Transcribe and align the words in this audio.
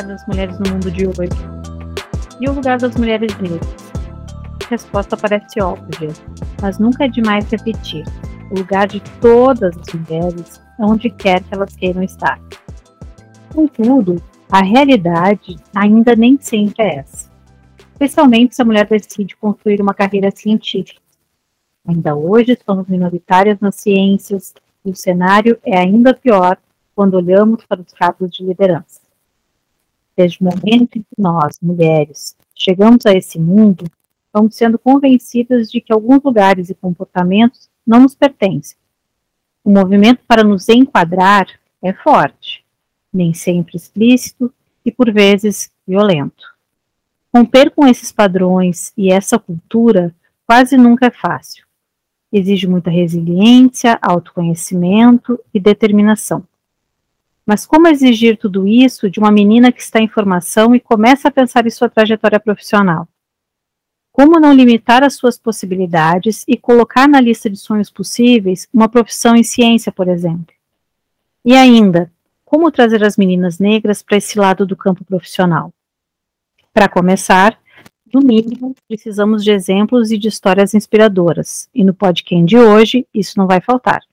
lugar 0.00 0.06
das 0.06 0.26
mulheres 0.26 0.58
no 0.58 0.70
mundo 0.70 0.90
de 0.90 1.06
hoje? 1.06 1.30
E 2.40 2.48
o 2.48 2.52
lugar 2.52 2.78
das 2.78 2.96
mulheres 2.96 3.36
negras? 3.38 3.92
A 4.64 4.68
resposta 4.70 5.16
parece 5.16 5.60
óbvia, 5.60 6.08
mas 6.62 6.78
nunca 6.78 7.04
é 7.04 7.08
demais 7.08 7.48
repetir. 7.50 8.04
O 8.50 8.58
lugar 8.58 8.88
de 8.88 9.00
todas 9.20 9.76
as 9.76 9.94
mulheres, 9.94 10.60
onde 10.78 11.10
quer 11.10 11.42
que 11.42 11.54
elas 11.54 11.74
queiram 11.76 12.02
estar. 12.02 12.40
Contudo, 13.54 14.22
a 14.50 14.62
realidade 14.62 15.56
ainda 15.74 16.16
nem 16.16 16.38
sempre 16.40 16.84
é 16.84 16.96
essa. 16.96 17.30
Especialmente 17.92 18.54
se 18.54 18.62
a 18.62 18.64
mulher 18.64 18.86
decide 18.86 19.36
construir 19.36 19.80
uma 19.80 19.94
carreira 19.94 20.30
científica. 20.30 21.00
Ainda 21.86 22.14
hoje 22.14 22.58
somos 22.64 22.88
minoritárias 22.88 23.60
nas 23.60 23.76
ciências 23.76 24.54
e 24.84 24.90
o 24.90 24.96
cenário 24.96 25.58
é 25.64 25.78
ainda 25.78 26.14
pior 26.14 26.56
quando 26.94 27.14
olhamos 27.14 27.64
para 27.66 27.80
os 27.80 27.92
cargos 27.92 28.30
de 28.30 28.44
liderança. 28.44 28.99
Desde 30.20 30.38
o 30.42 30.44
momento 30.44 30.98
em 30.98 31.00
que 31.00 31.16
nós, 31.16 31.58
mulheres, 31.62 32.36
chegamos 32.54 33.06
a 33.06 33.12
esse 33.12 33.40
mundo, 33.40 33.86
vamos 34.30 34.54
sendo 34.54 34.78
convencidas 34.78 35.70
de 35.70 35.80
que 35.80 35.94
alguns 35.94 36.22
lugares 36.22 36.68
e 36.68 36.74
comportamentos 36.74 37.70
não 37.86 38.00
nos 38.00 38.14
pertencem. 38.14 38.76
O 39.64 39.70
movimento 39.70 40.20
para 40.28 40.44
nos 40.44 40.68
enquadrar 40.68 41.46
é 41.82 41.94
forte, 41.94 42.62
nem 43.10 43.32
sempre 43.32 43.78
explícito 43.78 44.52
e 44.84 44.92
por 44.92 45.10
vezes 45.10 45.70
violento. 45.88 46.54
Romper 47.34 47.70
com 47.70 47.86
esses 47.86 48.12
padrões 48.12 48.92
e 48.98 49.10
essa 49.10 49.38
cultura 49.38 50.14
quase 50.46 50.76
nunca 50.76 51.06
é 51.06 51.10
fácil. 51.10 51.64
Exige 52.30 52.66
muita 52.66 52.90
resiliência, 52.90 53.98
autoconhecimento 54.02 55.40
e 55.54 55.58
determinação. 55.58 56.46
Mas 57.50 57.66
como 57.66 57.88
exigir 57.88 58.36
tudo 58.36 58.64
isso 58.64 59.10
de 59.10 59.18
uma 59.18 59.32
menina 59.32 59.72
que 59.72 59.82
está 59.82 59.98
em 59.98 60.06
formação 60.06 60.72
e 60.72 60.78
começa 60.78 61.26
a 61.26 61.32
pensar 61.32 61.66
em 61.66 61.70
sua 61.70 61.88
trajetória 61.88 62.38
profissional? 62.38 63.08
Como 64.12 64.38
não 64.38 64.52
limitar 64.52 65.02
as 65.02 65.14
suas 65.14 65.36
possibilidades 65.36 66.44
e 66.46 66.56
colocar 66.56 67.08
na 67.08 67.20
lista 67.20 67.50
de 67.50 67.56
sonhos 67.56 67.90
possíveis 67.90 68.68
uma 68.72 68.88
profissão 68.88 69.34
em 69.34 69.42
ciência, 69.42 69.90
por 69.90 70.06
exemplo? 70.06 70.54
E 71.44 71.56
ainda, 71.56 72.08
como 72.44 72.70
trazer 72.70 73.02
as 73.02 73.16
meninas 73.16 73.58
negras 73.58 74.00
para 74.00 74.18
esse 74.18 74.38
lado 74.38 74.64
do 74.64 74.76
campo 74.76 75.04
profissional? 75.04 75.74
Para 76.72 76.88
começar, 76.88 77.58
no 78.14 78.20
mínimo, 78.20 78.76
precisamos 78.86 79.42
de 79.42 79.50
exemplos 79.50 80.12
e 80.12 80.18
de 80.18 80.28
histórias 80.28 80.72
inspiradoras, 80.72 81.68
e 81.74 81.82
no 81.82 81.94
podcast 81.94 82.44
de 82.44 82.56
hoje 82.56 83.04
isso 83.12 83.36
não 83.36 83.48
vai 83.48 83.60
faltar. 83.60 84.04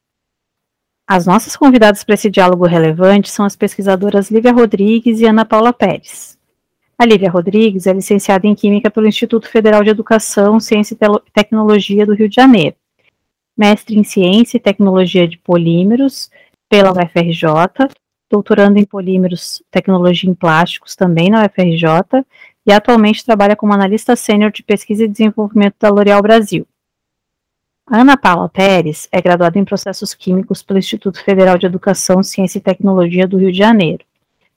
As 1.09 1.25
nossas 1.25 1.55
convidadas 1.55 2.03
para 2.03 2.15
esse 2.15 2.29
diálogo 2.29 2.65
relevante 2.65 3.29
são 3.29 3.45
as 3.45 3.55
pesquisadoras 3.55 4.29
Lívia 4.29 4.51
Rodrigues 4.51 5.21
e 5.21 5.25
Ana 5.25 5.45
Paula 5.45 5.71
Pérez. 5.71 6.37
A 6.99 7.05
Lívia 7.05 7.31
Rodrigues 7.31 7.87
é 7.87 7.93
licenciada 7.93 8.45
em 8.45 8.53
Química 8.53 8.91
pelo 8.91 9.07
Instituto 9.07 9.47
Federal 9.47 9.85
de 9.85 9.89
Educação, 9.89 10.59
Ciência 10.59 10.95
e 10.95 11.31
Tecnologia 11.31 12.05
do 12.05 12.13
Rio 12.13 12.27
de 12.27 12.35
Janeiro, 12.35 12.75
mestre 13.55 13.97
em 13.97 14.03
Ciência 14.03 14.57
e 14.57 14.59
Tecnologia 14.59 15.25
de 15.25 15.37
Polímeros 15.37 16.29
pela 16.67 16.91
UFRJ, 16.91 17.87
doutorando 18.29 18.77
em 18.77 18.83
Polímeros, 18.83 19.63
Tecnologia 19.71 20.29
em 20.29 20.33
Plásticos 20.33 20.93
também 20.93 21.29
na 21.29 21.45
UFRJ, 21.45 22.25
e 22.65 22.73
atualmente 22.73 23.23
trabalha 23.23 23.55
como 23.55 23.71
analista 23.71 24.13
sênior 24.17 24.51
de 24.51 24.61
pesquisa 24.61 25.05
e 25.05 25.07
desenvolvimento 25.07 25.75
da 25.79 25.87
L'Oréal 25.87 26.21
Brasil. 26.21 26.67
Ana 27.89 28.17
Paula 28.17 28.49
Pérez 28.49 29.07
é 29.13 29.21
graduada 29.21 29.57
em 29.57 29.63
Processos 29.63 30.13
Químicos 30.13 30.61
pelo 30.61 30.77
Instituto 30.77 31.23
Federal 31.23 31.57
de 31.57 31.65
Educação, 31.65 32.21
Ciência 32.21 32.57
e 32.57 32.61
Tecnologia 32.61 33.25
do 33.25 33.37
Rio 33.37 33.49
de 33.49 33.57
Janeiro, 33.57 34.03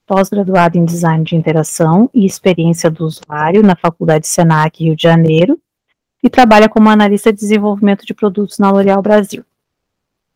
pós-graduada 0.05 0.77
em 0.77 0.85
Design 0.85 1.23
de 1.23 1.37
Interação 1.37 2.11
e 2.13 2.27
Experiência 2.27 2.91
do 2.91 3.05
Usuário 3.05 3.63
na 3.63 3.77
Faculdade 3.77 4.27
Senac 4.27 4.83
Rio 4.83 4.97
de 4.97 5.05
Janeiro 5.05 5.57
e 6.21 6.29
trabalha 6.29 6.69
como 6.69 6.91
analista 6.91 7.33
de 7.33 7.39
desenvolvimento 7.39 8.05
de 8.05 8.13
produtos 8.13 8.59
na 8.59 8.69
L'Oréal 8.69 9.01
Brasil. 9.01 9.45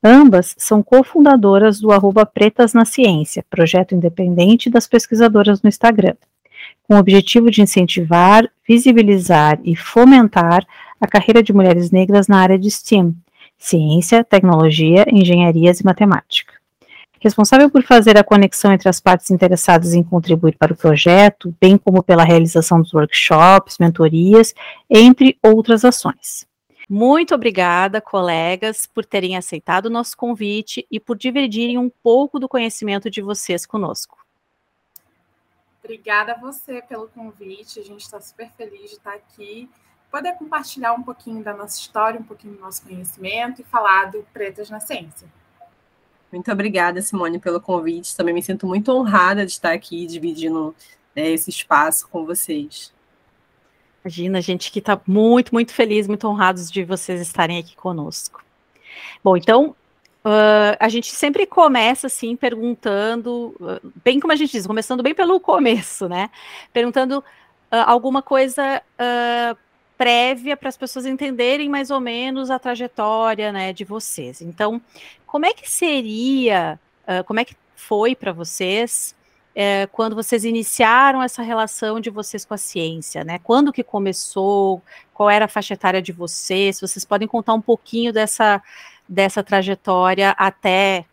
Ambas 0.00 0.54
são 0.56 0.80
cofundadoras 0.80 1.80
do 1.80 1.90
arroba 1.90 2.24
Pretas 2.24 2.74
na 2.74 2.84
Ciência, 2.84 3.44
projeto 3.50 3.92
independente 3.92 4.70
das 4.70 4.86
pesquisadoras 4.86 5.60
no 5.62 5.68
Instagram, 5.68 6.14
com 6.86 6.94
o 6.94 6.98
objetivo 6.98 7.50
de 7.50 7.60
incentivar, 7.60 8.48
visibilizar 8.68 9.58
e 9.64 9.74
fomentar 9.74 10.64
a 11.04 11.06
carreira 11.06 11.42
de 11.42 11.52
mulheres 11.52 11.90
negras 11.90 12.26
na 12.28 12.40
área 12.40 12.58
de 12.58 12.70
STEAM, 12.70 13.14
ciência, 13.58 14.24
tecnologia, 14.24 15.04
engenharias 15.10 15.80
e 15.80 15.84
matemática. 15.84 16.54
Responsável 17.20 17.70
por 17.70 17.82
fazer 17.82 18.18
a 18.18 18.24
conexão 18.24 18.72
entre 18.72 18.88
as 18.88 19.00
partes 19.00 19.30
interessadas 19.30 19.94
em 19.94 20.02
contribuir 20.02 20.56
para 20.58 20.72
o 20.72 20.76
projeto, 20.76 21.54
bem 21.60 21.78
como 21.78 22.02
pela 22.02 22.24
realização 22.24 22.80
dos 22.80 22.92
workshops, 22.92 23.78
mentorias, 23.78 24.54
entre 24.90 25.38
outras 25.42 25.84
ações. 25.84 26.46
Muito 26.88 27.34
obrigada, 27.34 28.00
colegas, 28.00 28.86
por 28.86 29.06
terem 29.06 29.38
aceitado 29.38 29.86
o 29.86 29.90
nosso 29.90 30.16
convite 30.16 30.86
e 30.90 31.00
por 31.00 31.16
dividirem 31.16 31.78
um 31.78 31.90
pouco 32.02 32.38
do 32.38 32.48
conhecimento 32.48 33.08
de 33.10 33.22
vocês 33.22 33.64
conosco. 33.64 34.18
Obrigada 35.82 36.32
a 36.32 36.38
você 36.38 36.82
pelo 36.82 37.08
convite, 37.08 37.80
a 37.80 37.82
gente 37.82 38.00
está 38.00 38.20
super 38.20 38.50
feliz 38.56 38.90
de 38.90 38.96
estar 38.96 39.14
aqui 39.14 39.68
poder 40.14 40.34
compartilhar 40.34 40.92
um 40.92 41.02
pouquinho 41.02 41.42
da 41.42 41.52
nossa 41.52 41.76
história, 41.76 42.20
um 42.20 42.22
pouquinho 42.22 42.54
do 42.54 42.60
nosso 42.60 42.86
conhecimento 42.86 43.60
e 43.60 43.64
falar 43.64 44.12
do 44.12 44.24
Pretas 44.32 44.70
na 44.70 44.78
Ciência. 44.78 45.26
Muito 46.30 46.52
obrigada, 46.52 47.02
Simone, 47.02 47.40
pelo 47.40 47.60
convite. 47.60 48.16
Também 48.16 48.32
me 48.32 48.40
sinto 48.40 48.64
muito 48.64 48.92
honrada 48.92 49.44
de 49.44 49.50
estar 49.50 49.72
aqui 49.72 50.06
dividindo 50.06 50.72
né, 51.16 51.30
esse 51.30 51.50
espaço 51.50 52.08
com 52.08 52.24
vocês. 52.24 52.94
Imagina, 54.04 54.38
a 54.38 54.40
gente 54.40 54.70
que 54.70 54.78
está 54.78 55.00
muito, 55.04 55.52
muito 55.52 55.72
feliz, 55.72 56.06
muito 56.06 56.28
honrados 56.28 56.70
de 56.70 56.84
vocês 56.84 57.20
estarem 57.20 57.58
aqui 57.58 57.74
conosco. 57.74 58.40
Bom, 59.22 59.36
então, 59.36 59.74
uh, 60.24 60.76
a 60.78 60.88
gente 60.88 61.10
sempre 61.10 61.44
começa 61.44 62.06
assim, 62.06 62.36
perguntando, 62.36 63.52
uh, 63.58 63.92
bem 64.04 64.20
como 64.20 64.32
a 64.32 64.36
gente 64.36 64.52
diz, 64.52 64.64
começando 64.64 65.02
bem 65.02 65.14
pelo 65.14 65.40
começo, 65.40 66.08
né? 66.08 66.30
Perguntando 66.72 67.18
uh, 67.18 67.24
alguma 67.84 68.22
coisa 68.22 68.80
prévia 69.96 70.56
para 70.56 70.68
as 70.68 70.76
pessoas 70.76 71.06
entenderem 71.06 71.68
mais 71.68 71.90
ou 71.90 72.00
menos 72.00 72.50
a 72.50 72.58
trajetória 72.58 73.52
né, 73.52 73.72
de 73.72 73.84
vocês. 73.84 74.40
Então, 74.40 74.80
como 75.26 75.46
é 75.46 75.52
que 75.52 75.68
seria, 75.70 76.78
uh, 77.08 77.24
como 77.24 77.40
é 77.40 77.44
que 77.44 77.56
foi 77.74 78.14
para 78.14 78.32
vocês 78.32 79.14
uh, 79.54 79.88
quando 79.92 80.14
vocês 80.14 80.44
iniciaram 80.44 81.22
essa 81.22 81.42
relação 81.42 82.00
de 82.00 82.10
vocês 82.10 82.44
com 82.44 82.54
a 82.54 82.58
ciência, 82.58 83.24
né? 83.24 83.38
Quando 83.38 83.72
que 83.72 83.82
começou? 83.82 84.82
Qual 85.12 85.30
era 85.30 85.44
a 85.44 85.48
faixa 85.48 85.74
etária 85.74 86.02
de 86.02 86.12
vocês? 86.12 86.80
Vocês 86.80 87.04
podem 87.04 87.28
contar 87.28 87.54
um 87.54 87.60
pouquinho 87.60 88.12
dessa, 88.12 88.62
dessa 89.08 89.42
trajetória 89.42 90.30
até 90.30 91.04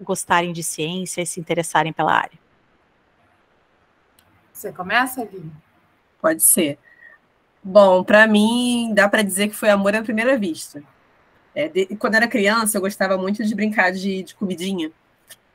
gostarem 0.00 0.52
de 0.52 0.62
ciência 0.62 1.22
e 1.22 1.26
se 1.26 1.40
interessarem 1.40 1.92
pela 1.92 2.12
área. 2.12 2.38
Você 4.52 4.72
começa, 4.72 5.22
Ali? 5.22 5.50
Pode 6.20 6.42
ser. 6.42 6.78
Bom, 7.64 8.04
para 8.04 8.26
mim, 8.26 8.92
dá 8.94 9.08
para 9.08 9.22
dizer 9.22 9.48
que 9.48 9.56
foi 9.56 9.70
amor 9.70 9.96
à 9.96 10.02
primeira 10.02 10.36
vista. 10.36 10.82
É, 11.54 11.66
de, 11.68 11.86
quando 11.96 12.16
era 12.16 12.28
criança, 12.28 12.76
eu 12.76 12.82
gostava 12.82 13.16
muito 13.16 13.42
de 13.42 13.54
brincar 13.54 13.90
de, 13.90 14.22
de 14.22 14.34
comidinha. 14.34 14.92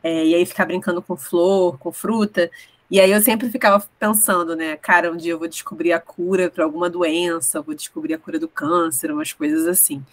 É, 0.03 0.25
e 0.25 0.35
aí 0.35 0.45
ficar 0.45 0.65
brincando 0.65 1.01
com 1.03 1.15
flor, 1.15 1.77
com 1.77 1.91
fruta. 1.91 2.49
E 2.89 2.99
aí 2.99 3.11
eu 3.11 3.21
sempre 3.21 3.49
ficava 3.51 3.85
pensando, 3.99 4.55
né? 4.55 4.75
Cara, 4.77 5.11
um 5.11 5.17
dia 5.17 5.33
eu 5.33 5.39
vou 5.39 5.47
descobrir 5.47 5.93
a 5.93 5.99
cura 5.99 6.49
para 6.49 6.63
alguma 6.63 6.89
doença, 6.89 7.61
vou 7.61 7.75
descobrir 7.75 8.15
a 8.15 8.17
cura 8.17 8.39
do 8.39 8.47
câncer, 8.47 9.11
umas 9.11 9.31
coisas 9.33 9.67
assim. 9.67 10.03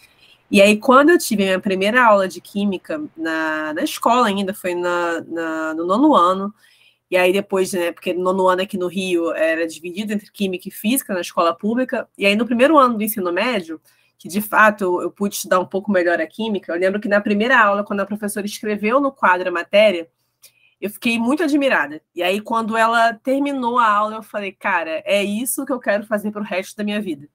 E 0.50 0.60
aí, 0.62 0.76
quando 0.78 1.10
eu 1.10 1.18
tive 1.18 1.42
a 1.44 1.46
minha 1.46 1.60
primeira 1.60 2.04
aula 2.04 2.28
de 2.28 2.40
química 2.40 3.02
na, 3.16 3.72
na 3.74 3.82
escola 3.82 4.28
ainda, 4.28 4.52
foi 4.54 4.74
na, 4.74 5.22
na, 5.22 5.74
no 5.74 5.86
nono 5.86 6.14
ano, 6.14 6.54
e 7.10 7.16
aí 7.16 7.32
depois, 7.32 7.72
né, 7.72 7.92
porque 7.92 8.12
no 8.12 8.22
nono 8.24 8.48
ano 8.48 8.62
aqui 8.62 8.76
no 8.76 8.88
Rio 8.88 9.32
era 9.32 9.66
dividido 9.66 10.12
entre 10.12 10.30
química 10.30 10.68
e 10.68 10.72
física 10.72 11.14
na 11.14 11.20
escola 11.20 11.54
pública, 11.56 12.08
e 12.18 12.26
aí 12.26 12.34
no 12.34 12.46
primeiro 12.46 12.78
ano 12.78 12.96
do 12.96 13.04
ensino 13.04 13.32
médio, 13.32 13.80
que 14.18 14.28
de 14.28 14.40
fato 14.40 14.82
eu, 14.82 15.02
eu 15.02 15.10
pude 15.10 15.36
estudar 15.36 15.60
um 15.60 15.66
pouco 15.66 15.90
melhor 15.90 16.20
a 16.20 16.26
química, 16.26 16.72
eu 16.72 16.78
lembro 16.78 17.00
que 17.00 17.08
na 17.08 17.20
primeira 17.20 17.58
aula, 17.58 17.84
quando 17.84 18.00
a 18.00 18.06
professora 18.06 18.46
escreveu 18.46 19.00
no 19.00 19.12
quadro 19.12 19.48
a 19.48 19.52
matéria, 19.52 20.08
eu 20.80 20.90
fiquei 20.90 21.18
muito 21.18 21.42
admirada. 21.42 22.02
E 22.14 22.22
aí, 22.22 22.40
quando 22.40 22.76
ela 22.76 23.14
terminou 23.14 23.78
a 23.78 23.88
aula, 23.88 24.16
eu 24.16 24.22
falei, 24.22 24.52
cara, 24.52 25.02
é 25.04 25.24
isso 25.24 25.64
que 25.64 25.72
eu 25.72 25.80
quero 25.80 26.06
fazer 26.06 26.30
para 26.30 26.42
o 26.42 26.44
resto 26.44 26.76
da 26.76 26.84
minha 26.84 27.00
vida. 27.00 27.28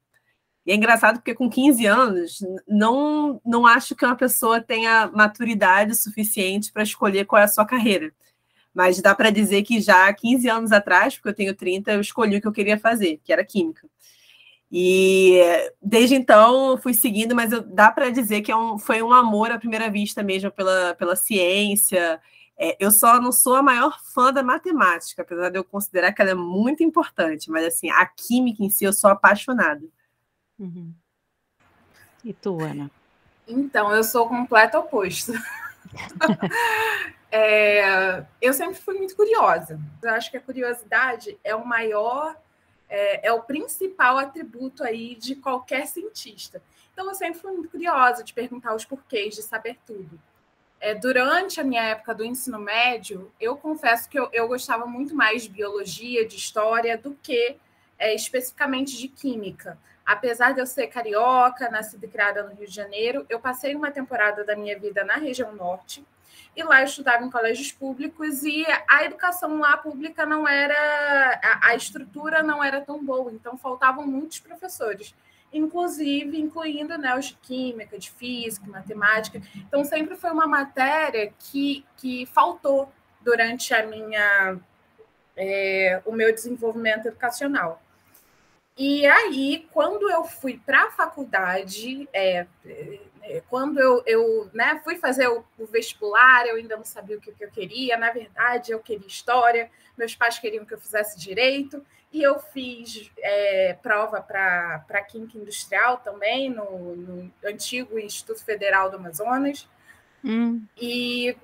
E 0.65 0.71
é 0.71 0.75
engraçado 0.75 1.15
porque 1.15 1.33
com 1.33 1.49
15 1.49 1.85
anos, 1.87 2.39
não, 2.67 3.41
não 3.43 3.65
acho 3.65 3.95
que 3.95 4.05
uma 4.05 4.15
pessoa 4.15 4.61
tenha 4.61 5.07
maturidade 5.07 5.95
suficiente 5.95 6.71
para 6.71 6.83
escolher 6.83 7.25
qual 7.25 7.41
é 7.41 7.45
a 7.45 7.47
sua 7.47 7.65
carreira. 7.65 8.13
Mas 8.73 9.01
dá 9.01 9.13
para 9.13 9.29
dizer 9.29 9.63
que 9.63 9.81
já 9.81 10.11
15 10.13 10.49
anos 10.49 10.71
atrás, 10.71 11.15
porque 11.15 11.29
eu 11.29 11.33
tenho 11.33 11.55
30, 11.55 11.91
eu 11.91 12.01
escolhi 12.01 12.37
o 12.37 12.41
que 12.41 12.47
eu 12.47 12.53
queria 12.53 12.77
fazer, 12.77 13.19
que 13.23 13.33
era 13.33 13.43
química. 13.43 13.87
E 14.71 15.41
desde 15.81 16.15
então 16.15 16.77
fui 16.77 16.93
seguindo, 16.93 17.35
mas 17.35 17.51
eu, 17.51 17.61
dá 17.61 17.91
para 17.91 18.09
dizer 18.09 18.41
que 18.41 18.51
é 18.51 18.55
um, 18.55 18.77
foi 18.77 19.03
um 19.03 19.11
amor 19.11 19.51
à 19.51 19.59
primeira 19.59 19.89
vista 19.89 20.23
mesmo 20.23 20.49
pela, 20.49 20.95
pela 20.95 21.15
ciência. 21.15 22.21
É, 22.57 22.77
eu 22.79 22.89
só 22.89 23.19
não 23.19 23.33
sou 23.33 23.55
a 23.55 23.63
maior 23.63 23.99
fã 24.13 24.31
da 24.31 24.41
matemática, 24.41 25.23
apesar 25.23 25.49
de 25.49 25.57
eu 25.57 25.63
considerar 25.63 26.13
que 26.13 26.21
ela 26.21 26.31
é 26.31 26.35
muito 26.35 26.83
importante, 26.83 27.51
mas 27.51 27.65
assim, 27.65 27.89
a 27.89 28.05
química 28.05 28.63
em 28.63 28.69
si 28.69 28.85
eu 28.85 28.93
sou 28.93 29.09
apaixonada. 29.09 29.85
Uhum. 30.57 30.93
E 32.23 32.31
tu, 32.31 32.61
Ana? 32.61 32.89
Então, 33.47 33.93
eu 33.93 34.03
sou 34.03 34.25
o 34.25 34.29
completo 34.29 34.77
oposto. 34.77 35.33
é, 37.31 38.25
eu 38.41 38.53
sempre 38.53 38.75
fui 38.75 38.95
muito 38.95 39.15
curiosa. 39.15 39.79
Eu 40.01 40.09
acho 40.11 40.29
que 40.29 40.37
a 40.37 40.41
curiosidade 40.41 41.39
é 41.43 41.55
o 41.55 41.65
maior, 41.65 42.35
é, 42.89 43.27
é, 43.27 43.31
o 43.31 43.41
principal 43.41 44.17
atributo 44.17 44.83
aí 44.83 45.15
de 45.15 45.35
qualquer 45.35 45.87
cientista. 45.87 46.61
Então, 46.91 47.07
eu 47.07 47.15
sempre 47.15 47.39
fui 47.39 47.51
muito 47.51 47.69
curiosa 47.69 48.23
de 48.23 48.33
perguntar 48.33 48.75
os 48.75 48.83
porquês, 48.83 49.35
de 49.35 49.41
saber 49.41 49.77
tudo. 49.85 50.19
É, 50.79 50.93
durante 50.93 51.61
a 51.61 51.63
minha 51.63 51.83
época 51.83 52.13
do 52.13 52.25
ensino 52.25 52.59
médio, 52.59 53.31
eu 53.39 53.55
confesso 53.55 54.09
que 54.09 54.19
eu, 54.19 54.29
eu 54.33 54.47
gostava 54.47 54.85
muito 54.85 55.15
mais 55.15 55.43
de 55.43 55.49
biologia, 55.49 56.27
de 56.27 56.35
história, 56.35 56.97
do 56.97 57.17
que 57.21 57.55
é, 57.97 58.13
especificamente 58.13 58.97
de 58.97 59.07
química 59.07 59.77
apesar 60.05 60.53
de 60.53 60.59
eu 60.59 60.65
ser 60.65 60.87
carioca, 60.87 61.69
nascida 61.69 62.05
e 62.05 62.09
criada 62.09 62.43
no 62.43 62.53
Rio 62.53 62.67
de 62.67 62.73
Janeiro, 62.73 63.25
eu 63.29 63.39
passei 63.39 63.75
uma 63.75 63.91
temporada 63.91 64.43
da 64.43 64.55
minha 64.55 64.77
vida 64.77 65.03
na 65.03 65.15
região 65.15 65.53
norte. 65.55 66.05
E 66.55 66.63
lá 66.63 66.83
estudava 66.83 67.23
em 67.23 67.29
colégios 67.29 67.71
públicos 67.71 68.43
e 68.43 68.65
a 68.87 69.05
educação 69.05 69.59
lá 69.59 69.77
pública 69.77 70.25
não 70.25 70.47
era, 70.47 71.39
a, 71.41 71.69
a 71.69 71.75
estrutura 71.75 72.43
não 72.43 72.61
era 72.63 72.81
tão 72.81 73.03
boa, 73.03 73.31
então 73.31 73.57
faltavam 73.57 74.05
muitos 74.05 74.39
professores, 74.39 75.15
inclusive 75.53 76.37
incluindo 76.37 76.97
né, 76.97 77.17
os 77.17 77.27
de 77.27 77.35
química, 77.35 77.97
de 77.97 78.11
física, 78.11 78.69
matemática. 78.69 79.41
Então 79.55 79.85
sempre 79.85 80.15
foi 80.15 80.31
uma 80.31 80.45
matéria 80.45 81.33
que, 81.39 81.85
que 81.95 82.25
faltou 82.25 82.91
durante 83.21 83.73
a 83.73 83.85
minha, 83.85 84.59
é, 85.37 86.01
o 86.05 86.11
meu 86.11 86.33
desenvolvimento 86.33 87.07
educacional. 87.07 87.81
E 88.77 89.05
aí, 89.05 89.67
quando 89.71 90.09
eu 90.09 90.23
fui 90.23 90.59
para 90.65 90.85
a 90.85 90.91
faculdade, 90.91 92.07
é, 92.13 92.47
é, 93.21 93.41
quando 93.49 93.79
eu, 93.79 94.01
eu 94.05 94.49
né, 94.53 94.79
fui 94.83 94.97
fazer 94.97 95.27
o, 95.27 95.43
o, 95.57 95.65
vestibular, 95.65 96.47
eu 96.47 96.55
ainda 96.55 96.77
não 96.77 96.83
sabia 96.83 97.17
o 97.17 97.21
que, 97.21 97.31
que, 97.31 97.43
eu 97.43 97.51
queria. 97.51 97.97
Na 97.97 98.11
verdade, 98.11 98.71
eu 98.71 98.79
queria 98.79 99.07
história, 99.07 99.69
meus 99.97 100.15
pais 100.15 100.39
queriam 100.39 100.65
que 100.65 100.73
eu 100.73 100.79
fizesse 100.79 101.19
direito, 101.19 101.85
e 102.13 102.21
eu 102.21 102.39
fiz 102.39 103.09
é, 103.19 103.77
prova 103.81 104.21
para 104.21 105.01
Química 105.03 105.37
Industrial 105.37 105.97
também, 105.97 106.49
no, 106.49 106.95
no, 106.95 107.31
antigo 107.45 107.99
Instituto 107.99 108.43
Federal 108.43 108.89
do 108.89 108.97
Amazonas. 108.97 109.67
Hum. 110.23 110.63
E, 110.79 111.35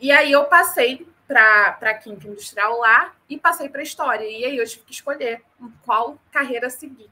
e 0.00 0.12
aí 0.12 0.30
eu 0.30 0.44
passei 0.44 1.06
para 1.32 1.94
Química 1.94 2.28
Industrial 2.28 2.78
lá 2.78 3.14
e 3.28 3.38
passei 3.38 3.68
para 3.68 3.82
História. 3.82 4.24
E 4.24 4.44
aí 4.44 4.56
eu 4.56 4.66
tive 4.66 4.84
que 4.84 4.92
escolher 4.92 5.42
qual 5.84 6.18
carreira 6.30 6.68
seguir. 6.68 7.10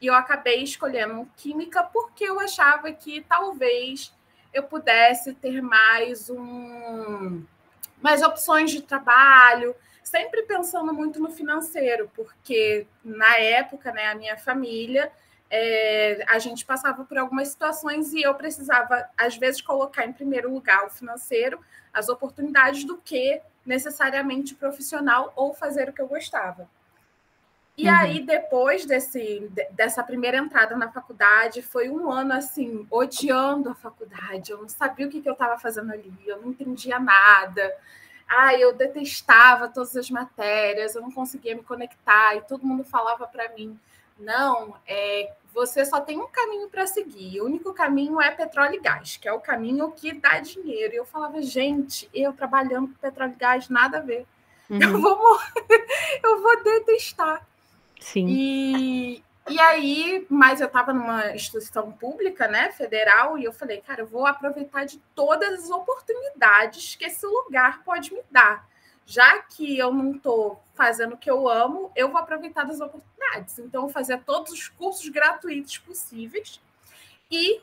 E 0.00 0.06
eu 0.06 0.14
acabei 0.14 0.62
escolhendo 0.62 1.28
Química 1.36 1.82
porque 1.82 2.24
eu 2.24 2.38
achava 2.38 2.92
que 2.92 3.24
talvez 3.28 4.14
eu 4.52 4.62
pudesse 4.62 5.34
ter 5.34 5.60
mais 5.60 6.30
um 6.30 7.44
mais 8.00 8.22
opções 8.22 8.70
de 8.70 8.82
trabalho, 8.82 9.74
sempre 10.04 10.42
pensando 10.42 10.92
muito 10.92 11.18
no 11.18 11.30
financeiro, 11.30 12.10
porque 12.14 12.86
na 13.02 13.38
época, 13.38 13.90
né, 13.90 14.06
a 14.08 14.14
minha 14.14 14.36
família 14.36 15.10
é, 15.50 16.24
a 16.28 16.38
gente 16.38 16.64
passava 16.64 17.04
por 17.04 17.16
algumas 17.16 17.48
situações 17.48 18.12
e 18.12 18.22
eu 18.22 18.34
precisava, 18.34 19.08
às 19.16 19.36
vezes, 19.36 19.60
colocar 19.60 20.04
em 20.04 20.12
primeiro 20.12 20.52
lugar 20.52 20.84
o 20.84 20.90
financeiro, 20.90 21.58
as 21.92 22.08
oportunidades, 22.08 22.84
do 22.84 22.98
que 22.98 23.40
necessariamente 23.66 24.54
profissional 24.54 25.32
ou 25.36 25.52
fazer 25.52 25.88
o 25.88 25.92
que 25.92 26.00
eu 26.00 26.08
gostava. 26.08 26.68
E 27.76 27.88
uhum. 27.88 27.94
aí, 27.94 28.20
depois 28.24 28.86
desse, 28.86 29.50
dessa 29.72 30.02
primeira 30.02 30.38
entrada 30.38 30.74
na 30.76 30.90
faculdade, 30.90 31.60
foi 31.60 31.90
um 31.90 32.10
ano 32.10 32.32
assim, 32.32 32.86
odiando 32.90 33.68
a 33.68 33.74
faculdade. 33.74 34.50
Eu 34.50 34.62
não 34.62 34.68
sabia 34.68 35.06
o 35.06 35.10
que, 35.10 35.20
que 35.20 35.28
eu 35.28 35.34
estava 35.34 35.58
fazendo 35.58 35.92
ali, 35.92 36.14
eu 36.26 36.40
não 36.40 36.48
entendia 36.48 36.98
nada. 36.98 37.76
Ai, 38.26 38.62
eu 38.62 38.72
detestava 38.72 39.68
todas 39.68 39.94
as 39.94 40.10
matérias, 40.10 40.94
eu 40.94 41.02
não 41.02 41.12
conseguia 41.12 41.54
me 41.54 41.62
conectar, 41.62 42.34
e 42.34 42.40
todo 42.42 42.66
mundo 42.66 42.82
falava 42.82 43.26
para 43.26 43.50
mim: 43.50 43.78
não, 44.18 44.76
é, 44.86 45.32
você 45.52 45.84
só 45.84 46.00
tem 46.00 46.18
um 46.18 46.26
caminho 46.26 46.68
para 46.68 46.86
seguir. 46.86 47.40
O 47.40 47.46
único 47.46 47.72
caminho 47.72 48.20
é 48.20 48.30
petróleo 48.30 48.74
e 48.74 48.80
gás, 48.80 49.16
que 49.16 49.28
é 49.28 49.32
o 49.32 49.40
caminho 49.40 49.90
que 49.92 50.12
dá 50.12 50.38
dinheiro. 50.38 50.94
E 50.94 50.96
eu 50.96 51.04
falava, 51.04 51.40
gente, 51.42 52.08
eu 52.12 52.32
trabalhando 52.32 52.88
com 52.88 52.94
petróleo 52.94 53.32
e 53.32 53.38
gás, 53.38 53.68
nada 53.68 53.98
a 53.98 54.02
ver. 54.02 54.26
Uhum. 54.68 54.82
Eu 54.82 55.00
vou 55.00 55.16
morrer, 55.16 55.86
eu 56.22 56.42
vou 56.42 56.62
detestar. 56.62 57.46
Sim. 58.00 58.26
E, 58.28 59.24
e 59.48 59.60
aí, 59.60 60.26
mas 60.28 60.60
eu 60.60 60.66
estava 60.66 60.92
numa 60.92 61.34
instituição 61.34 61.92
pública, 61.92 62.48
né, 62.48 62.70
federal, 62.72 63.38
e 63.38 63.44
eu 63.44 63.52
falei, 63.52 63.80
cara, 63.80 64.02
eu 64.02 64.06
vou 64.06 64.26
aproveitar 64.26 64.84
de 64.84 64.98
todas 65.14 65.64
as 65.64 65.70
oportunidades 65.70 66.96
que 66.96 67.04
esse 67.04 67.24
lugar 67.24 67.82
pode 67.84 68.12
me 68.12 68.20
dar 68.30 68.66
já 69.06 69.38
que 69.38 69.78
eu 69.78 69.94
não 69.94 70.16
estou 70.16 70.60
fazendo 70.74 71.14
o 71.14 71.16
que 71.16 71.30
eu 71.30 71.48
amo, 71.48 71.92
eu 71.94 72.10
vou 72.10 72.20
aproveitar 72.20 72.64
das 72.64 72.80
oportunidades. 72.80 73.58
Então, 73.60 73.84
eu 73.84 73.88
fazia 73.88 74.18
todos 74.18 74.52
os 74.52 74.68
cursos 74.68 75.08
gratuitos 75.08 75.78
possíveis 75.78 76.60
e 77.30 77.62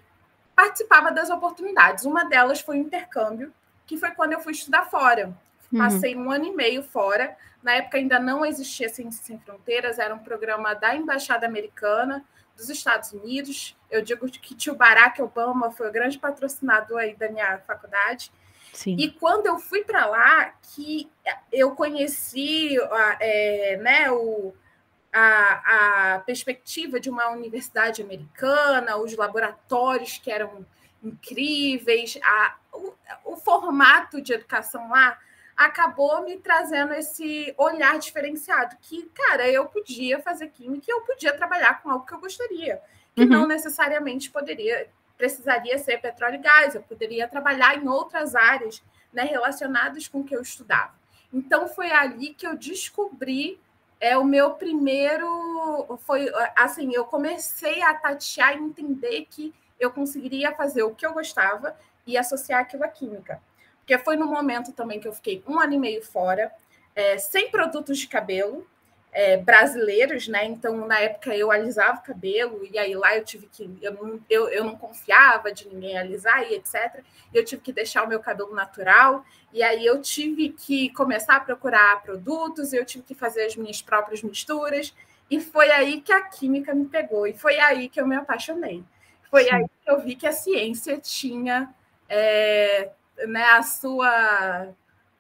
participava 0.56 1.12
das 1.12 1.30
oportunidades. 1.30 2.06
Uma 2.06 2.24
delas 2.24 2.62
foi 2.62 2.78
o 2.78 2.82
intercâmbio, 2.82 3.54
que 3.86 3.98
foi 3.98 4.12
quando 4.12 4.32
eu 4.32 4.40
fui 4.40 4.54
estudar 4.54 4.86
fora. 4.86 5.38
Uhum. 5.72 5.80
Passei 5.80 6.16
um 6.16 6.32
ano 6.32 6.46
e 6.46 6.56
meio 6.56 6.82
fora. 6.82 7.36
Na 7.62 7.74
época 7.74 7.98
ainda 7.98 8.20
não 8.20 8.46
existia 8.46 8.88
Ciências 8.88 9.26
Sem 9.26 9.38
Fronteiras, 9.40 10.00
era 10.00 10.16
um 10.16 10.20
programa 10.20 10.74
da 10.74 10.96
Embaixada 10.96 11.46
Americana 11.46 12.24
dos 12.56 12.70
Estados 12.70 13.12
Unidos. 13.12 13.76
Eu 13.92 14.02
digo 14.02 14.26
que 14.28 14.56
tio 14.56 14.76
Barack 14.76 15.22
Obama 15.22 15.72
foi 15.72 15.90
o 15.90 15.92
grande 15.92 16.18
patrocinador 16.20 17.00
aí 17.00 17.16
da 17.16 17.30
minha 17.30 17.58
faculdade. 17.60 18.32
Sim. 18.74 18.96
E 19.00 19.12
quando 19.12 19.46
eu 19.46 19.60
fui 19.60 19.84
para 19.84 20.06
lá, 20.08 20.54
que 20.74 21.10
eu 21.52 21.72
conheci 21.76 22.76
é, 23.20 23.78
né, 23.78 24.12
o, 24.12 24.54
a, 25.14 26.16
a 26.16 26.20
perspectiva 26.20 27.00
de 27.00 27.10
uma 27.10 27.30
universidade 27.30 28.02
americana, 28.02 28.98
os 28.98 29.16
laboratórios 29.16 30.18
que 30.18 30.32
eram 30.32 30.66
incríveis, 31.04 32.18
a, 32.24 32.56
o, 32.74 32.94
o 33.26 33.38
formato 33.38 34.20
de 34.20 34.34
educação 34.34 34.90
lá 34.90 35.20
acabou 35.56 36.24
me 36.24 36.38
trazendo 36.38 36.94
esse 36.94 37.54
olhar 37.58 38.00
diferenciado 38.00 38.76
que, 38.82 39.04
cara, 39.14 39.48
eu 39.48 39.68
podia 39.68 40.20
fazer 40.20 40.48
química 40.48 40.86
e 40.88 40.92
eu 40.92 41.02
podia 41.02 41.32
trabalhar 41.32 41.82
com 41.84 41.92
algo 41.92 42.06
que 42.08 42.14
eu 42.14 42.20
gostaria, 42.20 42.82
que 43.16 43.22
uhum. 43.22 43.30
não 43.30 43.48
necessariamente 43.48 44.32
poderia 44.32 44.90
precisaria 45.18 45.78
ser 45.78 46.02
petróleo 46.02 46.36
e 46.36 46.40
gás, 46.40 46.76
eu 46.76 46.82
poderia 46.82 47.28
trabalhar 47.28 47.78
em 47.78 47.88
outras 47.88 48.36
áreas 48.36 48.84
né, 49.12 49.24
relacionadas 49.24 50.08
com 50.08 50.20
o 50.20 50.24
que 50.24 50.36
eu 50.36 50.42
estudava. 50.42 50.94
Então 51.32 51.68
foi 51.68 51.92
ali 51.92 52.34
que 52.34 52.46
eu 52.46 52.56
descobri 52.56 53.60
é 54.00 54.18
o 54.18 54.26
meu 54.26 54.52
primeiro 54.52 55.98
foi 56.00 56.30
assim, 56.58 56.94
eu 56.94 57.06
comecei 57.06 57.82
a 57.82 57.94
tatear 57.94 58.58
e 58.58 58.62
entender 58.62 59.26
que 59.30 59.54
eu 59.80 59.92
conseguiria 59.92 60.52
fazer 60.52 60.84
o 60.84 60.94
que 60.94 61.06
eu 61.06 61.14
gostava 61.14 61.74
e 62.06 62.18
associar 62.18 62.60
aquilo 62.60 62.84
à 62.84 62.90
química. 62.90 63.42
Porque 63.78 63.98
foi 63.98 64.18
no 64.18 64.28
momento 64.28 64.74
também 64.74 65.00
que 65.00 65.08
eu 65.08 65.14
fiquei 65.14 65.42
um 65.48 65.58
ano 65.58 65.74
e 65.74 65.78
meio 65.78 66.04
fora, 66.04 66.52
é, 66.94 67.18
sem 67.18 67.50
produtos 67.50 67.98
de 67.98 68.08
cabelo, 68.08 68.68
é, 69.14 69.38
brasileiros, 69.38 70.28
né? 70.28 70.44
Então, 70.46 70.88
na 70.88 71.00
época, 71.00 71.36
eu 71.38 71.52
alisava 71.52 72.00
o 72.00 72.04
cabelo, 72.04 72.68
e 72.70 72.78
aí 72.80 72.96
lá 72.96 73.16
eu 73.16 73.24
tive 73.24 73.48
que. 73.48 73.70
Eu 73.82 73.94
não, 73.94 74.20
eu, 74.28 74.50
eu 74.50 74.64
não 74.64 74.76
confiava 74.76 75.52
de 75.52 75.68
ninguém 75.68 75.98
alisar 75.98 76.44
e 76.44 76.56
etc. 76.56 77.04
Eu 77.32 77.46
tive 77.46 77.62
que 77.62 77.72
deixar 77.72 78.04
o 78.04 78.08
meu 78.08 78.20
cabelo 78.20 78.54
natural, 78.56 79.24
e 79.54 79.62
aí 79.62 79.86
eu 79.86 80.02
tive 80.02 80.50
que 80.50 80.90
começar 80.90 81.36
a 81.36 81.40
procurar 81.40 82.02
produtos, 82.02 82.74
eu 82.74 82.84
tive 82.84 83.04
que 83.04 83.14
fazer 83.14 83.46
as 83.46 83.56
minhas 83.56 83.82
próprias 83.82 84.24
misturas, 84.24 84.94
e 85.30 85.40
foi 85.40 85.70
aí 85.72 86.02
que 86.02 86.12
a 86.12 86.22
química 86.24 86.74
me 86.74 86.86
pegou, 86.86 87.28
e 87.28 87.34
foi 87.34 87.60
aí 87.60 87.90
que 87.90 88.02
eu 88.02 88.08
me 88.08 88.16
apaixonei. 88.16 88.84
Foi 89.30 89.44
Sim. 89.44 89.54
aí 89.54 89.66
que 89.84 89.92
eu 89.92 90.00
vi 90.00 90.16
que 90.16 90.26
a 90.26 90.32
ciência 90.32 90.98
tinha 90.98 91.74
é, 92.10 92.90
né, 93.28 93.44
a 93.44 93.62
sua. 93.62 94.70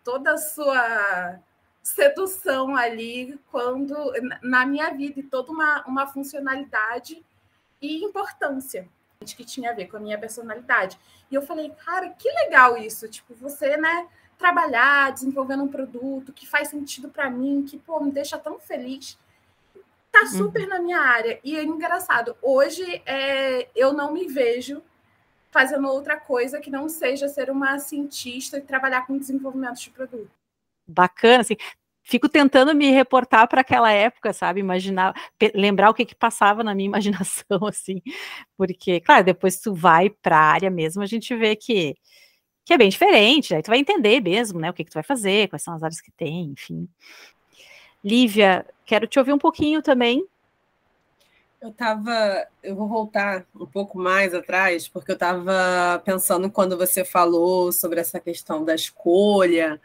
toda 0.04 0.34
a 0.34 0.38
sua 0.38 1.40
sedução 1.84 2.76
ali 2.78 3.38
quando 3.52 3.94
na 4.42 4.66
minha 4.66 4.90
vida 4.92 5.20
e 5.20 5.24
toda 5.24 5.52
uma, 5.52 5.84
uma 5.86 6.08
funcionalidade 6.08 7.24
e 7.82 8.04
importância 8.04 8.88
que 9.36 9.46
tinha 9.46 9.72
a 9.72 9.74
ver 9.74 9.88
com 9.88 9.98
a 9.98 10.00
minha 10.00 10.18
personalidade. 10.18 10.98
E 11.30 11.36
eu 11.36 11.42
falei, 11.42 11.70
cara, 11.86 12.10
que 12.10 12.30
legal 12.30 12.78
isso, 12.78 13.08
tipo, 13.08 13.34
você, 13.36 13.78
né, 13.78 14.08
trabalhar, 14.38 15.12
desenvolvendo 15.12 15.64
um 15.64 15.68
produto 15.68 16.34
que 16.34 16.48
faz 16.48 16.70
sentido 16.70 17.10
para 17.10 17.30
mim, 17.30 17.64
que, 17.64 17.78
pô, 17.78 18.00
me 18.00 18.12
deixa 18.12 18.38
tão 18.38 18.60
feliz. 18.60 19.18
Tá 20.12 20.22
uhum. 20.22 20.28
super 20.28 20.64
uhum. 20.64 20.70
na 20.70 20.80
minha 20.80 21.00
área. 21.00 21.40
E 21.44 21.56
é 21.56 21.64
engraçado, 21.64 22.36
hoje 22.42 23.02
é, 23.06 23.70
eu 23.76 23.94
não 23.94 24.12
me 24.12 24.28
vejo 24.28 24.82
fazendo 25.52 25.88
outra 25.88 26.20
coisa 26.20 26.60
que 26.60 26.70
não 26.70 26.90
seja 26.90 27.28
ser 27.28 27.50
uma 27.50 27.78
cientista 27.80 28.58
e 28.58 28.62
trabalhar 28.62 29.06
com 29.06 29.18
desenvolvimento 29.18 29.80
de 29.80 29.90
produto. 29.92 30.43
Bacana, 30.88 31.42
assim, 31.42 31.56
fico 32.04 32.28
tentando 32.28 32.76
me 32.76 32.92
reportar 32.92 33.48
para 33.48 33.62
aquela 33.62 33.92
época, 33.92 34.34
sabe? 34.34 34.60
Imaginar, 34.60 35.14
lembrar 35.56 35.90
o 35.90 35.94
que 35.94 36.06
que 36.06 36.16
passava 36.16 36.64
na 36.64 36.76
minha 36.76 36.88
imaginação, 36.90 37.66
assim, 37.68 38.02
porque, 38.58 39.00
claro, 39.00 39.24
depois 39.24 39.60
tu 39.60 39.74
vai 39.74 40.10
para 40.10 40.38
a 40.38 40.52
área 40.52 40.70
mesmo, 40.70 41.02
a 41.02 41.08
gente 41.08 41.36
vê 41.36 41.56
que, 41.56 41.96
que 42.66 42.74
é 42.74 42.78
bem 42.78 42.90
diferente, 42.90 43.56
aí 43.56 43.64
tu 43.64 43.68
vai 43.68 43.80
entender 43.80 44.22
mesmo, 44.22 44.60
né, 44.60 44.70
o 44.70 44.74
que 44.74 44.84
que 44.84 44.92
tu 44.92 44.96
vai 44.96 45.04
fazer, 45.04 45.48
quais 45.50 45.64
são 45.64 45.74
as 45.74 45.84
áreas 45.84 46.02
que 46.02 46.12
tem, 46.12 46.52
enfim. 46.52 46.88
Lívia, 48.04 48.66
quero 48.86 49.08
te 49.08 49.18
ouvir 49.18 49.32
um 49.32 49.40
pouquinho 49.40 49.82
também. 49.82 50.28
Eu 51.62 51.70
estava, 51.70 52.46
eu 52.62 52.76
vou 52.76 52.90
voltar 52.90 53.46
um 53.56 53.66
pouco 53.66 53.98
mais 53.98 54.34
atrás, 54.34 54.90
porque 54.90 55.12
eu 55.12 55.16
estava 55.16 56.02
pensando 56.04 56.52
quando 56.52 56.78
você 56.78 57.06
falou 57.06 57.72
sobre 57.72 58.02
essa 58.02 58.20
questão 58.20 58.66
da 58.66 58.76
escolha, 58.76 59.80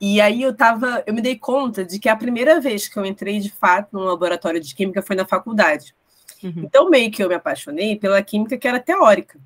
e 0.00 0.20
aí 0.20 0.42
eu 0.42 0.54
tava, 0.54 1.02
eu 1.06 1.14
me 1.14 1.20
dei 1.20 1.36
conta 1.36 1.84
de 1.84 1.98
que 1.98 2.08
a 2.08 2.16
primeira 2.16 2.60
vez 2.60 2.88
que 2.88 2.98
eu 2.98 3.04
entrei 3.04 3.40
de 3.40 3.50
fato 3.50 3.88
num 3.92 4.04
laboratório 4.04 4.60
de 4.60 4.74
química 4.74 5.02
foi 5.02 5.16
na 5.16 5.26
faculdade. 5.26 5.94
Uhum. 6.42 6.62
Então 6.64 6.88
meio 6.88 7.10
que 7.10 7.22
eu 7.22 7.28
me 7.28 7.34
apaixonei 7.34 7.96
pela 7.96 8.22
química 8.22 8.56
que 8.56 8.68
era 8.68 8.78
teórica. 8.78 9.38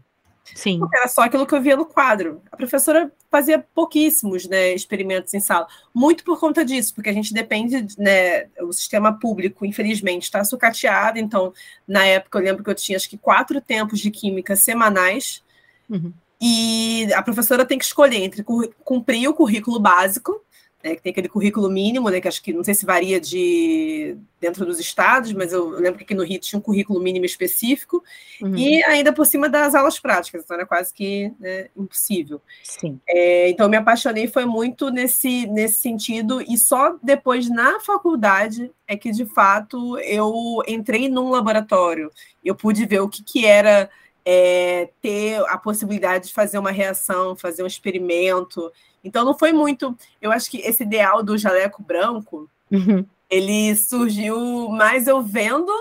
Sim. 0.54 0.80
Porque 0.80 0.96
era 0.96 1.08
só 1.08 1.22
aquilo 1.22 1.46
que 1.46 1.54
eu 1.54 1.62
via 1.62 1.76
no 1.76 1.86
quadro. 1.86 2.42
A 2.50 2.56
professora 2.56 3.10
fazia 3.30 3.64
pouquíssimos 3.74 4.46
né, 4.46 4.74
experimentos 4.74 5.32
em 5.32 5.40
sala, 5.40 5.66
muito 5.94 6.24
por 6.24 6.38
conta 6.38 6.64
disso, 6.64 6.94
porque 6.94 7.08
a 7.08 7.12
gente 7.12 7.32
depende, 7.32 7.86
né, 7.96 8.46
o 8.60 8.72
sistema 8.72 9.18
público, 9.18 9.64
infelizmente, 9.64 10.24
está 10.24 10.44
sucateado. 10.44 11.18
Então, 11.18 11.52
na 11.88 12.04
época, 12.04 12.38
eu 12.38 12.42
lembro 12.42 12.62
que 12.62 12.70
eu 12.70 12.74
tinha 12.74 12.96
acho 12.96 13.08
que 13.08 13.16
quatro 13.16 13.60
tempos 13.60 14.00
de 14.00 14.10
química 14.10 14.54
semanais. 14.54 15.42
Uhum. 15.88 16.12
E 16.44 17.06
a 17.14 17.22
professora 17.22 17.64
tem 17.64 17.78
que 17.78 17.84
escolher 17.84 18.16
entre 18.16 18.44
cumprir 18.84 19.28
o 19.28 19.34
currículo 19.34 19.78
básico, 19.78 20.42
né, 20.82 20.96
que 20.96 21.02
tem 21.02 21.12
aquele 21.12 21.28
currículo 21.28 21.70
mínimo, 21.70 22.10
né, 22.10 22.20
que 22.20 22.26
acho 22.26 22.42
que 22.42 22.52
não 22.52 22.64
sei 22.64 22.74
se 22.74 22.84
varia 22.84 23.20
de 23.20 24.16
dentro 24.40 24.66
dos 24.66 24.80
estados, 24.80 25.32
mas 25.32 25.52
eu 25.52 25.68
lembro 25.68 25.98
que 25.98 26.02
aqui 26.02 26.14
no 26.14 26.24
Rio 26.24 26.40
tinha 26.40 26.58
um 26.58 26.62
currículo 26.62 27.00
mínimo 27.00 27.24
específico, 27.24 28.02
uhum. 28.40 28.56
e 28.56 28.82
ainda 28.82 29.12
por 29.12 29.24
cima 29.24 29.48
das 29.48 29.72
aulas 29.72 30.00
práticas, 30.00 30.42
então 30.42 30.56
era 30.56 30.66
quase 30.66 30.92
que 30.92 31.32
né, 31.38 31.68
impossível. 31.76 32.42
Sim. 32.64 32.98
É, 33.08 33.48
então, 33.48 33.68
me 33.68 33.76
apaixonei 33.76 34.26
foi 34.26 34.44
muito 34.44 34.90
nesse, 34.90 35.46
nesse 35.46 35.80
sentido, 35.80 36.42
e 36.42 36.58
só 36.58 36.96
depois 37.00 37.48
na 37.48 37.78
faculdade 37.78 38.68
é 38.88 38.96
que, 38.96 39.12
de 39.12 39.24
fato, 39.26 39.96
eu 40.00 40.60
entrei 40.66 41.08
num 41.08 41.30
laboratório, 41.30 42.10
eu 42.44 42.56
pude 42.56 42.84
ver 42.84 42.98
o 42.98 43.08
que, 43.08 43.22
que 43.22 43.46
era 43.46 43.88
é, 44.24 44.88
ter 45.00 45.42
a 45.48 45.58
possibilidade 45.58 46.28
de 46.28 46.34
fazer 46.34 46.58
uma 46.58 46.70
reação, 46.70 47.36
fazer 47.36 47.62
um 47.62 47.66
experimento. 47.66 48.72
Então 49.02 49.24
não 49.24 49.36
foi 49.36 49.52
muito. 49.52 49.96
Eu 50.20 50.30
acho 50.30 50.50
que 50.50 50.58
esse 50.58 50.82
ideal 50.82 51.22
do 51.22 51.36
jaleco 51.36 51.82
branco 51.82 52.48
uhum. 52.70 53.04
ele 53.30 53.74
surgiu 53.76 54.68
mais 54.68 55.06
eu 55.06 55.22
vendo, 55.22 55.72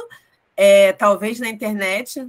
é, 0.58 0.94
talvez 0.94 1.40
na 1.40 1.50
internet, 1.50 2.28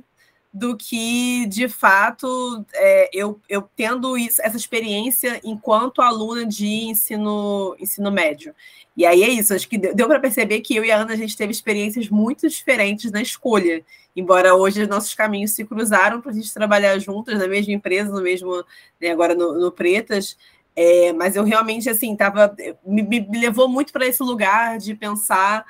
do 0.52 0.76
que 0.76 1.46
de 1.46 1.66
fato 1.66 2.64
é, 2.74 3.08
eu, 3.12 3.40
eu 3.48 3.62
tendo 3.74 4.18
isso, 4.18 4.42
essa 4.42 4.56
experiência 4.56 5.40
enquanto 5.42 6.02
aluna 6.02 6.44
de 6.44 6.66
ensino, 6.66 7.74
ensino 7.80 8.12
médio. 8.12 8.54
E 8.94 9.06
aí 9.06 9.22
é 9.22 9.28
isso, 9.28 9.54
acho 9.54 9.66
que 9.66 9.78
deu 9.78 10.06
para 10.06 10.20
perceber 10.20 10.60
que 10.60 10.76
eu 10.76 10.84
e 10.84 10.90
a 10.92 10.98
Ana 10.98 11.14
a 11.14 11.16
gente 11.16 11.36
teve 11.36 11.50
experiências 11.50 12.10
muito 12.10 12.46
diferentes 12.46 13.10
na 13.10 13.22
escolha, 13.22 13.82
embora 14.14 14.54
hoje 14.54 14.86
nossos 14.86 15.14
caminhos 15.14 15.52
se 15.52 15.64
cruzaram 15.64 16.20
para 16.20 16.30
a 16.30 16.34
gente 16.34 16.52
trabalhar 16.52 16.98
juntas 16.98 17.38
na 17.38 17.48
mesma 17.48 17.72
empresa, 17.72 18.12
no 18.12 18.20
mesmo, 18.20 18.62
né, 19.00 19.10
agora 19.10 19.34
no, 19.34 19.58
no 19.58 19.72
Pretas, 19.72 20.36
é, 20.76 21.14
mas 21.14 21.34
eu 21.34 21.44
realmente 21.44 21.88
assim 21.88 22.14
tava 22.14 22.54
me, 22.84 23.02
me 23.02 23.40
levou 23.40 23.68
muito 23.68 23.92
para 23.92 24.06
esse 24.06 24.22
lugar 24.22 24.76
de 24.76 24.94
pensar 24.94 25.64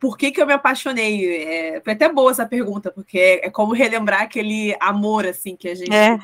por 0.00 0.16
que, 0.16 0.32
que 0.32 0.40
eu 0.40 0.46
me 0.46 0.54
apaixonei? 0.54 1.44
É, 1.44 1.80
foi 1.82 1.92
até 1.92 2.10
boa 2.10 2.30
essa 2.30 2.46
pergunta, 2.46 2.90
porque 2.90 3.18
é, 3.18 3.46
é, 3.46 3.50
como 3.50 3.74
relembrar 3.74 4.22
aquele 4.22 4.74
amor 4.80 5.26
assim 5.26 5.54
que 5.54 5.68
a 5.68 5.74
gente. 5.74 5.92
É. 5.92 6.18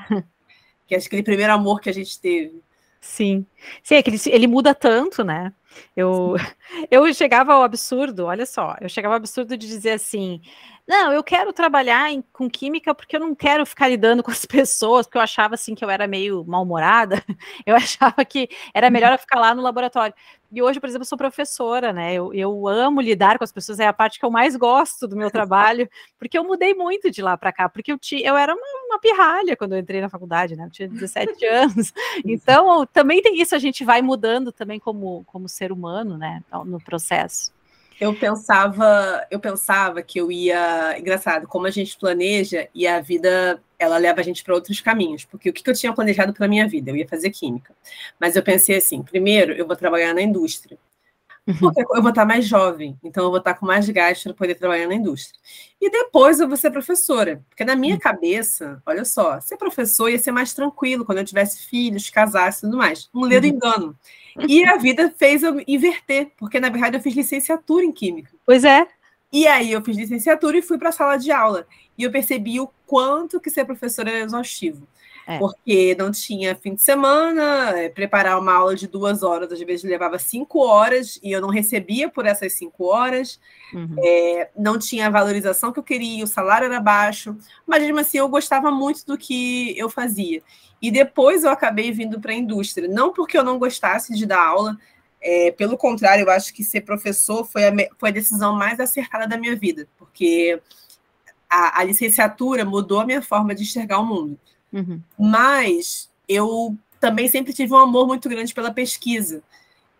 Que 0.87 0.95
é 0.95 0.99
aquele 0.99 1.23
primeiro 1.23 1.53
amor 1.53 1.81
que 1.81 1.91
a 1.91 1.93
gente 1.93 2.19
teve. 2.19 2.63
Sim. 3.01 3.45
Sim, 3.83 3.97
é 3.97 4.03
que 4.03 4.09
ele, 4.09 4.19
ele 4.29 4.47
muda 4.47 4.75
tanto, 4.75 5.23
né? 5.23 5.53
Eu, 5.95 6.37
eu 6.91 7.13
chegava 7.13 7.53
ao 7.53 7.63
absurdo, 7.63 8.25
olha 8.25 8.47
só, 8.47 8.77
eu 8.81 8.89
chegava 8.89 9.15
ao 9.15 9.19
absurdo 9.19 9.57
de 9.59 9.67
dizer 9.67 9.93
assim: 9.93 10.41
não, 10.87 11.13
eu 11.13 11.23
quero 11.25 11.53
trabalhar 11.53 12.13
em, 12.13 12.23
com 12.33 12.49
química 12.49 12.95
porque 12.95 13.17
eu 13.17 13.21
não 13.21 13.35
quero 13.35 13.67
ficar 13.67 13.89
lidando 13.89 14.23
com 14.23 14.31
as 14.31 14.47
pessoas, 14.47 15.05
porque 15.05 15.19
eu 15.19 15.23
achava 15.23 15.55
assim 15.55 15.75
que 15.75 15.85
eu 15.85 15.91
era 15.91 16.07
meio 16.07 16.45
mal-humorada. 16.45 17.23
Eu 17.67 17.75
achava 17.75 18.25
que 18.25 18.49
era 18.73 18.89
melhor 18.91 19.13
eu 19.13 19.19
ficar 19.19 19.41
lá 19.41 19.55
no 19.55 19.63
laboratório. 19.63 20.15
E 20.53 20.63
hoje, 20.63 20.79
por 20.79 20.89
exemplo, 20.89 21.03
eu 21.03 21.09
sou 21.09 21.19
professora, 21.19 21.93
né? 21.93 22.15
Eu, 22.15 22.33
eu 22.33 22.69
amo 22.69 23.01
lidar 23.01 23.39
com 23.39 23.45
as 23.45 23.51
pessoas, 23.51 23.81
é 23.81 23.87
a 23.87 23.93
parte 23.93 24.21
que 24.21 24.25
eu 24.25 24.31
mais 24.31 24.55
gosto 24.55 25.09
do 25.09 25.17
meu 25.17 25.31
trabalho, 25.31 25.89
porque 26.19 26.39
eu 26.39 26.45
mudei 26.45 26.75
muito 26.75 27.11
de 27.11 27.21
lá 27.21 27.37
para 27.37 27.53
cá, 27.53 27.69
porque 27.69 27.91
eu, 27.91 27.99
tinha, 27.99 28.29
eu 28.29 28.37
era 28.37 28.55
uma, 28.55 28.67
uma, 28.87 29.01
pirralha 29.01 29.57
quando 29.57 29.73
eu 29.73 29.79
entrei 29.79 30.01
na 30.01 30.09
faculdade, 30.09 30.55
né? 30.55 30.67
Eu 30.67 30.71
tinha 30.71 30.89
17 30.89 31.45
anos. 31.47 31.93
Então, 32.25 32.87
também 32.87 33.21
tem 33.21 33.41
isso, 33.41 33.55
a 33.55 33.59
gente 33.59 33.85
vai 33.85 34.01
mudando 34.03 34.53
também 34.53 34.79
como, 34.79 35.25
como 35.25 35.49
ser 35.49 35.73
humano, 35.73 36.17
né? 36.17 36.43
No 36.65 36.81
processo. 36.81 37.56
Eu 38.01 38.15
pensava, 38.15 39.27
eu 39.31 39.41
pensava 39.41 40.03
que 40.03 40.21
eu 40.21 40.31
ia, 40.31 40.99
engraçado, 40.99 41.47
como 41.47 41.67
a 41.67 41.71
gente 41.71 41.97
planeja 41.99 42.69
e 42.75 42.87
a 42.87 43.01
vida 43.01 43.63
ela 43.79 43.99
leva 43.99 44.21
a 44.21 44.25
gente 44.25 44.43
para 44.43 44.55
outros 44.55 44.81
caminhos, 44.81 45.25
porque 45.25 45.51
o 45.51 45.53
que 45.53 45.69
eu 45.69 45.75
tinha 45.75 45.93
planejado 45.93 46.33
para 46.33 46.49
minha 46.49 46.69
vida, 46.69 46.91
eu 46.91 46.97
ia 46.97 47.09
fazer 47.09 47.31
química. 47.31 47.75
Mas 48.19 48.37
eu 48.37 48.43
pensei 48.43 48.77
assim, 48.77 49.03
primeiro 49.03 49.53
eu 49.53 49.67
vou 49.67 49.77
trabalhar 49.77 50.15
na 50.15 50.23
indústria. 50.23 50.79
Uhum. 51.47 51.55
Porque 51.55 51.81
eu 51.81 52.03
vou 52.03 52.09
estar 52.09 52.25
mais 52.25 52.45
jovem, 52.45 52.99
então 53.05 53.23
eu 53.25 53.31
vou 53.31 53.39
estar 53.39 53.55
com 53.55 53.65
mais 53.65 53.89
gás 53.89 54.21
para 54.23 54.35
poder 54.35 54.57
trabalhar 54.57 54.89
na 54.89 54.95
indústria. 54.95 55.39
E 55.81 55.89
depois 55.89 56.41
eu 56.41 56.49
vou 56.49 56.57
ser 56.57 56.73
professora, 56.73 57.41
porque 57.49 57.65
na 57.65 57.77
minha 57.77 57.95
uhum. 57.95 58.01
cabeça, 58.01 58.83
olha 58.85 59.05
só, 59.05 59.41
ser 59.41 59.57
professor 59.57 60.09
ia 60.09 60.19
ser 60.19 60.33
mais 60.33 60.53
tranquilo 60.53 61.05
quando 61.05 61.19
eu 61.19 61.25
tivesse 61.25 61.67
filhos, 61.67 62.11
casasse 62.11 62.59
e 62.59 62.61
tudo 62.63 62.77
mais. 62.77 63.09
Um 63.15 63.25
ledo 63.25 63.47
uhum. 63.47 63.53
engano. 63.53 63.99
E 64.49 64.65
a 64.65 64.77
vida 64.77 65.15
fez 65.17 65.45
eu 65.45 65.63
inverter, 65.69 66.33
porque 66.37 66.59
na 66.59 66.69
verdade 66.69 66.97
eu 66.97 67.01
fiz 67.01 67.15
licenciatura 67.15 67.85
em 67.85 67.93
Química. 67.93 68.33
Pois 68.45 68.65
é. 68.65 68.87
E 69.33 69.47
aí 69.47 69.71
eu 69.71 69.83
fiz 69.83 69.97
licenciatura 69.97 70.59
e 70.59 70.63
fui 70.63 70.79
para 70.79 70.89
a 70.89 70.93
sala 70.93 71.17
de 71.17 71.31
aula. 71.31 71.67
E 71.97 72.03
eu 72.03 72.11
percebi 72.11 72.59
o 72.59 72.69
quanto 72.87 73.41
que 73.41 73.51
ser 73.51 73.65
professora 73.65 74.11
era 74.11 74.25
exaustivo. 74.25 74.87
É. 75.27 75.39
Porque 75.39 75.97
não 75.99 76.13
tinha 76.13 76.55
fim 76.55 76.75
de 76.75 76.83
semana, 76.83 77.77
é, 77.77 77.89
preparar 77.89 78.39
uma 78.39 78.53
aula 78.53 78.77
de 78.77 78.87
duas 78.87 79.25
horas, 79.25 79.51
às 79.51 79.59
vezes 79.59 79.83
levava 79.83 80.21
cinco 80.21 80.61
horas, 80.61 81.19
e 81.21 81.33
eu 81.33 81.41
não 81.41 81.49
recebia 81.49 82.09
por 82.09 82.27
essas 82.27 82.53
cinco 82.53 82.85
horas, 82.85 83.41
uhum. 83.75 83.97
é, 83.99 84.51
não 84.57 84.79
tinha 84.79 85.09
a 85.09 85.11
valorização 85.11 85.73
que 85.73 85.81
eu 85.81 85.83
queria, 85.83 86.23
o 86.23 86.29
salário 86.29 86.67
era 86.67 86.79
baixo, 86.79 87.37
mas 87.67 87.83
mesmo 87.83 87.99
assim 87.99 88.19
eu 88.19 88.29
gostava 88.29 88.71
muito 88.71 89.05
do 89.05 89.19
que 89.19 89.77
eu 89.77 89.91
fazia. 89.91 90.43
E 90.81 90.93
depois 90.93 91.43
eu 91.43 91.51
acabei 91.51 91.91
vindo 91.91 92.21
para 92.21 92.31
a 92.31 92.37
indústria, 92.37 92.89
não 92.89 93.13
porque 93.13 93.37
eu 93.37 93.43
não 93.43 93.59
gostasse 93.59 94.15
de 94.15 94.27
dar 94.27 94.47
aula, 94.47 94.79
é, 95.21 95.51
pelo 95.51 95.77
contrário, 95.77 96.25
eu 96.25 96.31
acho 96.31 96.55
que 96.55 96.63
ser 96.63 96.83
professor 96.83 97.45
foi 97.45 97.67
a, 97.67 97.73
foi 97.99 98.11
a 98.11 98.13
decisão 98.13 98.55
mais 98.55 98.79
acertada 98.79 99.27
da 99.27 99.37
minha 99.37 99.57
vida, 99.57 99.89
porque 99.99 100.63
a, 101.51 101.81
a 101.81 101.85
licenciatura 101.85 102.65
mudou 102.65 103.01
a 103.01 103.07
minha 103.07 103.21
forma 103.21 103.53
de 103.53 103.65
enxergar 103.65 103.99
o 103.99 104.07
mundo. 104.07 104.39
Uhum. 104.73 105.01
Mas 105.19 106.11
eu 106.29 106.77
também 107.01 107.29
sempre 107.29 107.53
tive 107.53 107.73
um 107.73 107.79
amor 107.79 108.07
muito 108.07 108.29
grande 108.29 108.55
pela 108.55 108.73
pesquisa. 108.73 109.43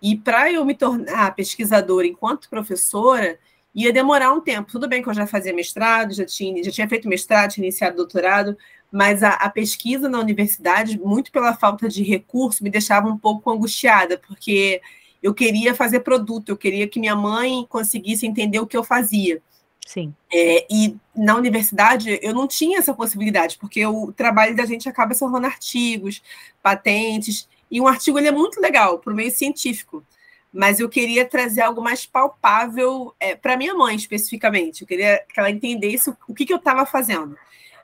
E 0.01 0.17
para 0.17 0.53
eu 0.53 0.65
me 0.65 0.75
tornar 0.75 1.35
pesquisadora 1.35 2.07
enquanto 2.07 2.51
professora, 2.51 3.39
ia 3.75 3.93
demorar 3.93 4.33
um 4.33 4.41
tempo. 4.41 4.73
Tudo 4.73 4.89
bem 4.89 5.03
que 5.03 5.09
eu 5.09 5.15
já 5.15 5.27
fazia 5.27 5.55
mestrado, 5.55 6.15
já 6.15 6.25
tinha, 6.25 6.63
já 6.65 6.71
tinha 6.71 6.89
feito 6.89 7.09
mestrado, 7.09 7.53
tinha 7.53 7.67
iniciado 7.67 7.97
doutorado, 7.97 8.57
mas 8.91 9.23
a, 9.23 9.31
a, 9.31 9.51
pesquisa 9.51 10.09
na 10.09 10.19
universidade, 10.19 10.99
muito 10.99 11.31
pela 11.31 11.55
falta 11.55 11.89
de 11.89 12.03
recurso, 12.03 12.65
me 12.65 12.71
deixava 12.71 13.09
um 13.09 13.19
pouco 13.19 13.51
angustiada, 13.51 14.19
porque 14.19 14.81
eu 15.23 15.35
queria 15.35 15.75
fazer 15.75 16.01
produto, 16.01 16.49
eu 16.49 16.57
queria 16.57 16.89
que 16.89 17.01
minha 17.01 17.17
mãe 17.17 17.67
conseguisse 17.69 18.27
entender 18.27 18.61
o 18.61 18.67
que 18.67 18.77
eu 18.77 18.85
fazia. 18.85 19.43
Sim. 19.85 20.15
É, 20.33 20.67
e 20.71 20.97
na 21.15 21.37
universidade 21.37 22.19
eu 22.23 22.35
não 22.35 22.47
tinha 22.47 22.79
essa 22.79 22.93
possibilidade, 22.93 23.57
porque 23.59 23.85
o 23.87 24.13
trabalho 24.13 24.57
da 24.57 24.67
gente 24.67 24.89
acaba 24.89 25.15
se 25.15 25.21
tornando 25.21 25.47
artigos, 25.47 26.23
patentes, 26.63 27.49
e 27.71 27.81
um 27.81 27.87
artigo 27.87 28.19
ele 28.19 28.29
é 28.29 28.33
muito 28.33 28.61
legal 28.61 28.99
para 28.99 29.13
o 29.13 29.17
meio 29.17 29.31
científico, 29.31 30.05
mas 30.53 30.81
eu 30.81 30.89
queria 30.89 31.25
trazer 31.25 31.61
algo 31.61 31.83
mais 31.83 32.07
palpável 32.07 33.15
é, 33.21 33.37
para 33.37 33.57
minha 33.57 33.75
mãe, 33.75 33.95
especificamente. 33.95 34.83
Eu 34.83 34.89
queria 34.89 35.23
que 35.33 35.39
ela 35.39 35.51
entendesse 35.51 36.11
o, 36.11 36.17
o 36.29 36.35
que, 36.35 36.47
que 36.47 36.53
eu 36.53 36.59
estava 36.59 36.87
fazendo. 36.87 37.37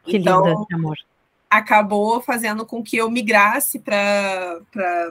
Que 0.05 0.17
então, 0.17 0.45
linda, 0.45 0.65
amor. 0.73 0.97
acabou 1.51 2.21
fazendo 2.21 2.65
com 2.65 2.83
que 2.83 2.97
eu 2.97 3.11
migrasse 3.11 3.79
para 3.79 4.63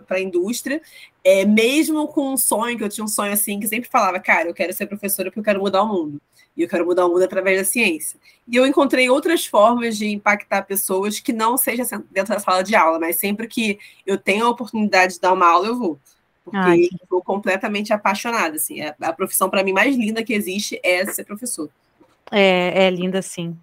a 0.09 0.19
indústria, 0.19 0.81
é, 1.23 1.45
mesmo 1.45 2.07
com 2.07 2.33
um 2.33 2.37
sonho, 2.37 2.77
que 2.77 2.83
eu 2.83 2.89
tinha 2.89 3.05
um 3.05 3.07
sonho 3.07 3.31
assim, 3.31 3.59
que 3.59 3.67
sempre 3.67 3.89
falava, 3.89 4.19
cara, 4.19 4.49
eu 4.49 4.53
quero 4.53 4.73
ser 4.73 4.87
professora 4.87 5.29
porque 5.29 5.39
eu 5.39 5.43
quero 5.43 5.61
mudar 5.61 5.83
o 5.83 5.87
mundo. 5.87 6.21
E 6.61 6.63
eu 6.63 6.69
quero 6.69 6.85
mudar 6.85 7.05
o 7.07 7.09
mundo 7.09 7.23
através 7.23 7.57
da 7.57 7.65
ciência. 7.65 8.19
E 8.47 8.55
eu 8.55 8.65
encontrei 8.67 9.09
outras 9.09 9.45
formas 9.45 9.97
de 9.97 10.07
impactar 10.07 10.61
pessoas 10.61 11.19
que 11.19 11.33
não 11.33 11.57
seja 11.57 11.83
dentro 12.11 12.33
da 12.33 12.39
sala 12.39 12.63
de 12.63 12.75
aula, 12.75 12.99
mas 12.99 13.15
sempre 13.15 13.47
que 13.47 13.79
eu 14.05 14.17
tenho 14.17 14.45
a 14.45 14.49
oportunidade 14.49 15.15
de 15.15 15.19
dar 15.19 15.33
uma 15.33 15.47
aula, 15.47 15.67
eu 15.67 15.77
vou. 15.77 15.99
Porque 16.45 16.57
Ai, 16.57 16.81
eu 16.83 17.07
sou 17.09 17.23
completamente 17.23 17.91
apaixonada. 17.91 18.55
Assim, 18.55 18.81
a, 18.81 18.95
a 19.01 19.13
profissão, 19.13 19.49
para 19.49 19.63
mim, 19.63 19.73
mais 19.73 19.95
linda 19.95 20.23
que 20.23 20.33
existe 20.33 20.79
é 20.83 21.03
ser 21.05 21.23
professor. 21.23 21.69
É, 22.31 22.85
é 22.85 22.89
linda, 22.89 23.21
sim. 23.21 23.57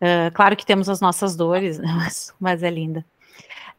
Uh, 0.00 0.32
claro 0.34 0.56
que 0.56 0.66
temos 0.66 0.88
as 0.88 1.00
nossas 1.00 1.36
dores, 1.36 1.78
mas, 1.80 2.34
mas, 2.40 2.62
é 2.62 2.70
linda. 2.70 3.04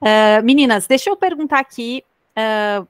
Uh, 0.01 0.43
meninas, 0.43 0.87
deixa 0.87 1.09
eu 1.09 1.17
perguntar 1.17 1.59
aqui. 1.59 2.03
Uh, 2.31 2.87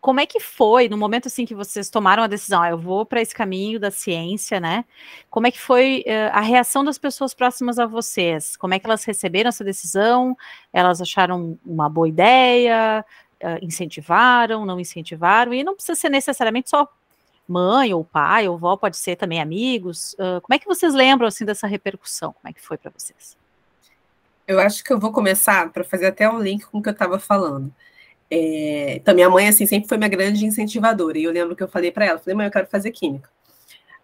como 0.00 0.18
é 0.18 0.26
que 0.26 0.40
foi 0.40 0.88
no 0.88 0.96
momento 0.96 1.26
assim 1.26 1.44
que 1.44 1.54
vocês 1.54 1.90
tomaram 1.90 2.22
a 2.22 2.26
decisão? 2.26 2.62
Ah, 2.62 2.70
eu 2.70 2.78
vou 2.78 3.04
para 3.04 3.20
esse 3.20 3.34
caminho 3.34 3.78
da 3.78 3.90
ciência, 3.90 4.58
né? 4.58 4.84
Como 5.28 5.46
é 5.46 5.50
que 5.50 5.60
foi 5.60 6.04
uh, 6.06 6.30
a 6.32 6.40
reação 6.40 6.82
das 6.82 6.96
pessoas 6.96 7.34
próximas 7.34 7.78
a 7.78 7.86
vocês? 7.86 8.56
Como 8.56 8.72
é 8.72 8.78
que 8.78 8.86
elas 8.86 9.04
receberam 9.04 9.48
essa 9.48 9.62
decisão? 9.62 10.36
Elas 10.72 11.02
acharam 11.02 11.58
uma 11.64 11.88
boa 11.88 12.08
ideia? 12.08 13.04
Uh, 13.42 13.62
incentivaram? 13.62 14.64
Não 14.64 14.80
incentivaram? 14.80 15.52
E 15.52 15.62
não 15.62 15.74
precisa 15.74 15.94
ser 15.94 16.08
necessariamente 16.08 16.70
só 16.70 16.88
mãe 17.46 17.92
ou 17.92 18.04
pai 18.04 18.48
ou 18.48 18.56
vó, 18.56 18.76
pode 18.76 18.96
ser 18.96 19.16
também 19.16 19.40
amigos. 19.40 20.14
Uh, 20.14 20.40
como 20.40 20.54
é 20.54 20.58
que 20.58 20.66
vocês 20.66 20.94
lembram 20.94 21.28
assim 21.28 21.44
dessa 21.44 21.66
repercussão? 21.66 22.32
Como 22.32 22.48
é 22.48 22.52
que 22.52 22.60
foi 22.62 22.78
para 22.78 22.90
vocês? 22.96 23.36
Eu 24.46 24.58
acho 24.58 24.82
que 24.82 24.92
eu 24.92 24.98
vou 24.98 25.12
começar 25.12 25.70
para 25.70 25.84
fazer 25.84 26.06
até 26.06 26.28
um 26.28 26.38
link 26.38 26.64
com 26.64 26.78
o 26.78 26.82
que 26.82 26.88
eu 26.88 26.92
estava 26.92 27.18
falando. 27.18 27.72
É, 28.30 28.96
então, 28.96 29.14
minha 29.14 29.28
mãe, 29.28 29.48
assim, 29.48 29.66
sempre 29.66 29.88
foi 29.88 29.98
minha 29.98 30.08
grande 30.08 30.46
incentivadora. 30.46 31.18
E 31.18 31.24
eu 31.24 31.32
lembro 31.32 31.56
que 31.56 31.62
eu 31.62 31.68
falei 31.68 31.90
para 31.90 32.06
ela, 32.06 32.18
falei, 32.18 32.36
mãe, 32.36 32.46
eu 32.46 32.52
quero 32.52 32.66
fazer 32.68 32.92
química. 32.92 33.28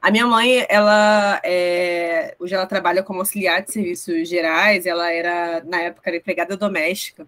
A 0.02 0.11
minha 0.11 0.26
mãe, 0.26 0.66
ela, 0.68 1.40
é, 1.45 2.37
hoje 2.38 2.54
ela 2.54 2.66
trabalha 2.66 3.02
como 3.02 3.21
auxiliar 3.21 3.62
de 3.62 3.73
serviços 3.73 4.28
gerais, 4.28 4.87
ela 4.87 5.11
era, 5.11 5.62
na 5.64 5.80
época, 5.80 6.11
era 6.11 6.16
empregada 6.16 6.56
doméstica. 6.56 7.26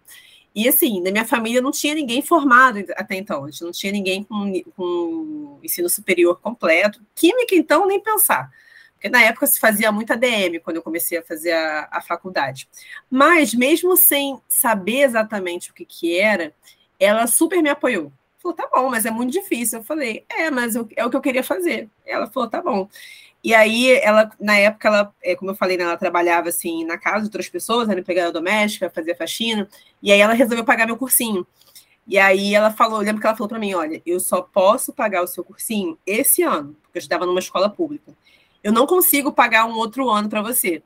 E, 0.54 0.68
assim, 0.68 1.00
na 1.00 1.10
minha 1.10 1.24
família 1.24 1.60
não 1.60 1.70
tinha 1.70 1.94
ninguém 1.94 2.20
formado 2.20 2.84
até 2.96 3.16
então, 3.16 3.44
a 3.44 3.50
gente 3.50 3.62
não 3.62 3.72
tinha 3.72 3.92
ninguém 3.92 4.24
com, 4.24 4.52
com 4.76 5.60
ensino 5.62 5.88
superior 5.88 6.40
completo. 6.40 7.00
Química, 7.14 7.54
então, 7.54 7.86
nem 7.86 8.00
pensar. 8.00 8.50
Porque 8.94 9.08
na 9.08 9.22
época 9.22 9.46
se 9.46 9.60
fazia 9.60 9.92
muita 9.92 10.16
DM 10.16 10.58
quando 10.58 10.76
eu 10.76 10.82
comecei 10.82 11.18
a 11.18 11.22
fazer 11.22 11.52
a, 11.52 11.88
a 11.92 12.00
faculdade. 12.00 12.68
Mas, 13.08 13.54
mesmo 13.54 13.96
sem 13.96 14.40
saber 14.48 15.02
exatamente 15.02 15.70
o 15.70 15.74
que, 15.74 15.84
que 15.84 16.18
era, 16.18 16.52
ela 16.98 17.26
super 17.26 17.62
me 17.62 17.68
apoiou. 17.68 18.12
Falou, 18.38 18.56
tá 18.56 18.68
bom, 18.72 18.88
mas 18.88 19.04
é 19.04 19.10
muito 19.10 19.32
difícil. 19.32 19.80
Eu 19.80 19.84
falei, 19.84 20.24
é, 20.28 20.50
mas 20.50 20.74
eu, 20.74 20.88
é 20.96 21.04
o 21.04 21.10
que 21.10 21.16
eu 21.16 21.20
queria 21.20 21.42
fazer. 21.42 21.88
Ela 22.06 22.26
falou, 22.26 22.48
tá 22.48 22.62
bom. 22.62 22.88
E 23.42 23.54
aí, 23.54 23.92
ela, 24.00 24.30
na 24.40 24.56
época, 24.58 24.88
ela, 24.88 25.14
é, 25.22 25.36
como 25.36 25.50
eu 25.50 25.54
falei, 25.54 25.76
né, 25.76 25.84
ela 25.84 25.96
trabalhava 25.96 26.48
assim 26.48 26.84
na 26.84 26.98
casa 26.98 27.20
de 27.20 27.26
outras 27.26 27.48
pessoas, 27.48 27.88
era 27.88 28.00
empregada 28.00 28.32
doméstica, 28.32 28.90
fazia 28.90 29.14
faxina, 29.14 29.68
e 30.02 30.10
aí 30.12 30.20
ela 30.20 30.34
resolveu 30.34 30.64
pagar 30.64 30.86
meu 30.86 30.96
cursinho. 30.96 31.46
E 32.06 32.18
aí 32.18 32.54
ela 32.54 32.70
falou, 32.70 33.00
eu 33.00 33.04
lembro 33.04 33.20
que 33.20 33.26
ela 33.26 33.36
falou 33.36 33.48
para 33.48 33.58
mim, 33.58 33.74
olha, 33.74 34.02
eu 34.04 34.18
só 34.18 34.40
posso 34.40 34.92
pagar 34.92 35.22
o 35.22 35.26
seu 35.26 35.44
cursinho 35.44 35.98
esse 36.06 36.42
ano, 36.42 36.74
porque 36.82 36.98
eu 36.98 37.00
estudava 37.00 37.26
numa 37.26 37.38
escola 37.38 37.68
pública. 37.68 38.12
Eu 38.62 38.72
não 38.72 38.86
consigo 38.86 39.30
pagar 39.30 39.66
um 39.66 39.76
outro 39.76 40.08
ano 40.08 40.28
para 40.28 40.42
você. 40.42 40.82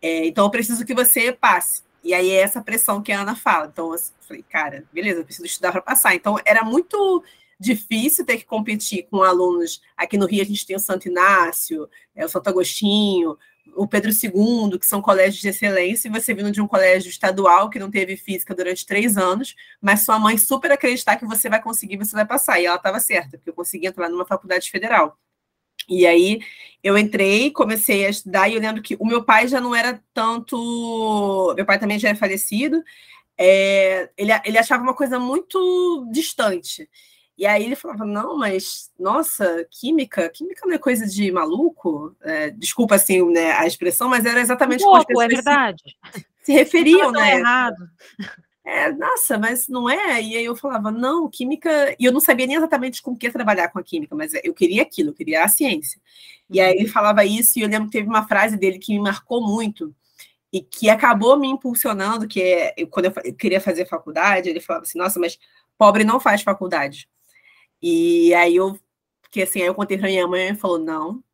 É, 0.00 0.26
então 0.26 0.44
eu 0.44 0.50
preciso 0.50 0.84
que 0.84 0.94
você 0.94 1.32
passe. 1.32 1.82
E 2.02 2.12
aí 2.12 2.30
é 2.30 2.40
essa 2.40 2.60
pressão 2.60 3.02
que 3.02 3.12
a 3.12 3.20
Ana 3.20 3.36
fala. 3.36 3.68
Então, 3.72 3.92
eu 3.92 4.00
falei, 4.20 4.44
cara, 4.48 4.84
beleza, 4.92 5.20
eu 5.20 5.24
preciso 5.24 5.46
estudar 5.46 5.72
para 5.72 5.82
passar. 5.82 6.14
Então, 6.14 6.36
era 6.44 6.64
muito 6.64 7.22
difícil 7.58 8.26
ter 8.26 8.38
que 8.38 8.44
competir 8.44 9.06
com 9.08 9.22
alunos. 9.22 9.80
Aqui 9.96 10.18
no 10.18 10.26
Rio, 10.26 10.42
a 10.42 10.46
gente 10.46 10.66
tem 10.66 10.74
o 10.74 10.80
Santo 10.80 11.08
Inácio, 11.08 11.88
é, 12.14 12.24
o 12.24 12.28
Santo 12.28 12.48
Agostinho, 12.48 13.38
o 13.76 13.86
Pedro 13.86 14.10
II, 14.10 14.78
que 14.78 14.86
são 14.86 15.00
colégios 15.00 15.40
de 15.40 15.48
excelência, 15.48 16.08
e 16.08 16.10
você 16.10 16.34
vindo 16.34 16.50
de 16.50 16.60
um 16.60 16.66
colégio 16.66 17.08
estadual 17.08 17.70
que 17.70 17.78
não 17.78 17.90
teve 17.90 18.16
física 18.16 18.54
durante 18.54 18.84
três 18.84 19.16
anos, 19.16 19.54
mas 19.80 20.02
sua 20.02 20.18
mãe 20.18 20.36
super 20.36 20.72
acreditar 20.72 21.16
que 21.16 21.24
você 21.24 21.48
vai 21.48 21.62
conseguir, 21.62 21.96
você 21.96 22.12
vai 22.16 22.26
passar. 22.26 22.60
E 22.60 22.66
ela 22.66 22.76
estava 22.76 22.98
certa, 22.98 23.38
porque 23.38 23.50
eu 23.50 23.54
consegui 23.54 23.86
entrar 23.86 24.08
numa 24.08 24.26
faculdade 24.26 24.68
federal. 24.70 25.16
E 25.88 26.06
aí 26.06 26.40
eu 26.82 26.98
entrei, 26.98 27.50
comecei 27.50 28.04
a 28.06 28.10
estudar, 28.10 28.48
e 28.48 28.54
eu 28.54 28.60
lembro 28.60 28.82
que 28.82 28.96
o 28.98 29.06
meu 29.06 29.22
pai 29.22 29.46
já 29.46 29.60
não 29.60 29.74
era 29.74 30.02
tanto. 30.12 31.54
Meu 31.56 31.64
pai 31.64 31.78
também 31.78 31.98
já 31.98 32.08
é 32.08 32.14
falecido, 32.14 32.82
é, 33.38 34.10
ele, 34.16 34.32
ele 34.44 34.58
achava 34.58 34.82
uma 34.82 34.94
coisa 34.94 35.18
muito 35.18 36.08
distante. 36.10 36.88
E 37.36 37.46
aí 37.46 37.64
ele 37.64 37.74
falava, 37.74 38.04
não, 38.04 38.36
mas, 38.36 38.90
nossa, 38.98 39.66
química, 39.70 40.28
química 40.28 40.66
não 40.66 40.74
é 40.74 40.78
coisa 40.78 41.06
de 41.06 41.32
maluco? 41.32 42.14
É, 42.22 42.50
desculpa, 42.50 42.94
assim, 42.94 43.24
né, 43.32 43.52
a 43.52 43.66
expressão, 43.66 44.08
mas 44.08 44.24
era 44.24 44.40
exatamente 44.40 44.84
um 44.84 44.86
pouco, 44.86 45.06
como 45.06 45.20
as 45.20 45.26
pessoas 45.28 45.46
é 45.46 45.52
verdade. 45.52 45.82
se, 46.12 46.26
se 46.44 46.52
referiam, 46.52 47.10
né? 47.10 47.38
errado 47.38 47.88
é, 48.64 48.92
nossa, 48.92 49.38
mas 49.38 49.68
não 49.68 49.90
é? 49.90 50.22
E 50.22 50.36
aí 50.36 50.44
eu 50.44 50.54
falava, 50.54 50.90
não, 50.90 51.28
química. 51.28 51.96
E 51.98 52.04
eu 52.04 52.12
não 52.12 52.20
sabia 52.20 52.46
nem 52.46 52.56
exatamente 52.56 53.02
com 53.02 53.12
o 53.12 53.16
que 53.16 53.30
trabalhar 53.30 53.68
com 53.68 53.78
a 53.78 53.82
química, 53.82 54.14
mas 54.14 54.32
eu 54.44 54.54
queria 54.54 54.82
aquilo, 54.82 55.10
eu 55.10 55.14
queria 55.14 55.44
a 55.44 55.48
ciência. 55.48 56.00
E 56.48 56.60
aí 56.60 56.76
ele 56.76 56.88
falava 56.88 57.24
isso, 57.24 57.58
e 57.58 57.62
eu 57.62 57.68
lembro 57.68 57.86
que 57.86 57.92
teve 57.98 58.08
uma 58.08 58.26
frase 58.28 58.56
dele 58.56 58.78
que 58.78 58.92
me 58.94 59.00
marcou 59.00 59.42
muito, 59.42 59.94
e 60.52 60.60
que 60.62 60.90
acabou 60.90 61.38
me 61.38 61.48
impulsionando, 61.48 62.28
que 62.28 62.42
é 62.42 62.86
quando 62.90 63.06
eu 63.06 63.34
queria 63.34 63.60
fazer 63.60 63.86
faculdade, 63.86 64.48
ele 64.50 64.60
falava 64.60 64.84
assim, 64.84 64.98
nossa, 64.98 65.18
mas 65.18 65.38
pobre 65.78 66.04
não 66.04 66.20
faz 66.20 66.42
faculdade. 66.42 67.08
E 67.82 68.34
aí 68.34 68.56
eu, 68.56 68.78
que 69.30 69.42
assim, 69.42 69.60
aí 69.62 69.66
eu 69.66 69.74
contei 69.74 69.98
para 69.98 70.08
minha 70.08 70.28
mãe 70.28 70.50
e 70.50 70.54
falou, 70.56 70.78
não, 70.78 71.24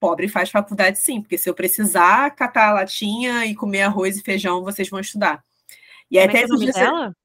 pobre 0.00 0.28
faz 0.28 0.50
faculdade 0.50 0.98
sim, 0.98 1.20
porque 1.20 1.38
se 1.38 1.48
eu 1.50 1.54
precisar 1.54 2.30
catar 2.34 2.70
a 2.70 2.72
latinha 2.74 3.46
e 3.46 3.54
comer 3.54 3.82
arroz 3.82 4.16
e 4.18 4.22
feijão, 4.22 4.64
vocês 4.64 4.88
vão 4.88 5.00
estudar. 5.00 5.44
E 6.10 6.18
Como 6.18 6.28
até 6.28 6.38
é 6.38 6.46
que 6.46 6.52
é 6.52 6.54
o 6.54 6.58
nome 6.58 6.72
dela? 6.72 7.16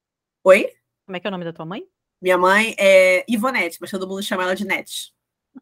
Oi? 0.44 0.70
Como 1.04 1.16
é 1.16 1.20
que 1.20 1.26
é 1.26 1.28
o 1.28 1.32
nome 1.32 1.44
da 1.44 1.52
tua 1.52 1.66
mãe? 1.66 1.82
Minha 2.20 2.38
mãe 2.38 2.74
é 2.78 3.24
Ivonete, 3.28 3.78
mas 3.80 3.90
todo 3.90 4.06
mundo 4.06 4.22
chama 4.22 4.44
ela 4.44 4.54
de 4.54 4.66
Net. 4.66 5.12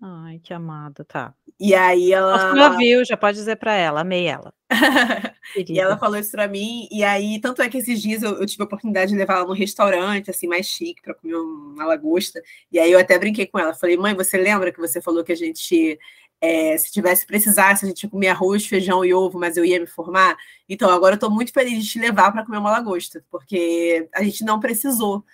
Ai, 0.00 0.40
que 0.42 0.52
amada, 0.52 1.04
tá. 1.04 1.34
E 1.58 1.74
aí 1.74 2.12
ela. 2.12 2.50
Você 2.50 2.58
já 2.58 2.68
viu, 2.70 3.04
já 3.04 3.16
pode 3.16 3.38
dizer 3.38 3.56
para 3.56 3.74
ela, 3.74 4.00
amei 4.00 4.26
ela. 4.26 4.52
e 5.56 5.78
ela 5.78 5.96
falou 5.96 6.18
isso 6.18 6.32
para 6.32 6.48
mim, 6.48 6.88
e 6.90 7.04
aí, 7.04 7.40
tanto 7.40 7.62
é 7.62 7.68
que 7.68 7.78
esses 7.78 8.02
dias 8.02 8.22
eu, 8.22 8.32
eu 8.40 8.46
tive 8.46 8.62
a 8.62 8.66
oportunidade 8.66 9.12
de 9.12 9.16
levar 9.16 9.37
ela 9.37 9.46
num 9.46 9.52
restaurante, 9.52 10.30
assim, 10.30 10.48
mais 10.48 10.66
chique, 10.66 11.00
para 11.00 11.14
comer 11.14 11.37
uma 11.37 11.84
lagosta. 11.84 12.42
E 12.72 12.78
aí 12.78 12.90
eu 12.90 12.98
até 12.98 13.18
brinquei 13.18 13.46
com 13.46 13.58
ela. 13.58 13.72
Falei, 13.74 13.96
mãe, 13.96 14.14
você 14.14 14.37
lembra 14.37 14.72
que 14.72 14.80
você 14.80 15.00
falou 15.00 15.22
que 15.22 15.32
a 15.32 15.37
gente 15.37 15.98
é, 16.44 16.76
se 16.76 16.92
tivesse 16.92 17.26
precisasse, 17.26 17.85
a 17.85 17.88
gente 17.88 18.02
ia 18.02 18.11
comer 18.11 18.28
arroz, 18.28 18.66
feijão 18.66 19.02
e 19.02 19.14
ovo, 19.14 19.38
mas 19.38 19.57
eu 19.57 19.64
ia 19.64 19.80
me 19.80 19.87
formar. 19.87 20.37
Então, 20.68 20.90
agora 20.90 21.14
eu 21.14 21.16
estou 21.16 21.30
muito 21.30 21.52
feliz 21.52 21.83
de 21.83 21.90
te 21.90 21.98
levar 21.98 22.30
para 22.30 22.44
comer 22.44 22.59
uma 22.59 22.70
lagosta, 22.70 23.24
porque 23.30 24.07
a 24.14 24.22
gente 24.22 24.44
não 24.44 24.61
precisou. 24.61 25.24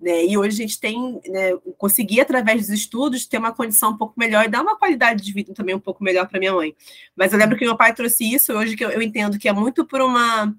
Né? 0.00 0.26
E 0.26 0.38
hoje 0.38 0.54
a 0.54 0.66
gente 0.66 0.78
tem, 0.78 1.20
né, 1.26 1.56
conseguir, 1.76 2.20
através 2.20 2.62
dos 2.62 2.70
estudos, 2.70 3.26
ter 3.26 3.38
uma 3.38 3.52
condição 3.52 3.90
um 3.90 3.98
pouco 3.98 4.14
melhor 4.16 4.44
e 4.44 4.48
dar 4.48 4.62
uma 4.62 4.78
qualidade 4.78 5.24
de 5.24 5.32
vida 5.32 5.52
também 5.52 5.74
um 5.74 5.80
pouco 5.80 6.04
melhor 6.04 6.28
para 6.28 6.38
minha 6.38 6.54
mãe. 6.54 6.74
Mas 7.16 7.32
eu 7.32 7.38
lembro 7.38 7.58
que 7.58 7.64
meu 7.64 7.76
pai 7.76 7.92
trouxe 7.92 8.32
isso, 8.32 8.52
hoje 8.52 8.76
que 8.76 8.84
eu, 8.84 8.90
eu 8.90 9.02
entendo 9.02 9.38
que 9.38 9.48
é 9.48 9.52
muito 9.52 9.84
por 9.84 10.00
uma. 10.00 10.54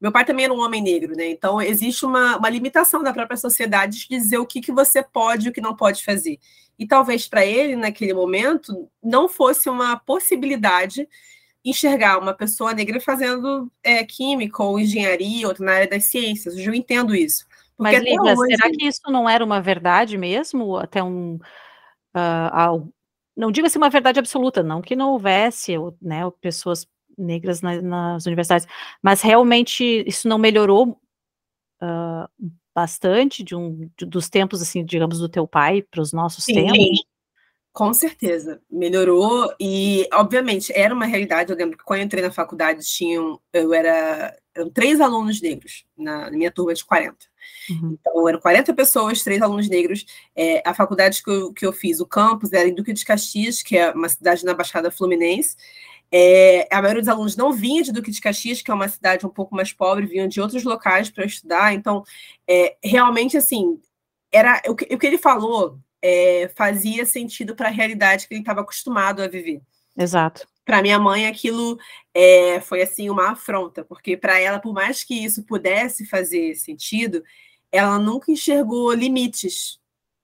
Meu 0.00 0.10
pai 0.10 0.24
também 0.24 0.46
era 0.46 0.54
um 0.54 0.60
homem 0.60 0.82
negro, 0.82 1.14
né? 1.14 1.28
Então 1.28 1.60
existe 1.60 2.06
uma, 2.06 2.38
uma 2.38 2.48
limitação 2.48 3.02
da 3.02 3.12
própria 3.12 3.36
sociedade 3.36 4.00
de 4.00 4.08
dizer 4.08 4.38
o 4.38 4.46
que, 4.46 4.60
que 4.60 4.72
você 4.72 5.02
pode 5.02 5.46
e 5.46 5.50
o 5.50 5.52
que 5.52 5.60
não 5.60 5.76
pode 5.76 6.02
fazer. 6.02 6.38
E 6.78 6.86
talvez 6.86 7.28
para 7.28 7.44
ele, 7.44 7.76
naquele 7.76 8.14
momento, 8.14 8.88
não 9.02 9.28
fosse 9.28 9.68
uma 9.68 9.98
possibilidade 9.98 11.06
enxergar 11.62 12.18
uma 12.18 12.32
pessoa 12.32 12.72
negra 12.72 12.98
fazendo 12.98 13.70
é, 13.82 14.02
química 14.02 14.62
ou 14.62 14.80
engenharia, 14.80 15.46
ou 15.46 15.54
na 15.60 15.72
área 15.72 15.88
das 15.88 16.06
ciências. 16.06 16.56
Eu 16.56 16.72
entendo 16.72 17.14
isso. 17.14 17.44
Porque 17.76 17.96
Mas, 17.96 18.02
Lívia, 18.02 18.34
hoje... 18.34 18.56
será 18.56 18.70
que 18.70 18.86
isso 18.86 19.02
não 19.10 19.28
era 19.28 19.44
uma 19.44 19.60
verdade 19.60 20.16
mesmo? 20.16 20.76
Até 20.76 21.02
um. 21.02 21.38
Uh, 22.16 22.92
não 23.36 23.50
diga-se 23.50 23.78
uma 23.78 23.90
verdade 23.90 24.18
absoluta, 24.18 24.62
não 24.62 24.82
que 24.82 24.96
não 24.96 25.10
houvesse 25.10 25.74
né, 26.00 26.22
pessoas 26.40 26.86
negras 27.20 27.60
na, 27.60 27.80
nas 27.80 28.26
universidades, 28.26 28.66
mas 29.02 29.20
realmente 29.20 30.04
isso 30.06 30.28
não 30.28 30.38
melhorou 30.38 30.98
uh, 31.82 32.50
bastante 32.74 33.42
de 33.42 33.54
um 33.54 33.90
de, 33.96 34.06
dos 34.06 34.28
tempos 34.28 34.62
assim, 34.62 34.84
digamos, 34.84 35.18
do 35.18 35.28
teu 35.28 35.46
pai 35.46 35.82
para 35.82 36.00
os 36.00 36.12
nossos 36.12 36.44
sim, 36.44 36.54
tempos? 36.54 36.76
Sim. 36.76 36.92
Com 37.72 37.94
certeza, 37.94 38.60
melhorou 38.68 39.54
e, 39.60 40.08
obviamente, 40.12 40.72
era 40.74 40.92
uma 40.92 41.06
realidade. 41.06 41.52
Eu 41.52 41.56
lembro 41.56 41.78
que 41.78 41.84
quando 41.84 42.00
eu 42.00 42.04
entrei 42.04 42.20
na 42.20 42.32
faculdade, 42.32 42.84
tinham, 42.84 43.40
eu 43.52 43.72
era, 43.72 44.36
eram 44.52 44.68
três 44.70 45.00
alunos 45.00 45.40
negros 45.40 45.84
na, 45.96 46.30
na 46.30 46.36
minha 46.36 46.50
turma 46.50 46.74
de 46.74 46.84
40. 46.84 47.16
Uhum. 47.70 47.96
Então, 48.00 48.28
eram 48.28 48.40
40 48.40 48.74
pessoas, 48.74 49.22
três 49.22 49.40
alunos 49.40 49.68
negros. 49.68 50.04
É, 50.34 50.60
a 50.68 50.74
faculdade 50.74 51.22
que 51.22 51.30
eu, 51.30 51.52
que 51.52 51.64
eu 51.64 51.72
fiz, 51.72 52.00
o 52.00 52.06
campus, 52.06 52.52
era 52.52 52.68
em 52.68 52.74
Duque 52.74 52.92
de 52.92 53.04
Caxias, 53.04 53.62
que 53.62 53.76
é 53.76 53.92
uma 53.92 54.08
cidade 54.08 54.44
na 54.44 54.52
Baixada 54.52 54.90
Fluminense. 54.90 55.56
É, 56.12 56.66
a 56.70 56.82
maioria 56.82 57.02
dos 57.02 57.08
alunos 57.08 57.36
não 57.36 57.52
vinha 57.52 57.82
de 57.82 57.92
Duque 57.92 58.10
de 58.10 58.20
Caxias, 58.20 58.60
que 58.60 58.70
é 58.70 58.74
uma 58.74 58.88
cidade 58.88 59.24
um 59.24 59.30
pouco 59.30 59.54
mais 59.54 59.72
pobre, 59.72 60.06
vinham 60.06 60.26
de 60.26 60.40
outros 60.40 60.64
locais 60.64 61.10
para 61.10 61.24
estudar. 61.24 61.72
Então, 61.72 62.02
é, 62.48 62.76
realmente, 62.82 63.36
assim, 63.36 63.80
era 64.32 64.60
o 64.68 64.74
que, 64.74 64.92
o 64.92 64.98
que 64.98 65.06
ele 65.06 65.18
falou 65.18 65.78
é, 66.02 66.50
fazia 66.56 67.06
sentido 67.06 67.54
para 67.54 67.68
a 67.68 67.72
realidade 67.72 68.26
que 68.26 68.34
ele 68.34 68.40
estava 68.40 68.60
acostumado 68.60 69.22
a 69.22 69.28
viver. 69.28 69.62
Exato. 69.96 70.46
Para 70.64 70.82
minha 70.82 70.98
mãe, 70.98 71.26
aquilo 71.26 71.78
é, 72.14 72.60
foi 72.60 72.82
assim 72.82 73.10
uma 73.10 73.30
afronta, 73.32 73.84
porque 73.84 74.16
para 74.16 74.38
ela, 74.38 74.58
por 74.58 74.72
mais 74.72 75.02
que 75.04 75.14
isso 75.14 75.44
pudesse 75.44 76.06
fazer 76.06 76.54
sentido, 76.54 77.24
ela 77.72 77.98
nunca 77.98 78.30
enxergou 78.30 78.92
limites 78.92 79.78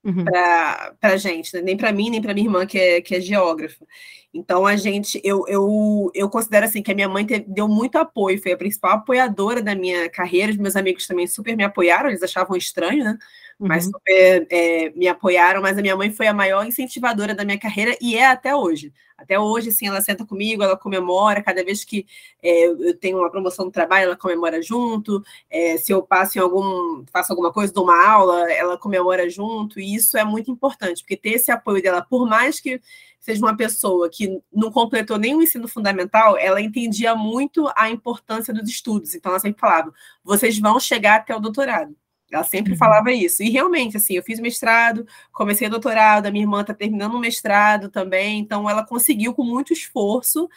uhum. 0.06 0.24
para 0.24 0.96
a 1.02 1.16
gente, 1.16 1.54
né? 1.54 1.62
nem 1.62 1.76
para 1.76 1.92
mim, 1.92 2.10
nem 2.10 2.22
para 2.22 2.32
minha 2.32 2.46
irmã, 2.46 2.64
que 2.64 2.78
é, 2.78 3.00
que 3.00 3.14
é 3.14 3.20
geógrafa. 3.20 3.84
Então, 4.32 4.66
a 4.66 4.76
gente, 4.76 5.20
eu, 5.24 5.44
eu, 5.48 6.10
eu 6.14 6.28
considero 6.28 6.66
assim 6.66 6.82
que 6.82 6.92
a 6.92 6.94
minha 6.94 7.08
mãe 7.08 7.26
deu 7.46 7.66
muito 7.66 7.96
apoio, 7.96 8.40
foi 8.40 8.52
a 8.52 8.56
principal 8.56 8.92
apoiadora 8.92 9.62
da 9.62 9.74
minha 9.74 10.10
carreira, 10.10 10.52
os 10.52 10.58
meus 10.58 10.76
amigos 10.76 11.06
também 11.06 11.26
super 11.26 11.56
me 11.56 11.64
apoiaram, 11.64 12.10
eles 12.10 12.22
achavam 12.22 12.56
estranho, 12.56 13.02
né? 13.04 13.18
Mas 13.58 13.86
uhum. 13.86 13.92
super 13.92 14.46
é, 14.50 14.90
me 14.90 15.08
apoiaram, 15.08 15.62
mas 15.62 15.78
a 15.78 15.82
minha 15.82 15.96
mãe 15.96 16.10
foi 16.10 16.26
a 16.26 16.34
maior 16.34 16.66
incentivadora 16.66 17.34
da 17.34 17.44
minha 17.44 17.58
carreira 17.58 17.96
e 18.00 18.14
é 18.14 18.26
até 18.26 18.54
hoje. 18.54 18.92
Até 19.16 19.40
hoje, 19.40 19.70
assim, 19.70 19.88
ela 19.88 20.02
senta 20.02 20.26
comigo, 20.26 20.62
ela 20.62 20.76
comemora, 20.76 21.42
cada 21.42 21.64
vez 21.64 21.82
que 21.82 22.06
é, 22.42 22.66
eu 22.66 22.94
tenho 22.98 23.18
uma 23.18 23.30
promoção 23.30 23.64
no 23.64 23.70
trabalho, 23.70 24.04
ela 24.04 24.16
comemora 24.16 24.60
junto. 24.60 25.22
É, 25.48 25.78
se 25.78 25.90
eu 25.90 26.02
passo 26.02 26.36
em 26.36 26.42
algum, 26.42 27.02
faço 27.10 27.32
alguma 27.32 27.50
coisa, 27.50 27.72
dou 27.72 27.84
uma 27.84 28.06
aula, 28.06 28.52
ela 28.52 28.76
comemora 28.76 29.28
junto, 29.30 29.80
e 29.80 29.94
isso 29.94 30.18
é 30.18 30.24
muito 30.24 30.50
importante, 30.50 31.02
porque 31.02 31.16
ter 31.16 31.30
esse 31.30 31.50
apoio 31.50 31.82
dela, 31.82 32.02
por 32.02 32.28
mais 32.28 32.60
que 32.60 32.78
seja 33.18 33.44
uma 33.44 33.56
pessoa 33.56 34.08
que 34.10 34.40
não 34.52 34.70
completou 34.70 35.18
nenhum 35.18 35.42
ensino 35.42 35.66
fundamental, 35.66 36.36
ela 36.36 36.60
entendia 36.60 37.14
muito 37.14 37.70
a 37.74 37.88
importância 37.90 38.52
dos 38.52 38.68
estudos. 38.68 39.14
Então, 39.14 39.32
ela 39.32 39.40
sempre 39.40 39.60
falava: 39.60 39.92
vocês 40.22 40.58
vão 40.58 40.78
chegar 40.78 41.16
até 41.16 41.34
o 41.34 41.40
doutorado. 41.40 41.96
Ela 42.30 42.42
sempre 42.42 42.72
uhum. 42.72 42.78
falava 42.78 43.12
isso. 43.12 43.42
E 43.42 43.50
realmente, 43.50 43.96
assim, 43.96 44.14
eu 44.14 44.22
fiz 44.22 44.40
mestrado, 44.40 45.06
comecei 45.32 45.68
doutorado, 45.68 46.26
a 46.26 46.30
minha 46.30 46.44
irmã 46.44 46.60
está 46.60 46.74
terminando 46.74 47.14
o 47.14 47.20
mestrado 47.20 47.88
também, 47.88 48.40
então 48.40 48.68
ela 48.68 48.84
conseguiu, 48.84 49.32
com 49.32 49.44
muito 49.44 49.72
esforço, 49.72 50.48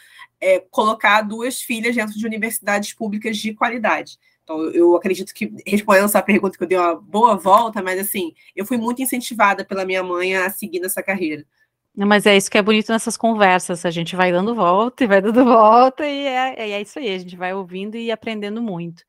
é, 0.42 0.60
colocar 0.72 1.22
duas 1.22 1.62
filhas 1.62 1.96
dentro 1.96 2.18
de 2.18 2.26
universidades 2.26 2.94
públicas 2.94 3.38
de 3.38 3.54
qualidade. 3.54 4.18
Então, 4.44 4.64
eu 4.72 4.96
acredito 4.96 5.32
que, 5.32 5.54
respondendo 5.66 6.06
essa 6.06 6.24
pergunta, 6.24 6.58
que 6.58 6.64
eu 6.64 6.68
dei 6.68 6.78
uma 6.78 6.96
boa 6.96 7.36
volta, 7.36 7.84
mas 7.84 8.00
assim, 8.00 8.34
eu 8.56 8.66
fui 8.66 8.78
muito 8.78 9.00
incentivada 9.00 9.64
pela 9.64 9.86
minha 9.86 10.02
mãe 10.02 10.36
a 10.36 10.50
seguir 10.50 10.80
nessa 10.80 11.04
carreira. 11.04 11.46
Mas 12.06 12.26
é 12.26 12.38
isso 12.38 12.50
que 12.50 12.58
é 12.58 12.62
bonito 12.62 12.92
nessas 12.92 13.18
conversas, 13.18 13.86
a 13.86 13.92
gente 13.92 14.16
vai 14.16 14.32
dando 14.32 14.56
volta 14.56 15.04
e 15.04 15.08
vai 15.08 15.22
dando 15.22 15.44
volta, 15.46 16.06
e 16.08 16.26
é, 16.28 16.72
é 16.72 16.82
isso 16.82 16.98
aí, 16.98 17.14
a 17.14 17.18
gente 17.18 17.36
vai 17.36 17.54
ouvindo 17.54 17.96
e 17.96 18.10
aprendendo 18.10 18.62
muito. 18.62 19.04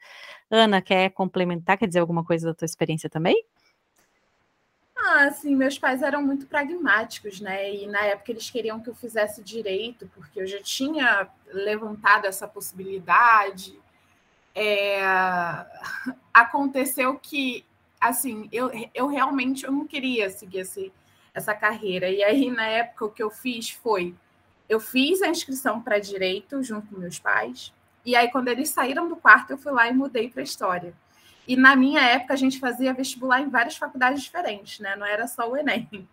Ana, 0.51 0.83
quer 0.83 1.11
complementar, 1.11 1.79
quer 1.79 1.87
dizer 1.87 2.01
alguma 2.01 2.25
coisa 2.25 2.49
da 2.49 2.55
tua 2.55 2.67
experiência 2.67 3.09
também? 3.09 3.45
Ah, 4.97 5.31
sim, 5.31 5.55
meus 5.55 5.79
pais 5.79 6.03
eram 6.03 6.23
muito 6.23 6.47
pragmáticos, 6.47 7.41
né? 7.41 7.73
E 7.75 7.87
na 7.87 8.01
época 8.01 8.33
eles 8.33 8.51
queriam 8.51 8.81
que 8.81 8.91
eu 8.91 8.95
fizesse 8.95 9.43
direito, 9.43 10.11
porque 10.15 10.41
eu 10.41 10.47
já 10.47 10.61
tinha 10.61 11.29
levantado 11.53 12.27
essa 12.27 12.47
possibilidade. 12.47 13.79
É... 14.55 15.01
Aconteceu 16.35 17.19
que, 17.19 17.65
assim, 18.01 18.49
eu, 18.53 18.71
eu 18.93 19.07
realmente 19.07 19.65
eu 19.65 19.73
não 19.73 19.87
queria 19.87 20.29
seguir 20.29 20.59
esse, 20.59 20.93
essa 21.35 21.55
carreira. 21.55 22.09
E 22.09 22.23
aí, 22.23 22.51
na 22.51 22.67
época, 22.67 23.05
o 23.05 23.11
que 23.11 23.23
eu 23.23 23.31
fiz 23.31 23.71
foi: 23.71 24.15
eu 24.69 24.81
fiz 24.81 25.23
a 25.23 25.29
inscrição 25.29 25.81
para 25.81 25.99
direito 25.99 26.63
junto 26.63 26.89
com 26.89 27.01
meus 27.01 27.19
pais. 27.19 27.73
E 28.05 28.17
aí, 28.17 28.31
quando 28.31 28.49
eles 28.49 28.71
saíram 28.71 29.09
do 29.09 29.17
quarto, 29.17 29.51
eu 29.51 29.59
fui 29.59 29.73
lá 29.73 29.89
e 29.89 29.93
mudei 29.93 30.31
para 30.31 30.43
história. 30.43 30.95
E 31.47 31.57
na 31.57 31.75
minha 31.75 32.01
época, 32.01 32.35
a 32.35 32.37
gente 32.37 32.59
fazia 32.59 32.95
vestibular 32.95 33.41
em 33.41 33.49
várias 33.49 33.77
faculdades 33.77 34.23
diferentes, 34.23 34.79
né? 34.79 34.95
Não 34.97 35.07
era 35.07 35.27
só 35.27 35.51
o 35.51 35.57
Enem. 35.57 36.09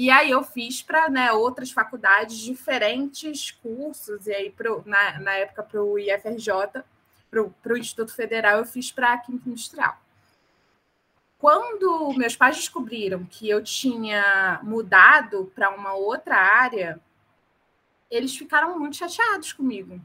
E 0.00 0.10
aí 0.10 0.30
eu 0.30 0.44
fiz 0.44 0.80
para 0.80 1.08
né, 1.10 1.32
outras 1.32 1.72
faculdades 1.72 2.38
diferentes 2.38 3.50
cursos, 3.50 4.28
e 4.28 4.32
aí 4.32 4.48
pro, 4.48 4.80
na, 4.86 5.18
na 5.18 5.32
época 5.32 5.64
para 5.64 5.82
o 5.82 5.98
IFRJ, 5.98 6.84
para 7.30 7.72
o 7.72 7.76
Instituto 7.76 8.14
Federal, 8.14 8.58
eu 8.58 8.64
fiz 8.64 8.92
para 8.92 9.18
Química 9.18 9.48
Industrial. 9.48 10.00
Quando 11.38 12.12
meus 12.16 12.34
pais 12.34 12.56
descobriram 12.56 13.24
que 13.24 13.48
eu 13.48 13.62
tinha 13.62 14.58
mudado 14.62 15.52
para 15.54 15.70
uma 15.70 15.94
outra 15.94 16.36
área, 16.36 17.00
eles 18.10 18.36
ficaram 18.36 18.78
muito 18.78 18.96
chateados 18.96 19.52
comigo. 19.52 20.00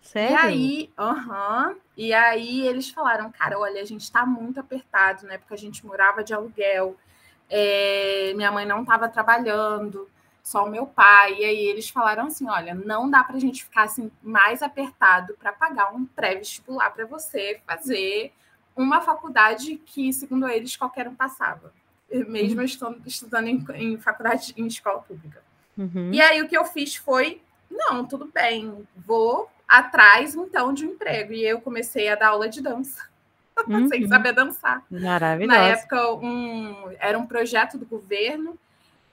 Sério? 0.00 0.34
E 0.34 0.36
aí, 0.36 0.90
aham. 0.98 1.76
e 1.96 2.12
aí 2.12 2.66
eles 2.66 2.90
falaram, 2.90 3.30
cara, 3.30 3.58
olha, 3.58 3.80
a 3.80 3.84
gente 3.84 4.02
está 4.02 4.26
muito 4.26 4.58
apertado, 4.58 5.24
né? 5.26 5.38
Porque 5.38 5.54
a 5.54 5.58
gente 5.58 5.86
morava 5.86 6.24
de 6.24 6.34
aluguel, 6.34 6.96
é, 7.48 8.32
minha 8.34 8.50
mãe 8.50 8.66
não 8.66 8.82
estava 8.82 9.08
trabalhando, 9.08 10.10
só 10.42 10.64
o 10.64 10.70
meu 10.70 10.86
pai. 10.86 11.34
E 11.38 11.44
aí 11.44 11.64
eles 11.66 11.88
falaram 11.88 12.26
assim: 12.26 12.48
olha, 12.48 12.74
não 12.74 13.08
dá 13.08 13.22
para 13.22 13.36
a 13.36 13.40
gente 13.40 13.64
ficar 13.64 13.84
assim 13.84 14.10
mais 14.22 14.62
apertado 14.62 15.34
para 15.38 15.52
pagar 15.52 15.94
um 15.94 16.04
pré-vestibular 16.04 16.90
para 16.90 17.06
você 17.06 17.60
fazer 17.64 18.32
uma 18.76 19.00
faculdade 19.00 19.76
que, 19.84 20.12
segundo 20.12 20.48
eles, 20.48 20.76
qualquer 20.76 21.08
um 21.08 21.14
passava, 21.14 21.72
mesmo 22.10 22.60
uhum. 22.60 22.64
estudando, 22.64 23.02
estudando 23.06 23.46
em, 23.48 23.64
em, 23.74 23.98
faculdade, 23.98 24.54
em 24.56 24.66
escola 24.66 25.00
pública. 25.00 25.42
Uhum. 25.76 26.10
E 26.12 26.20
aí 26.20 26.42
o 26.42 26.48
que 26.48 26.56
eu 26.56 26.64
fiz 26.64 26.96
foi: 26.96 27.40
não, 27.70 28.04
tudo 28.04 28.30
bem, 28.32 28.86
vou 28.96 29.50
atrás 29.66 30.34
então 30.34 30.72
de 30.72 30.86
um 30.86 30.90
emprego. 30.90 31.32
E 31.32 31.44
eu 31.44 31.60
comecei 31.60 32.08
a 32.08 32.14
dar 32.14 32.28
aula 32.28 32.48
de 32.48 32.60
dança. 32.60 33.10
Uhum. 33.68 33.86
sem 33.86 34.08
saber 34.08 34.32
dançar. 34.32 34.82
Maravilhoso. 34.90 35.56
Na 35.56 35.64
época, 35.64 36.14
um, 36.14 36.90
era 36.98 37.18
um 37.18 37.26
projeto 37.26 37.76
do 37.76 37.84
governo, 37.84 38.58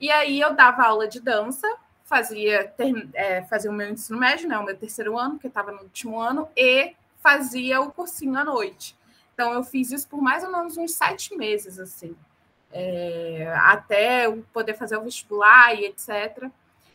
e 0.00 0.10
aí 0.10 0.40
eu 0.40 0.54
dava 0.54 0.82
aula 0.82 1.06
de 1.06 1.20
dança, 1.20 1.68
fazia, 2.04 2.66
ter, 2.66 3.08
é, 3.12 3.42
fazia 3.42 3.70
o 3.70 3.74
meu 3.74 3.90
ensino 3.90 4.18
médio, 4.18 4.48
né, 4.48 4.58
o 4.58 4.64
meu 4.64 4.76
terceiro 4.76 5.18
ano, 5.18 5.38
que 5.38 5.46
eu 5.46 5.50
estava 5.50 5.70
no 5.70 5.82
último 5.82 6.18
ano, 6.18 6.48
e 6.56 6.94
fazia 7.22 7.82
o 7.82 7.92
cursinho 7.92 8.36
à 8.36 8.42
noite. 8.42 8.96
Então, 9.40 9.54
eu 9.54 9.64
fiz 9.64 9.90
isso 9.90 10.06
por 10.06 10.20
mais 10.20 10.44
ou 10.44 10.52
menos 10.52 10.76
uns 10.76 10.92
sete 10.92 11.34
meses, 11.34 11.78
assim, 11.78 12.14
é, 12.70 13.50
até 13.56 14.26
eu 14.26 14.44
poder 14.52 14.74
fazer 14.74 14.98
o 14.98 15.02
vestibular 15.02 15.74
e 15.74 15.86
etc. 15.86 16.44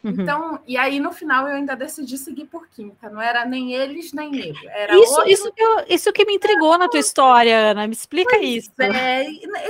Uhum. 0.03 0.11
Então, 0.11 0.59
e 0.67 0.77
aí 0.77 0.99
no 0.99 1.11
final 1.11 1.47
eu 1.47 1.55
ainda 1.55 1.75
decidi 1.75 2.19
seguir 2.19 2.45
por 2.45 2.67
química, 2.67 3.09
não 3.09 3.19
era 3.19 3.43
nem 3.45 3.73
eles 3.73 4.13
nem 4.13 4.35
ele. 4.35 4.67
Era 4.67 4.95
isso, 4.95 5.11
outro... 5.13 5.31
isso, 5.31 5.51
que 5.51 5.63
eu, 5.63 5.85
isso 5.89 6.13
que 6.13 6.23
me 6.23 6.35
intrigou 6.35 6.77
na 6.77 6.87
tua 6.87 6.99
história, 6.99 7.71
Ana, 7.71 7.87
me 7.87 7.93
explica 7.93 8.37
pois 8.37 8.47
isso. 8.47 8.71
É, 8.79 9.23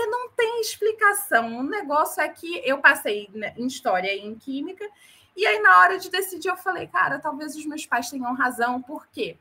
não 0.08 0.28
tem 0.32 0.60
explicação. 0.60 1.58
O 1.58 1.64
negócio 1.64 2.22
é 2.22 2.28
que 2.28 2.62
eu 2.66 2.80
passei 2.80 3.30
né, 3.34 3.54
em 3.58 3.68
história 3.68 4.14
e 4.14 4.20
em 4.20 4.36
química, 4.36 4.86
e 5.34 5.46
aí 5.46 5.62
na 5.62 5.80
hora 5.80 5.98
de 5.98 6.10
decidir 6.10 6.50
eu 6.50 6.58
falei, 6.58 6.88
cara, 6.88 7.20
talvez 7.20 7.56
os 7.56 7.66
meus 7.66 7.86
pais 7.86 8.10
tenham 8.10 8.34
razão, 8.34 8.82
por 8.82 9.08
quê? 9.08 9.38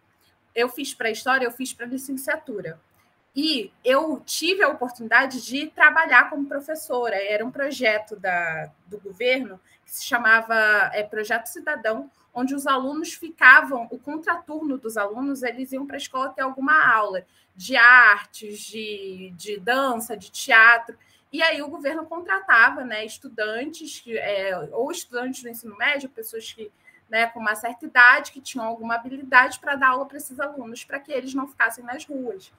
Eu 0.54 0.68
fiz 0.68 0.94
para 0.94 1.10
história, 1.10 1.44
eu 1.44 1.50
fiz 1.50 1.72
para 1.72 1.84
licenciatura. 1.84 2.78
E 3.36 3.72
eu 3.84 4.22
tive 4.24 4.62
a 4.62 4.68
oportunidade 4.68 5.44
de 5.44 5.66
trabalhar 5.66 6.30
como 6.30 6.46
professora. 6.46 7.16
Era 7.16 7.44
um 7.44 7.50
projeto 7.50 8.14
da, 8.16 8.70
do 8.86 9.00
governo 9.00 9.60
que 9.84 9.90
se 9.90 10.04
chamava 10.04 10.54
é, 10.92 11.02
Projeto 11.02 11.46
Cidadão, 11.46 12.10
onde 12.32 12.54
os 12.54 12.66
alunos 12.66 13.14
ficavam, 13.14 13.88
o 13.90 13.98
contraturno 13.98 14.78
dos 14.78 14.96
alunos, 14.96 15.42
eles 15.42 15.72
iam 15.72 15.86
para 15.86 15.96
a 15.96 15.98
escola 15.98 16.30
ter 16.30 16.42
alguma 16.42 16.84
aula 16.92 17.24
de 17.56 17.76
artes, 17.76 18.60
de, 18.60 19.32
de 19.36 19.58
dança, 19.58 20.16
de 20.16 20.30
teatro. 20.30 20.96
E 21.32 21.42
aí 21.42 21.60
o 21.62 21.68
governo 21.68 22.06
contratava 22.06 22.84
né, 22.84 23.04
estudantes, 23.04 24.02
é, 24.06 24.68
ou 24.72 24.90
estudantes 24.90 25.42
do 25.42 25.48
ensino 25.48 25.76
médio, 25.76 26.08
pessoas 26.08 26.52
que 26.52 26.70
né, 27.08 27.26
com 27.26 27.38
uma 27.38 27.54
certa 27.54 27.84
idade, 27.84 28.32
que 28.32 28.40
tinham 28.40 28.66
alguma 28.66 28.94
habilidade 28.94 29.58
para 29.58 29.76
dar 29.76 29.90
aula 29.90 30.06
para 30.06 30.16
esses 30.16 30.40
alunos, 30.40 30.84
para 30.84 30.98
que 30.98 31.12
eles 31.12 31.34
não 31.34 31.46
ficassem 31.46 31.84
nas 31.84 32.04
ruas. 32.04 32.52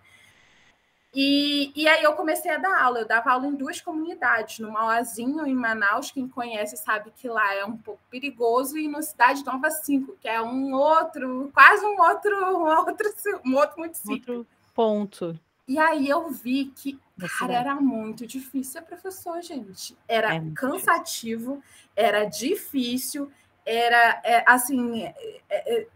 E, 1.16 1.72
e 1.74 1.88
aí 1.88 2.04
eu 2.04 2.12
comecei 2.12 2.52
a 2.52 2.58
dar 2.58 2.84
aula. 2.84 3.00
Eu 3.00 3.08
dava 3.08 3.32
aula 3.32 3.48
em 3.48 3.56
duas 3.56 3.80
comunidades, 3.80 4.60
no 4.60 4.70
Mauazinho, 4.70 5.48
em 5.48 5.56
Manaus, 5.56 6.12
quem 6.12 6.28
conhece 6.28 6.76
sabe 6.76 7.10
que 7.16 7.30
lá 7.30 7.56
é 7.56 7.64
um 7.64 7.78
pouco 7.78 8.02
perigoso, 8.12 8.78
e 8.78 8.90
no 8.90 9.02
Cidade 9.02 9.46
Nova 9.46 9.72
5, 9.72 10.18
que 10.20 10.28
é 10.28 10.42
um 10.42 10.74
outro, 10.74 11.50
quase 11.54 11.86
um 11.86 12.02
outro, 12.02 12.58
um 12.58 12.66
outro, 12.66 13.14
um 13.46 13.56
outro 13.56 13.80
município. 13.80 14.40
Outro 14.40 14.48
ponto. 14.74 15.40
E 15.66 15.80
aí 15.80 16.10
eu 16.10 16.30
vi 16.30 16.66
que, 16.76 17.00
cara, 17.40 17.54
era 17.54 17.76
muito 17.76 18.28
difícil 18.28 18.74
ser 18.74 18.82
professor, 18.82 19.42
gente. 19.42 19.98
Era 20.10 20.36
é 20.36 20.44
cansativo, 20.54 21.64
era 21.96 22.26
difícil, 22.26 23.32
era 23.66 24.22
é, 24.22 24.44
assim. 24.46 25.04
É, 25.04 25.14
é, 25.50 25.88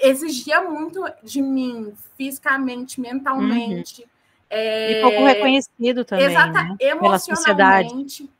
exigia 0.00 0.62
muito 0.62 1.04
de 1.22 1.42
mim, 1.42 1.92
fisicamente, 2.16 3.00
mentalmente. 3.00 4.02
Uhum 4.02 4.11
é... 4.52 4.98
E 4.98 5.00
pouco 5.00 5.24
reconhecido 5.24 6.04
também. 6.04 6.26
Exata, 6.26 6.62
né? 6.62 6.76
emocionalmente. 6.78 8.30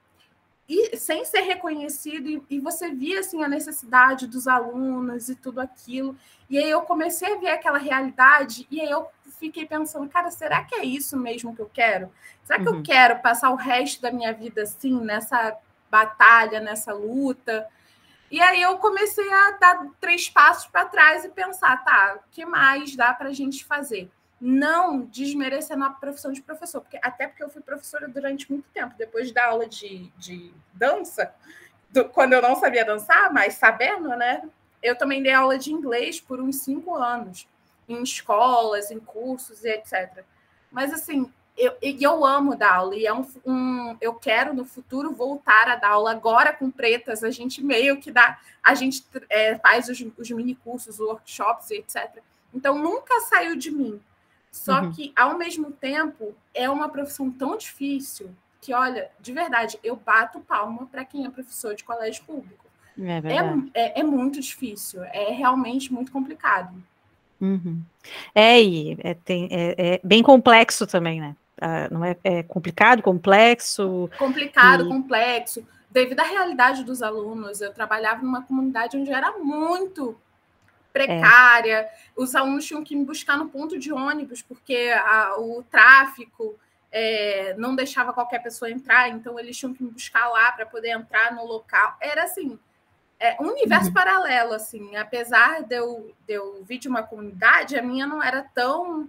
e 0.68 0.94
sem 0.98 1.24
ser 1.24 1.40
reconhecido, 1.40 2.28
e, 2.28 2.42
e, 2.50 2.60
você 2.60 2.90
via 2.90 3.20
assim 3.20 3.42
a 3.42 3.48
necessidade 3.48 4.26
dos 4.26 4.46
alunos 4.46 5.30
e 5.30 5.34
tudo 5.34 5.58
aquilo. 5.58 6.14
E 6.50 6.58
aí 6.58 6.68
eu 6.68 6.82
comecei 6.82 7.32
a 7.32 7.38
ver 7.38 7.48
aquela 7.48 7.78
realidade, 7.78 8.66
e 8.70 8.78
aí 8.82 8.90
eu 8.90 9.06
fiquei 9.40 9.64
pensando, 9.64 10.06
cara, 10.08 10.30
será 10.30 10.62
que 10.62 10.74
é 10.74 10.84
isso 10.84 11.16
mesmo 11.16 11.56
que 11.56 11.62
eu 11.62 11.70
quero? 11.72 12.12
Será 12.44 12.58
que 12.58 12.68
uhum. 12.68 12.76
eu 12.76 12.82
quero 12.82 13.20
passar 13.20 13.50
o 13.50 13.56
resto 13.56 14.02
da 14.02 14.12
minha 14.12 14.34
vida 14.34 14.62
assim, 14.62 15.00
nessa 15.00 15.56
batalha, 15.90 16.60
nessa 16.60 16.92
luta? 16.92 17.66
E 18.30 18.38
aí 18.38 18.60
eu 18.60 18.76
comecei 18.76 19.30
a 19.32 19.50
dar 19.52 19.86
três 19.98 20.28
passos 20.28 20.66
para 20.66 20.84
trás 20.84 21.24
e 21.24 21.30
pensar, 21.30 21.82
tá, 21.82 22.16
o 22.16 22.30
que 22.30 22.44
mais 22.44 22.94
dá 22.94 23.14
para 23.14 23.30
a 23.30 23.32
gente 23.32 23.64
fazer? 23.64 24.10
Não 24.44 25.02
desmerecendo 25.02 25.84
a 25.84 25.90
profissão 25.90 26.32
de 26.32 26.42
professor, 26.42 26.80
porque 26.80 26.98
até 27.00 27.28
porque 27.28 27.44
eu 27.44 27.48
fui 27.48 27.62
professora 27.62 28.08
durante 28.08 28.50
muito 28.50 28.68
tempo, 28.74 28.92
depois 28.98 29.30
da 29.30 29.46
aula 29.46 29.68
de, 29.68 30.10
de 30.18 30.52
dança, 30.74 31.32
do, 31.90 32.08
quando 32.08 32.32
eu 32.32 32.42
não 32.42 32.56
sabia 32.56 32.84
dançar, 32.84 33.32
mas 33.32 33.54
sabendo, 33.54 34.08
né? 34.08 34.42
Eu 34.82 34.98
também 34.98 35.22
dei 35.22 35.32
aula 35.32 35.56
de 35.56 35.72
inglês 35.72 36.20
por 36.20 36.40
uns 36.40 36.56
cinco 36.56 36.96
anos, 36.96 37.46
em 37.88 38.02
escolas, 38.02 38.90
em 38.90 38.98
cursos 38.98 39.62
e 39.62 39.68
etc. 39.68 40.24
Mas 40.72 40.92
assim, 40.92 41.30
eu, 41.56 41.76
eu 41.80 42.24
amo 42.24 42.56
dar 42.56 42.76
aula 42.76 42.96
e 42.96 43.06
é 43.06 43.12
um, 43.12 43.26
um, 43.44 43.96
eu 44.00 44.14
quero 44.14 44.54
no 44.54 44.64
futuro 44.64 45.12
voltar 45.12 45.68
a 45.68 45.76
dar 45.76 45.90
aula 45.90 46.10
agora 46.10 46.52
com 46.52 46.70
pretas 46.70 47.22
a 47.22 47.30
gente 47.30 47.62
meio 47.62 48.00
que 48.00 48.10
dá 48.10 48.38
a 48.62 48.74
gente 48.74 49.04
é, 49.28 49.58
faz 49.58 49.88
os, 49.88 50.02
os 50.16 50.30
mini 50.30 50.54
cursos 50.54 50.98
workshops 50.98 51.70
e 51.70 51.76
etc 51.76 52.22
então 52.54 52.78
nunca 52.78 53.20
saiu 53.20 53.54
de 53.54 53.70
mim 53.70 54.00
só 54.52 54.82
uhum. 54.82 54.92
que 54.92 55.12
ao 55.16 55.36
mesmo 55.38 55.72
tempo 55.72 56.34
é 56.54 56.68
uma 56.68 56.88
profissão 56.88 57.30
tão 57.30 57.56
difícil 57.56 58.30
que 58.60 58.72
olha 58.72 59.10
de 59.18 59.32
verdade 59.32 59.78
eu 59.82 59.96
bato 59.96 60.40
palma 60.40 60.86
para 60.86 61.04
quem 61.04 61.24
é 61.24 61.30
professor 61.30 61.74
de 61.74 61.82
colégio 61.82 62.22
público 62.24 62.66
é, 63.00 63.80
é, 63.80 63.96
é, 63.96 64.00
é 64.00 64.02
muito 64.02 64.40
difícil 64.40 65.02
é 65.04 65.32
realmente 65.32 65.92
muito 65.92 66.12
complicado 66.12 66.74
Uhum. 67.42 67.82
É, 68.32 68.62
e 68.62 68.96
é, 69.00 69.14
tem, 69.14 69.48
é, 69.50 69.94
é, 69.94 70.00
bem 70.04 70.22
complexo 70.22 70.86
também, 70.86 71.20
né? 71.20 71.34
Ah, 71.60 71.88
não 71.90 72.04
é, 72.04 72.16
é, 72.22 72.42
complicado, 72.44 73.02
complexo? 73.02 74.08
Complicado, 74.16 74.84
e... 74.84 74.88
complexo. 74.88 75.66
Devido 75.90 76.20
à 76.20 76.22
realidade 76.22 76.84
dos 76.84 77.02
alunos, 77.02 77.60
eu 77.60 77.72
trabalhava 77.74 78.22
numa 78.22 78.42
comunidade 78.42 78.96
onde 78.96 79.10
era 79.12 79.36
muito 79.38 80.16
precária. 80.92 81.76
É. 81.76 81.92
Os 82.16 82.34
alunos 82.34 82.66
tinham 82.66 82.84
que 82.84 82.94
me 82.94 83.04
buscar 83.04 83.36
no 83.36 83.48
ponto 83.48 83.78
de 83.78 83.92
ônibus, 83.92 84.42
porque 84.42 84.92
a, 84.94 85.36
o 85.38 85.62
tráfico 85.70 86.58
é, 86.90 87.54
não 87.56 87.74
deixava 87.74 88.12
qualquer 88.12 88.42
pessoa 88.42 88.70
entrar, 88.70 89.08
então 89.08 89.38
eles 89.38 89.56
tinham 89.56 89.72
que 89.72 89.82
me 89.82 89.90
buscar 89.90 90.28
lá 90.28 90.52
para 90.52 90.66
poder 90.66 90.90
entrar 90.90 91.34
no 91.34 91.44
local. 91.44 91.96
Era 92.00 92.24
assim, 92.24 92.58
é 93.18 93.36
um 93.40 93.48
universo 93.48 93.88
uhum. 93.88 93.94
paralelo, 93.94 94.52
assim. 94.52 94.96
Apesar 94.96 95.62
de 95.62 95.76
eu, 95.76 96.14
de 96.26 96.34
eu 96.34 96.62
vir 96.64 96.78
de 96.78 96.88
uma 96.88 97.02
comunidade, 97.02 97.78
a 97.78 97.82
minha 97.82 98.06
não 98.06 98.22
era 98.22 98.42
tão. 98.54 99.08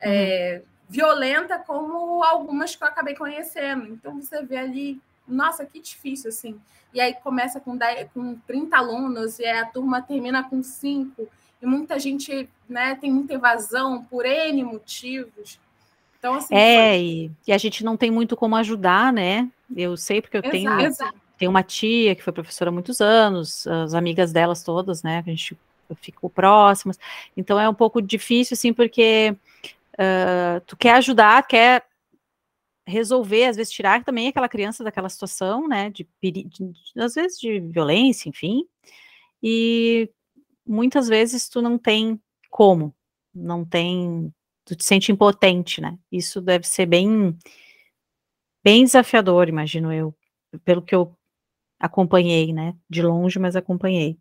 É, 0.00 0.62
uhum 0.62 0.78
violenta 0.88 1.58
como 1.58 2.24
algumas 2.24 2.74
que 2.74 2.82
eu 2.82 2.88
acabei 2.88 3.14
conhecendo. 3.14 3.86
Então 3.88 4.20
você 4.20 4.42
vê 4.42 4.56
ali, 4.56 5.00
nossa, 5.26 5.66
que 5.66 5.80
difícil 5.80 6.30
assim. 6.30 6.58
E 6.92 7.00
aí 7.00 7.14
começa 7.14 7.60
com, 7.60 7.76
10, 7.76 8.08
com 8.12 8.34
30 8.46 8.76
alunos 8.76 9.38
e 9.38 9.46
a 9.46 9.66
turma 9.66 10.00
termina 10.00 10.42
com 10.42 10.62
5 10.62 11.28
e 11.60 11.66
muita 11.66 11.98
gente, 11.98 12.48
né, 12.68 12.94
tem 12.94 13.12
muita 13.12 13.34
evasão 13.34 14.04
por 14.04 14.24
N 14.24 14.62
motivos. 14.64 15.58
Então 16.18 16.34
assim, 16.34 16.54
É, 16.54 16.90
foi... 16.90 16.98
e, 16.98 17.30
e, 17.46 17.52
a 17.52 17.58
gente 17.58 17.84
não 17.84 17.96
tem 17.96 18.10
muito 18.10 18.36
como 18.36 18.56
ajudar, 18.56 19.12
né? 19.12 19.48
Eu 19.76 19.96
sei 19.96 20.20
porque 20.20 20.36
eu 20.36 20.42
Exato. 20.42 20.50
tenho 20.50 21.18
tenho 21.38 21.50
uma 21.50 21.62
tia 21.62 22.16
que 22.16 22.22
foi 22.22 22.32
professora 22.32 22.70
há 22.70 22.72
muitos 22.72 23.00
anos, 23.00 23.66
as 23.66 23.94
amigas 23.94 24.32
delas 24.32 24.64
todas, 24.64 25.04
né? 25.04 25.22
A 25.24 25.30
gente 25.30 25.56
ficou 26.00 26.28
próximas. 26.28 26.98
Então 27.36 27.58
é 27.58 27.68
um 27.68 27.74
pouco 27.74 28.02
difícil, 28.02 28.54
assim, 28.54 28.72
porque 28.72 29.34
uh, 29.94 30.60
tu 30.66 30.76
quer 30.76 30.94
ajudar, 30.96 31.46
quer 31.46 31.84
resolver, 32.88 33.44
às 33.44 33.56
vezes 33.56 33.72
tirar 33.72 34.02
também 34.02 34.28
aquela 34.28 34.48
criança 34.48 34.82
daquela 34.82 35.08
situação, 35.08 35.68
né, 35.68 35.90
de, 35.90 36.08
de, 36.22 36.72
às 36.96 37.14
vezes 37.14 37.38
de 37.38 37.60
violência, 37.60 38.28
enfim, 38.28 38.66
e 39.42 40.10
muitas 40.66 41.06
vezes 41.06 41.48
tu 41.48 41.60
não 41.60 41.78
tem 41.78 42.20
como, 42.50 42.94
não 43.34 43.64
tem, 43.64 44.32
tu 44.64 44.74
te 44.74 44.84
sente 44.84 45.12
impotente, 45.12 45.80
né, 45.80 45.98
isso 46.10 46.40
deve 46.40 46.66
ser 46.66 46.86
bem, 46.86 47.36
bem 48.64 48.84
desafiador, 48.84 49.48
imagino 49.48 49.92
eu, 49.92 50.14
pelo 50.64 50.82
que 50.82 50.94
eu 50.94 51.14
acompanhei, 51.78 52.52
né, 52.52 52.74
de 52.88 53.02
longe, 53.02 53.38
mas 53.38 53.54
acompanhei. 53.54 54.18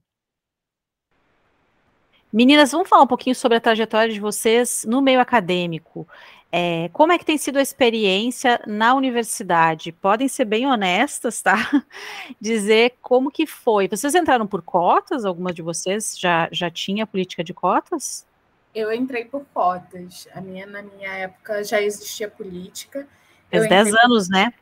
Meninas, 2.32 2.74
vamos 2.74 2.90
falar 2.90 3.04
um 3.04 3.08
pouquinho 3.08 3.36
sobre 3.36 3.58
a 3.58 3.62
trajetória 3.62 4.14
de 4.14 4.20
vocês 4.20 4.86
no 4.86 5.02
meio 5.02 5.22
acadêmico. 5.22 6.06
É, 6.52 6.90
como 6.94 7.12
é 7.12 7.18
que 7.18 7.26
tem 7.26 7.38
sido 7.38 7.58
a 7.58 7.62
experiência 7.62 8.62
na 8.66 8.94
universidade? 8.94 9.92
Podem 9.92 10.28
ser 10.28 10.46
bem 10.46 10.66
honestas, 10.66 11.42
tá? 11.42 11.56
Dizer 12.40 12.96
como 13.02 13.30
que 13.30 13.46
foi. 13.46 13.88
Vocês 13.88 14.16
entraram 14.16 14.48
por 14.48 14.62
cotas? 14.62 15.26
Algumas 15.26 15.54
de 15.54 15.62
vocês 15.62 16.18
já, 16.18 16.48
já 16.52 16.70
tinha 16.70 17.06
política 17.06 17.44
de 17.44 17.54
cotas? 17.54 18.26
Eu 18.74 18.94
entrei 18.94 19.26
por 19.26 19.46
cotas. 19.54 20.28
A 20.34 20.40
minha, 20.40 20.66
na 20.66 20.82
minha 20.82 21.12
época 21.12 21.64
já 21.64 21.82
existia 21.82 22.30
política. 22.30 23.08
Faz 23.52 23.68
10 23.68 23.94
anos, 23.96 24.30
né? 24.30 24.54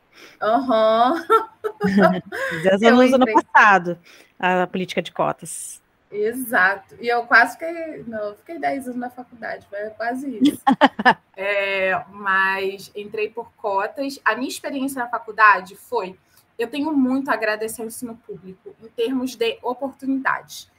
Aham. 0.42 1.24
Uhum. 1.84 2.62
10 2.62 2.82
anos 2.84 3.10
no 3.10 3.16
ano 3.16 3.26
passado, 3.34 3.98
a 4.38 4.66
política 4.66 5.02
de 5.02 5.12
cotas. 5.12 5.82
Exato. 6.16 6.96
E 7.00 7.08
eu 7.08 7.24
quase 7.24 7.52
fiquei. 7.52 8.04
Não, 8.06 8.34
fiquei 8.34 8.58
10 8.58 8.86
anos 8.86 8.98
na 8.98 9.10
faculdade, 9.10 9.66
foi 9.68 9.90
quase 9.90 10.38
isso. 10.40 10.62
é, 11.36 12.02
mas 12.10 12.90
entrei 12.94 13.28
por 13.28 13.52
cotas. 13.52 14.18
A 14.24 14.34
minha 14.34 14.48
experiência 14.48 15.02
na 15.02 15.08
faculdade 15.08 15.76
foi. 15.76 16.18
Eu 16.58 16.68
tenho 16.68 16.92
muito 16.92 17.30
a 17.30 17.34
agradecer 17.34 17.82
ao 17.82 17.88
ensino 17.88 18.16
público 18.26 18.74
em 18.82 18.88
termos 18.88 19.34
de 19.34 19.58
oportunidades. 19.62 20.70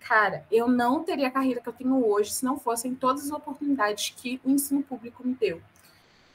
Cara, 0.00 0.44
eu 0.50 0.66
não 0.66 1.04
teria 1.04 1.28
a 1.28 1.30
carreira 1.30 1.60
que 1.60 1.68
eu 1.68 1.72
tenho 1.72 2.04
hoje 2.04 2.32
se 2.32 2.44
não 2.44 2.58
fossem 2.58 2.94
todas 2.94 3.24
as 3.24 3.30
oportunidades 3.30 4.12
que 4.16 4.40
o 4.44 4.50
ensino 4.50 4.82
público 4.82 5.24
me 5.24 5.34
deu. 5.34 5.60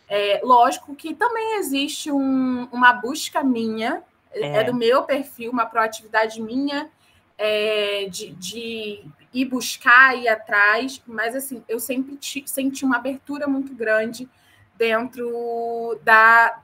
É, 0.07 0.39
lógico 0.43 0.95
que 0.95 1.13
também 1.13 1.57
existe 1.57 2.11
um, 2.11 2.65
uma 2.71 2.93
busca 2.93 3.43
minha, 3.43 4.03
é. 4.31 4.59
é 4.59 4.63
do 4.63 4.73
meu 4.73 5.03
perfil, 5.03 5.51
uma 5.51 5.65
proatividade 5.65 6.41
minha 6.41 6.89
é, 7.37 8.07
de, 8.09 8.31
de, 8.31 9.03
ir 9.33 9.45
buscar, 9.45 10.17
ir 10.17 10.27
atrás, 10.29 11.01
mas 11.05 11.35
assim, 11.35 11.63
eu 11.67 11.79
sempre 11.79 12.17
senti 12.45 12.85
uma 12.85 12.95
abertura 12.95 13.47
muito 13.47 13.73
grande 13.73 14.29
dentro 14.77 15.99
da, 16.03 16.61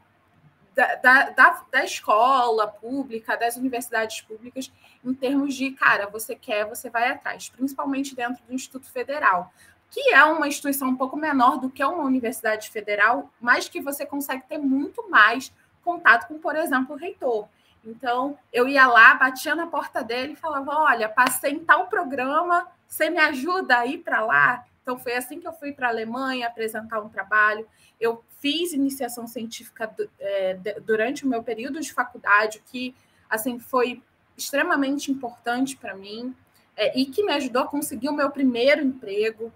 da, 0.73 1.29
da, 1.29 1.63
da, 1.69 1.83
escola 1.83 2.67
pública, 2.67 3.35
das 3.35 3.57
universidades 3.57 4.21
públicas, 4.21 4.71
em 5.03 5.13
termos 5.13 5.53
de, 5.53 5.71
cara, 5.71 6.07
você 6.07 6.35
quer, 6.35 6.65
você 6.65 6.89
vai 6.89 7.09
atrás, 7.09 7.49
principalmente 7.49 8.15
dentro 8.15 8.43
do 8.45 8.53
Instituto 8.53 8.89
Federal, 8.89 9.51
que 9.89 10.13
é 10.13 10.23
uma 10.23 10.47
instituição 10.47 10.87
um 10.89 10.95
pouco 10.95 11.17
menor 11.17 11.57
do 11.57 11.69
que 11.69 11.83
uma 11.83 12.03
universidade 12.03 12.69
federal, 12.69 13.29
mas 13.39 13.67
que 13.67 13.81
você 13.81 14.05
consegue 14.05 14.43
ter 14.47 14.57
muito 14.57 15.09
mais 15.09 15.53
contato 15.83 16.27
com, 16.27 16.39
por 16.39 16.55
exemplo, 16.55 16.95
o 16.95 16.97
reitor. 16.97 17.47
Então, 17.83 18.37
eu 18.53 18.67
ia 18.67 18.85
lá, 18.85 19.15
batia 19.15 19.55
na 19.55 19.67
porta 19.67 20.03
dele 20.03 20.33
e 20.33 20.35
falava: 20.35 20.71
Olha, 20.71 21.09
passei 21.09 21.51
em 21.51 21.59
tal 21.59 21.87
programa, 21.87 22.67
você 22.87 23.09
me 23.09 23.19
ajuda 23.19 23.79
a 23.79 23.85
ir 23.85 23.99
para 23.99 24.21
lá? 24.21 24.65
Então, 24.81 24.97
foi 24.97 25.15
assim 25.15 25.39
que 25.39 25.47
eu 25.47 25.53
fui 25.53 25.71
para 25.71 25.87
a 25.87 25.91
Alemanha 25.91 26.47
apresentar 26.47 26.99
um 26.99 27.09
trabalho. 27.09 27.67
Eu 27.99 28.23
fiz 28.39 28.73
iniciação 28.73 29.27
científica 29.27 29.93
é, 30.19 30.57
durante 30.83 31.25
o 31.25 31.27
meu 31.27 31.43
período 31.43 31.79
de 31.79 31.93
faculdade, 31.93 32.61
que 32.65 32.95
assim 33.29 33.59
foi 33.59 34.01
extremamente 34.37 35.11
importante 35.11 35.77
para 35.77 35.95
mim 35.95 36.35
é, 36.75 36.97
e 36.97 37.05
que 37.05 37.23
me 37.23 37.31
ajudou 37.33 37.63
a 37.63 37.67
conseguir 37.67 38.09
o 38.09 38.13
meu 38.13 38.29
primeiro 38.29 38.81
emprego. 38.81 39.53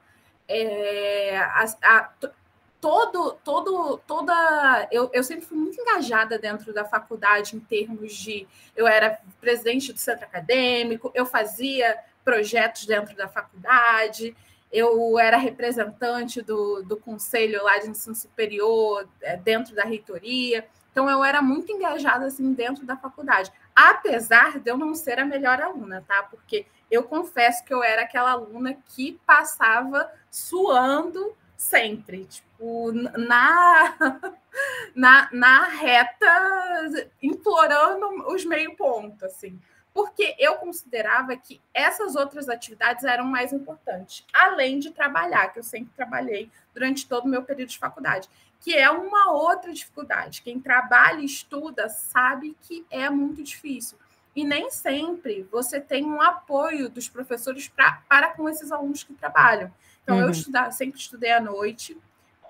É, 0.47 1.37
a, 1.37 1.65
a, 1.83 2.09
todo, 2.85 3.35
todo, 3.43 3.97
toda. 4.05 4.87
Eu, 4.91 5.09
eu 5.11 5.23
sempre 5.23 5.43
fui 5.43 5.57
muito 5.57 5.81
engajada 5.81 6.37
dentro 6.37 6.71
da 6.71 6.85
faculdade 6.85 7.55
em 7.55 7.59
termos 7.59 8.13
de. 8.13 8.47
Eu 8.75 8.85
era 8.85 9.19
presidente 9.41 9.91
do 9.91 9.97
centro 9.97 10.23
acadêmico, 10.23 11.11
eu 11.15 11.25
fazia 11.25 11.97
projetos 12.23 12.85
dentro 12.85 13.15
da 13.15 13.27
faculdade, 13.27 14.37
eu 14.71 15.17
era 15.17 15.35
representante 15.35 16.43
do, 16.43 16.83
do 16.83 16.95
conselho 16.95 17.63
lá 17.63 17.79
de 17.79 17.89
ensino 17.89 18.15
superior 18.15 19.09
é, 19.19 19.35
dentro 19.35 19.73
da 19.73 19.83
reitoria. 19.83 20.63
Então, 20.91 21.09
eu 21.09 21.23
era 21.23 21.41
muito 21.41 21.71
engajada 21.71 22.27
assim 22.27 22.53
dentro 22.53 22.85
da 22.85 22.95
faculdade, 22.95 23.51
apesar 23.75 24.59
de 24.59 24.69
eu 24.69 24.77
não 24.77 24.93
ser 24.93 25.19
a 25.19 25.25
melhor 25.25 25.59
aluna, 25.59 26.05
tá? 26.07 26.21
Porque 26.21 26.67
eu 26.91 27.01
confesso 27.01 27.65
que 27.65 27.73
eu 27.73 27.83
era 27.83 28.03
aquela 28.03 28.31
aluna 28.31 28.77
que 28.89 29.19
passava 29.25 30.07
suando 30.29 31.35
sempre, 31.57 32.25
tipo, 32.25 32.91
na, 32.91 33.95
na, 34.95 35.29
na 35.31 35.67
reta, 35.69 37.09
implorando 37.21 38.05
os 38.27 38.45
meio 38.45 38.75
pontos, 38.75 39.23
assim. 39.23 39.59
Porque 39.93 40.35
eu 40.37 40.55
considerava 40.55 41.37
que 41.37 41.61
essas 41.73 42.17
outras 42.17 42.49
atividades 42.49 43.05
eram 43.05 43.23
mais 43.23 43.53
importantes, 43.53 44.25
além 44.33 44.77
de 44.77 44.91
trabalhar, 44.91 45.53
que 45.53 45.59
eu 45.59 45.63
sempre 45.63 45.93
trabalhei 45.95 46.51
durante 46.73 47.07
todo 47.07 47.25
o 47.25 47.29
meu 47.29 47.43
período 47.43 47.69
de 47.69 47.79
faculdade, 47.79 48.29
que 48.59 48.73
é 48.75 48.89
uma 48.89 49.31
outra 49.31 49.71
dificuldade. 49.71 50.41
Quem 50.41 50.59
trabalha 50.59 51.21
e 51.21 51.25
estuda 51.25 51.87
sabe 51.87 52.57
que 52.63 52.85
é 52.89 53.09
muito 53.09 53.41
difícil. 53.41 53.97
E 54.35 54.43
nem 54.43 54.69
sempre 54.69 55.47
você 55.49 55.79
tem 55.79 56.03
um 56.03 56.21
apoio 56.21 56.89
dos 56.89 57.07
professores 57.07 57.69
pra, 57.69 58.01
para 58.09 58.31
com 58.31 58.49
esses 58.49 58.71
alunos 58.71 59.01
que 59.01 59.13
trabalham. 59.13 59.71
Então, 60.05 60.17
uhum. 60.17 60.23
eu 60.23 60.29
estudava, 60.29 60.71
sempre 60.71 60.99
estudei 60.99 61.31
à 61.31 61.41
noite 61.41 61.97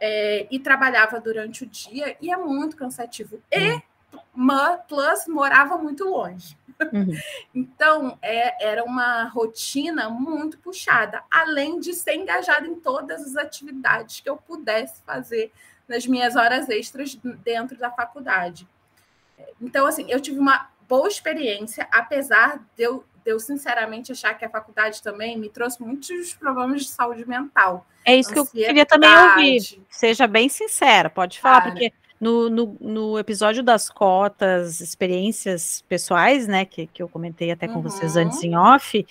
é, 0.02 0.46
e 0.52 0.60
trabalhava 0.60 1.22
durante 1.22 1.64
o 1.64 1.66
dia, 1.66 2.18
e 2.22 2.30
é 2.30 2.36
muito 2.36 2.76
cansativo. 2.76 3.42
E, 3.50 3.72
uhum. 3.72 4.78
plus, 4.90 5.26
morava 5.28 5.78
muito 5.78 6.04
longe. 6.04 6.58
Uhum. 6.92 7.08
Então, 7.56 8.20
é, 8.22 8.68
era 8.68 8.84
uma 8.84 9.24
rotina 9.30 10.10
muito 10.10 10.58
puxada, 10.58 11.24
além 11.32 11.80
de 11.80 11.94
ser 11.94 12.16
engajada 12.16 12.68
em 12.68 12.76
todas 12.76 13.26
as 13.26 13.38
atividades 13.38 14.20
que 14.20 14.30
eu 14.30 14.36
pudesse 14.36 15.02
fazer 15.04 15.54
nas 15.88 16.06
minhas 16.06 16.36
horas 16.36 16.68
extras 16.68 17.16
dentro 17.16 17.78
da 17.78 17.90
faculdade. 17.90 18.68
Então, 19.62 19.86
assim, 19.86 20.06
eu 20.10 20.20
tive 20.20 20.38
uma 20.38 20.70
boa 20.88 21.08
experiência, 21.08 21.88
apesar 21.90 22.58
de 22.76 22.84
eu 22.84 23.06
eu 23.26 23.40
sinceramente 23.40 24.12
achar 24.12 24.34
que 24.36 24.46
a 24.46 24.50
faculdade 24.50 25.02
também 25.02 25.38
me 25.38 25.50
trouxe 25.50 25.82
muitos 25.82 26.34
problemas 26.34 26.84
de 26.84 26.90
saúde 26.90 27.28
mental. 27.28 27.86
É 28.06 28.16
isso 28.16 28.32
que 28.32 28.40
eu 28.40 28.46
queria 28.46 28.86
também 28.86 29.10
ouvir. 29.10 29.84
Seja 29.90 30.28
bem 30.28 30.48
sincera, 30.48 31.10
pode 31.10 31.40
falar, 31.40 31.62
Cara. 31.62 31.72
porque 31.72 31.94
no, 32.22 32.50
no, 32.50 32.78
no, 32.80 33.20
episódio 33.20 33.64
das 33.64 33.90
cotas, 33.90 34.80
experiências 34.80 35.84
pessoais, 35.90 36.48
né, 36.48 36.66
que, 36.66 36.88
que 36.88 37.02
eu 37.02 37.10
comentei 37.10 37.52
até 37.52 37.68
com 37.68 37.76
uhum. 37.76 37.82
vocês 37.82 38.16
antes 38.16 38.42
em 38.44 38.56
off, 38.56 39.06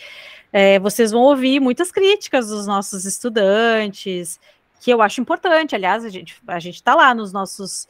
é, 0.53 0.79
vocês 0.79 1.11
vão 1.11 1.22
ouvir 1.22 1.61
muitas 1.61 1.90
críticas 1.90 2.48
dos 2.48 2.66
nossos 2.66 3.05
estudantes, 3.05 4.38
que 4.81 4.90
eu 4.92 5.03
acho 5.03 5.20
importante. 5.20 5.74
Aliás, 5.74 6.05
a 6.05 6.09
gente 6.09 6.40
a 6.46 6.61
gente 6.61 6.77
está 6.77 6.94
lá 6.94 7.14
nos 7.14 7.33
nossos 7.33 7.88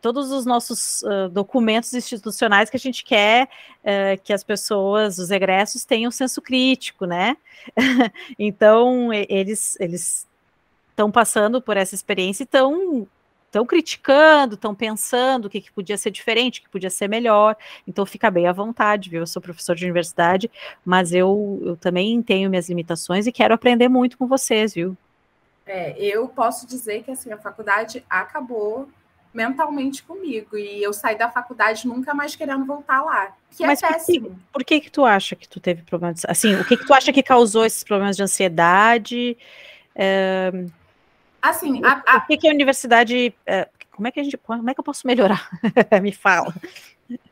todos 0.00 0.30
os 0.30 0.46
nossos 0.46 1.02
uh, 1.02 1.28
documentos 1.30 1.92
institucionais 1.92 2.70
que 2.70 2.76
a 2.76 2.80
gente 2.80 3.04
quer 3.04 3.48
uh, 3.82 4.20
que 4.22 4.32
as 4.32 4.44
pessoas, 4.44 5.18
os 5.18 5.30
egressos, 5.30 5.84
tenham 5.84 6.10
senso 6.10 6.40
crítico, 6.40 7.04
né? 7.04 7.36
então, 8.38 9.12
eles 9.12 9.76
eles 9.80 10.26
estão 10.90 11.10
passando 11.10 11.60
por 11.60 11.76
essa 11.76 11.94
experiência 11.94 12.42
e 12.42 12.44
estão 12.44 13.08
estão 13.52 13.66
criticando, 13.66 14.54
estão 14.54 14.74
pensando 14.74 15.44
o 15.44 15.50
que, 15.50 15.60
que, 15.60 15.70
podia 15.70 15.98
ser 15.98 16.10
diferente, 16.10 16.58
o 16.58 16.62
que 16.62 16.70
podia 16.70 16.88
ser 16.88 17.06
melhor. 17.06 17.54
Então 17.86 18.06
fica 18.06 18.30
bem 18.30 18.46
à 18.46 18.52
vontade, 18.52 19.10
viu? 19.10 19.20
Eu 19.20 19.26
sou 19.26 19.42
professor 19.42 19.76
de 19.76 19.84
universidade, 19.84 20.50
mas 20.82 21.12
eu, 21.12 21.60
eu 21.62 21.76
também 21.76 22.22
tenho 22.22 22.48
minhas 22.48 22.70
limitações 22.70 23.26
e 23.26 23.32
quero 23.32 23.52
aprender 23.52 23.88
muito 23.88 24.16
com 24.16 24.26
vocês, 24.26 24.72
viu? 24.72 24.96
É, 25.66 25.94
eu 25.98 26.26
posso 26.28 26.66
dizer 26.66 27.02
que 27.02 27.10
assim, 27.10 27.30
a 27.30 27.36
faculdade 27.36 28.02
acabou 28.08 28.88
mentalmente 29.32 30.02
comigo. 30.02 30.56
E 30.56 30.82
eu 30.82 30.92
saí 30.92 31.16
da 31.16 31.30
faculdade 31.30 31.86
nunca 31.86 32.14
mais 32.14 32.36
querendo 32.36 32.64
voltar 32.64 33.02
lá. 33.02 33.32
Que 33.50 33.64
é 33.64 33.66
Mas 33.66 33.82
é 33.82 33.88
péssimo. 33.88 34.28
Por 34.28 34.34
que, 34.34 34.42
por 34.52 34.64
que, 34.64 34.80
que 34.80 34.90
tu 34.90 35.04
acha 35.04 35.34
que 35.34 35.48
tu 35.48 35.60
teve 35.60 35.82
problemas? 35.82 36.24
Assim, 36.26 36.54
o 36.54 36.64
que, 36.64 36.76
que 36.76 36.86
tu 36.86 36.94
acha 36.94 37.12
que 37.12 37.22
causou 37.22 37.64
esses 37.64 37.82
problemas 37.82 38.16
de 38.16 38.22
ansiedade? 38.22 39.36
É... 39.94 40.52
Assim, 41.40 41.84
a, 41.84 42.02
a... 42.06 42.16
o 42.18 42.26
que, 42.26 42.36
que 42.36 42.48
a 42.48 42.52
universidade. 42.52 43.34
É... 43.46 43.68
Como 43.90 44.08
é 44.08 44.10
que 44.10 44.20
a 44.20 44.22
gente. 44.22 44.36
Como 44.36 44.68
é 44.68 44.74
que 44.74 44.80
eu 44.80 44.84
posso 44.84 45.06
melhorar? 45.06 45.48
Me 46.02 46.12
fala. 46.12 46.54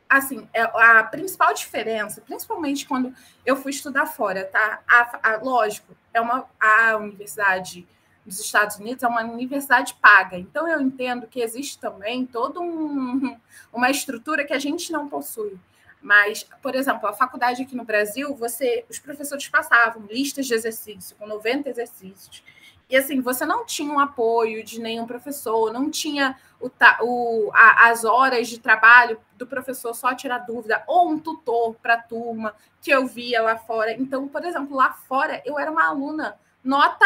Assim, 0.07 0.47
é, 0.53 0.61
a 0.61 1.03
principal 1.03 1.53
diferença, 1.53 2.21
principalmente 2.21 2.85
quando 2.85 3.13
eu 3.45 3.55
fui 3.55 3.71
estudar 3.71 4.05
fora, 4.05 4.43
tá? 4.43 4.81
A, 4.87 5.31
a, 5.31 5.37
lógico, 5.37 5.95
é 6.13 6.19
uma 6.19 6.45
a 6.59 6.97
universidade 6.97 7.87
dos 8.31 8.45
Estados 8.45 8.77
Unidos 8.77 9.03
é 9.03 9.07
uma 9.07 9.23
universidade 9.23 9.93
paga. 10.01 10.37
Então, 10.37 10.67
eu 10.67 10.79
entendo 10.81 11.27
que 11.27 11.41
existe 11.41 11.77
também 11.77 12.25
toda 12.25 12.59
um, 12.59 13.37
uma 13.71 13.89
estrutura 13.89 14.45
que 14.45 14.53
a 14.53 14.59
gente 14.59 14.91
não 14.91 15.07
possui. 15.07 15.59
Mas, 16.01 16.43
por 16.61 16.73
exemplo, 16.73 17.07
a 17.07 17.13
faculdade 17.13 17.61
aqui 17.61 17.75
no 17.75 17.83
Brasil, 17.83 18.33
você, 18.33 18.85
os 18.89 18.97
professores 18.97 19.47
passavam 19.47 20.03
listas 20.09 20.47
de 20.47 20.53
exercício, 20.53 21.15
com 21.17 21.27
90 21.27 21.69
exercícios. 21.69 22.43
E 22.89 22.97
assim, 22.97 23.21
você 23.21 23.45
não 23.45 23.65
tinha 23.65 23.93
um 23.93 23.99
apoio 23.99 24.63
de 24.63 24.81
nenhum 24.81 25.05
professor, 25.05 25.71
não 25.71 25.89
tinha 25.89 26.37
o, 26.59 26.69
o, 27.01 27.51
a, 27.53 27.89
as 27.89 28.03
horas 28.03 28.49
de 28.49 28.59
trabalho 28.59 29.17
do 29.37 29.47
professor 29.47 29.93
só 29.93 30.13
tirar 30.13 30.39
dúvida, 30.39 30.83
ou 30.87 31.09
um 31.09 31.19
tutor 31.19 31.75
para 31.75 31.93
a 31.93 32.01
turma 32.01 32.53
que 32.81 32.91
eu 32.91 33.05
via 33.05 33.41
lá 33.41 33.55
fora. 33.57 33.93
Então, 33.93 34.27
por 34.27 34.43
exemplo, 34.43 34.75
lá 34.75 34.91
fora 34.91 35.41
eu 35.45 35.57
era 35.57 35.71
uma 35.71 35.87
aluna 35.87 36.37
nota 36.63 37.05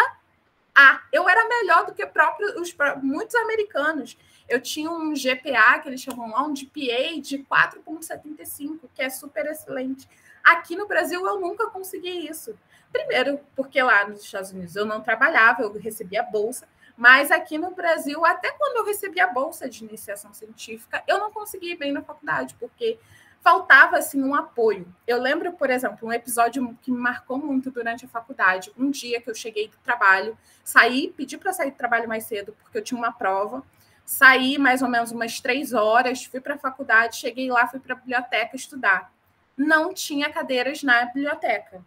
a. 0.75 1.01
Eu 1.11 1.27
era 1.29 1.47
melhor 1.47 1.85
do 1.85 1.93
que 1.93 2.05
próprio, 2.05 2.59
os, 2.61 2.75
muitos 3.01 3.35
americanos. 3.35 4.17
Eu 4.47 4.61
tinha 4.61 4.91
um 4.91 5.13
GPA, 5.13 5.79
que 5.79 5.89
eles 5.89 6.01
chamam 6.01 6.29
lá, 6.29 6.43
um 6.43 6.53
GPA 6.53 7.19
de 7.21 7.39
4,75, 7.39 8.81
que 8.93 9.01
é 9.01 9.09
super 9.09 9.45
excelente. 9.45 10.07
Aqui 10.43 10.75
no 10.75 10.87
Brasil, 10.87 11.25
eu 11.25 11.39
nunca 11.39 11.67
consegui 11.69 12.27
isso. 12.27 12.55
Primeiro, 12.91 13.39
porque 13.55 13.81
lá 13.81 14.07
nos 14.07 14.23
Estados 14.23 14.51
Unidos 14.51 14.75
eu 14.75 14.85
não 14.85 15.01
trabalhava, 15.01 15.63
eu 15.63 15.73
recebia 15.73 16.21
bolsa. 16.21 16.67
Mas 16.95 17.29
aqui 17.31 17.57
no 17.57 17.71
Brasil, 17.71 18.23
até 18.25 18.51
quando 18.51 18.77
eu 18.77 18.85
recebia 18.85 19.25
a 19.25 19.33
bolsa 19.33 19.67
de 19.67 19.83
iniciação 19.83 20.33
científica, 20.33 21.03
eu 21.07 21.19
não 21.19 21.31
consegui 21.31 21.71
ir 21.71 21.77
bem 21.77 21.91
na 21.91 22.01
faculdade, 22.01 22.55
porque 22.59 22.97
faltava 23.45 23.99
assim 23.99 24.23
um 24.23 24.33
apoio. 24.33 24.91
Eu 25.05 25.21
lembro, 25.21 25.53
por 25.53 25.69
exemplo, 25.69 26.07
um 26.07 26.11
episódio 26.11 26.75
que 26.81 26.89
me 26.89 26.97
marcou 26.97 27.37
muito 27.37 27.69
durante 27.69 28.03
a 28.03 28.07
faculdade. 28.07 28.71
Um 28.75 28.89
dia 28.89 29.21
que 29.21 29.29
eu 29.29 29.35
cheguei 29.35 29.67
do 29.67 29.77
trabalho, 29.83 30.35
saí, 30.63 31.13
pedi 31.15 31.37
para 31.37 31.53
sair 31.53 31.69
do 31.69 31.77
trabalho 31.77 32.07
mais 32.07 32.23
cedo 32.23 32.57
porque 32.59 32.79
eu 32.79 32.83
tinha 32.83 32.97
uma 32.97 33.11
prova. 33.11 33.63
Saí 34.03 34.57
mais 34.57 34.81
ou 34.81 34.89
menos 34.89 35.11
umas 35.11 35.39
três 35.39 35.73
horas, 35.73 36.25
fui 36.25 36.41
para 36.41 36.55
a 36.55 36.57
faculdade, 36.57 37.17
cheguei 37.17 37.51
lá, 37.51 37.67
fui 37.67 37.79
para 37.79 37.93
a 37.93 37.97
biblioteca 37.97 38.55
estudar. 38.55 39.13
Não 39.55 39.93
tinha 39.93 40.33
cadeiras 40.33 40.81
na 40.81 41.05
biblioteca. 41.05 41.85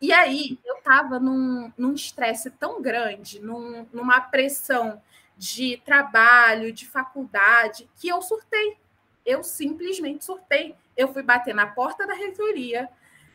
E 0.00 0.12
aí 0.12 0.58
eu 0.64 0.78
estava 0.78 1.20
num 1.20 1.94
estresse 1.94 2.50
tão 2.50 2.82
grande, 2.82 3.40
num, 3.40 3.86
numa 3.92 4.20
pressão 4.20 5.00
de 5.38 5.80
trabalho, 5.84 6.72
de 6.72 6.86
faculdade, 6.86 7.88
que 7.96 8.08
eu 8.08 8.20
surtei 8.20 8.76
eu 9.26 9.42
simplesmente 9.42 10.24
surtei. 10.24 10.74
Eu 10.96 11.12
fui 11.12 11.22
bater 11.22 11.54
na 11.54 11.66
porta 11.66 12.06
da 12.06 12.14
reitoria, 12.14 12.88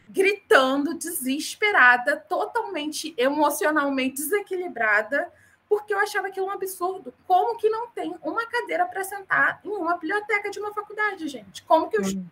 gritando, 0.10 0.94
desesperada, 0.94 2.18
totalmente 2.18 3.14
emocionalmente 3.18 4.16
desequilibrada, 4.16 5.32
porque 5.70 5.94
eu 5.94 6.00
achava 6.00 6.28
aquilo 6.28 6.48
um 6.48 6.52
absurdo. 6.52 7.14
Como 7.28 7.58
que 7.58 7.70
não 7.70 7.88
tem 7.90 8.16
uma 8.22 8.46
cadeira 8.46 8.86
para 8.86 9.04
sentar 9.04 9.62
em 9.64 9.70
uma 9.70 9.94
biblioteca 9.96 10.50
de 10.50 10.60
uma 10.60 10.74
faculdade, 10.74 11.28
gente? 11.28 11.64
Como 11.64 11.90
que 11.90 11.98
eu. 11.98 12.02
Hum, 12.02 12.26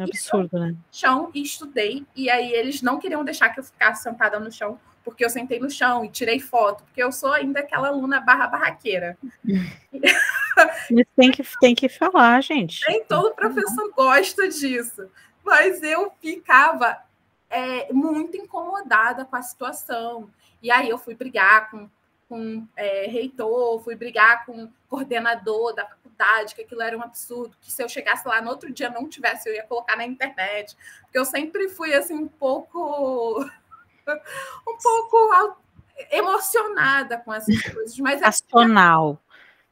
absurdo, 0.00 0.58
né? 0.58 0.76
Chão 0.92 1.30
e 1.34 1.42
estudei, 1.42 2.06
e 2.14 2.28
aí 2.28 2.52
eles 2.52 2.82
não 2.82 2.98
queriam 2.98 3.24
deixar 3.24 3.48
que 3.50 3.60
eu 3.60 3.64
ficasse 3.64 4.02
sentada 4.02 4.38
no 4.38 4.52
chão 4.52 4.78
porque 5.08 5.24
eu 5.24 5.30
sentei 5.30 5.58
no 5.58 5.70
chão 5.70 6.04
e 6.04 6.10
tirei 6.10 6.38
foto, 6.38 6.84
porque 6.84 7.02
eu 7.02 7.10
sou 7.10 7.32
ainda 7.32 7.60
aquela 7.60 7.88
aluna 7.88 8.20
barra 8.20 8.46
barraqueira. 8.46 9.16
tem 11.16 11.30
que, 11.30 11.42
tem 11.60 11.74
que 11.74 11.88
falar, 11.88 12.42
gente. 12.42 12.84
Nem 12.86 13.04
todo 13.04 13.34
professor 13.34 13.90
gosta 13.92 14.46
disso. 14.48 15.08
Mas 15.42 15.82
eu 15.82 16.12
ficava 16.20 16.98
é, 17.48 17.90
muito 17.90 18.36
incomodada 18.36 19.24
com 19.24 19.34
a 19.34 19.42
situação. 19.42 20.28
E 20.62 20.70
aí 20.70 20.90
eu 20.90 20.98
fui 20.98 21.14
brigar 21.14 21.70
com, 21.70 21.88
com 22.28 22.66
é, 22.76 23.06
reitor, 23.06 23.82
fui 23.82 23.94
brigar 23.94 24.44
com 24.44 24.70
coordenador 24.88 25.74
da 25.74 25.86
faculdade, 25.86 26.54
que 26.54 26.62
aquilo 26.62 26.82
era 26.82 26.98
um 26.98 27.02
absurdo, 27.02 27.56
que 27.62 27.72
se 27.72 27.82
eu 27.82 27.88
chegasse 27.88 28.28
lá 28.28 28.42
no 28.42 28.50
outro 28.50 28.70
dia 28.70 28.90
não 28.90 29.08
tivesse, 29.08 29.48
eu 29.48 29.54
ia 29.54 29.64
colocar 29.64 29.96
na 29.96 30.04
internet. 30.04 30.76
Porque 31.02 31.18
eu 31.18 31.24
sempre 31.24 31.70
fui 31.70 31.94
assim 31.94 32.14
um 32.14 32.28
pouco 32.28 33.48
um 34.66 34.76
pouco 34.78 35.56
emocionada 36.10 37.18
com 37.18 37.32
essas 37.32 37.60
coisas. 37.72 37.98
Mas 37.98 38.20
é 38.20 38.24
passional. 38.24 39.20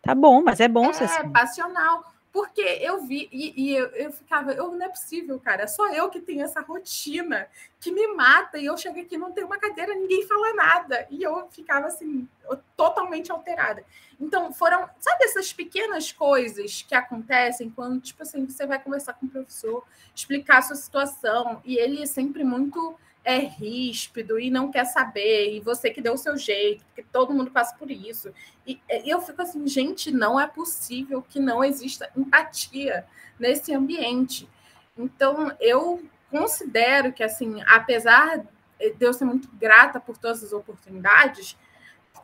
É, 0.03 0.09
tá 0.09 0.15
bom, 0.15 0.43
mas 0.43 0.61
é 0.61 0.69
bom 0.69 0.91
é, 0.91 0.93
ser 0.93 1.05
assim. 1.05 1.31
passional. 1.31 2.05
Porque 2.37 2.61
eu 2.61 3.03
vi, 3.07 3.31
e, 3.33 3.55
e 3.57 3.75
eu, 3.75 3.87
eu, 3.93 4.13
ficava, 4.13 4.53
eu, 4.53 4.71
não 4.71 4.85
é 4.85 4.91
possível, 4.91 5.41
cara, 5.41 5.63
é 5.63 5.67
só 5.67 5.91
eu 5.91 6.11
que 6.11 6.21
tenho 6.21 6.45
essa 6.45 6.61
rotina 6.61 7.49
que 7.81 7.91
me 7.91 8.09
mata, 8.09 8.59
e 8.59 8.67
eu 8.67 8.77
chego 8.77 9.01
aqui, 9.01 9.17
não 9.17 9.33
tem 9.33 9.43
uma 9.43 9.59
cadeira, 9.59 9.95
ninguém 9.95 10.27
fala 10.27 10.53
nada, 10.53 11.07
e 11.09 11.23
eu 11.23 11.49
ficava 11.51 11.87
assim, 11.87 12.29
totalmente 12.77 13.33
alterada. 13.33 13.83
Então, 14.21 14.53
foram, 14.53 14.87
sabe, 15.01 15.25
essas 15.25 15.51
pequenas 15.51 16.13
coisas 16.13 16.83
que 16.87 16.95
acontecem 16.95 17.71
quando, 17.71 18.03
tipo 18.03 18.23
assim, 18.23 18.45
você 18.45 18.67
vai 18.67 18.79
conversar 18.79 19.15
com 19.15 19.25
o 19.25 19.31
professor, 19.31 19.83
explicar 20.15 20.59
a 20.59 20.63
sua 20.63 20.77
situação, 20.77 21.63
e 21.65 21.79
ele 21.79 22.03
é 22.03 22.07
sempre 22.07 22.45
muito 22.45 22.95
é 23.27 23.39
ríspido 23.39 24.39
e 24.39 24.49
não 24.49 24.71
quer 24.71 24.85
saber, 24.85 25.53
e 25.53 25.59
você 25.59 25.91
que 25.91 26.01
deu 26.01 26.15
o 26.15 26.19
seu 26.19 26.39
jeito, 26.39 26.85
porque 26.85 27.03
todo 27.03 27.35
mundo 27.35 27.51
passa 27.51 27.75
por 27.75 27.91
isso. 27.91 28.33
E, 28.65 28.81
e 28.89 29.11
eu 29.11 29.21
fico 29.21 29.43
assim, 29.43 29.67
gente, 29.67 30.13
não 30.13 30.39
é 30.39 30.47
possível 30.47 31.21
que 31.21 31.41
não 31.41 31.65
exista 31.65 32.09
empatia 32.17 33.05
nesse 33.37 33.75
ambiente. 33.75 34.49
Então, 34.97 35.51
eu 35.59 36.05
considero 36.31 37.13
que, 37.13 37.25
assim, 37.25 37.61
apesar 37.67 38.39
de 38.79 38.95
eu 39.01 39.13
ser 39.13 39.25
muito 39.25 39.49
grata 39.55 39.99
por 39.99 40.17
todas 40.17 40.45
as 40.45 40.53
oportunidades, 40.53 41.59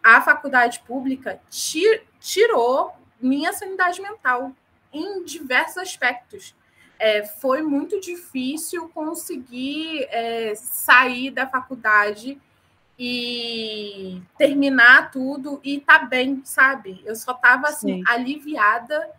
a 0.04 0.20
faculdade 0.20 0.84
pública 0.86 1.40
tirou 2.20 2.92
minha 3.20 3.52
sanidade 3.52 4.00
mental 4.00 4.52
em 4.92 5.24
diversos 5.24 5.78
aspectos 5.78 6.54
é, 7.02 7.24
foi 7.24 7.62
muito 7.62 8.00
difícil 8.00 8.88
conseguir 8.90 10.06
é, 10.08 10.54
sair 10.54 11.32
da 11.32 11.48
faculdade 11.48 12.40
e 12.96 14.22
terminar 14.38 15.10
tudo 15.10 15.60
e 15.64 15.80
tá 15.80 15.98
bem, 15.98 16.40
sabe? 16.44 17.02
Eu 17.04 17.16
só 17.16 17.34
tava 17.34 17.66
assim, 17.66 17.96
Sim. 17.96 18.04
aliviada 18.06 19.10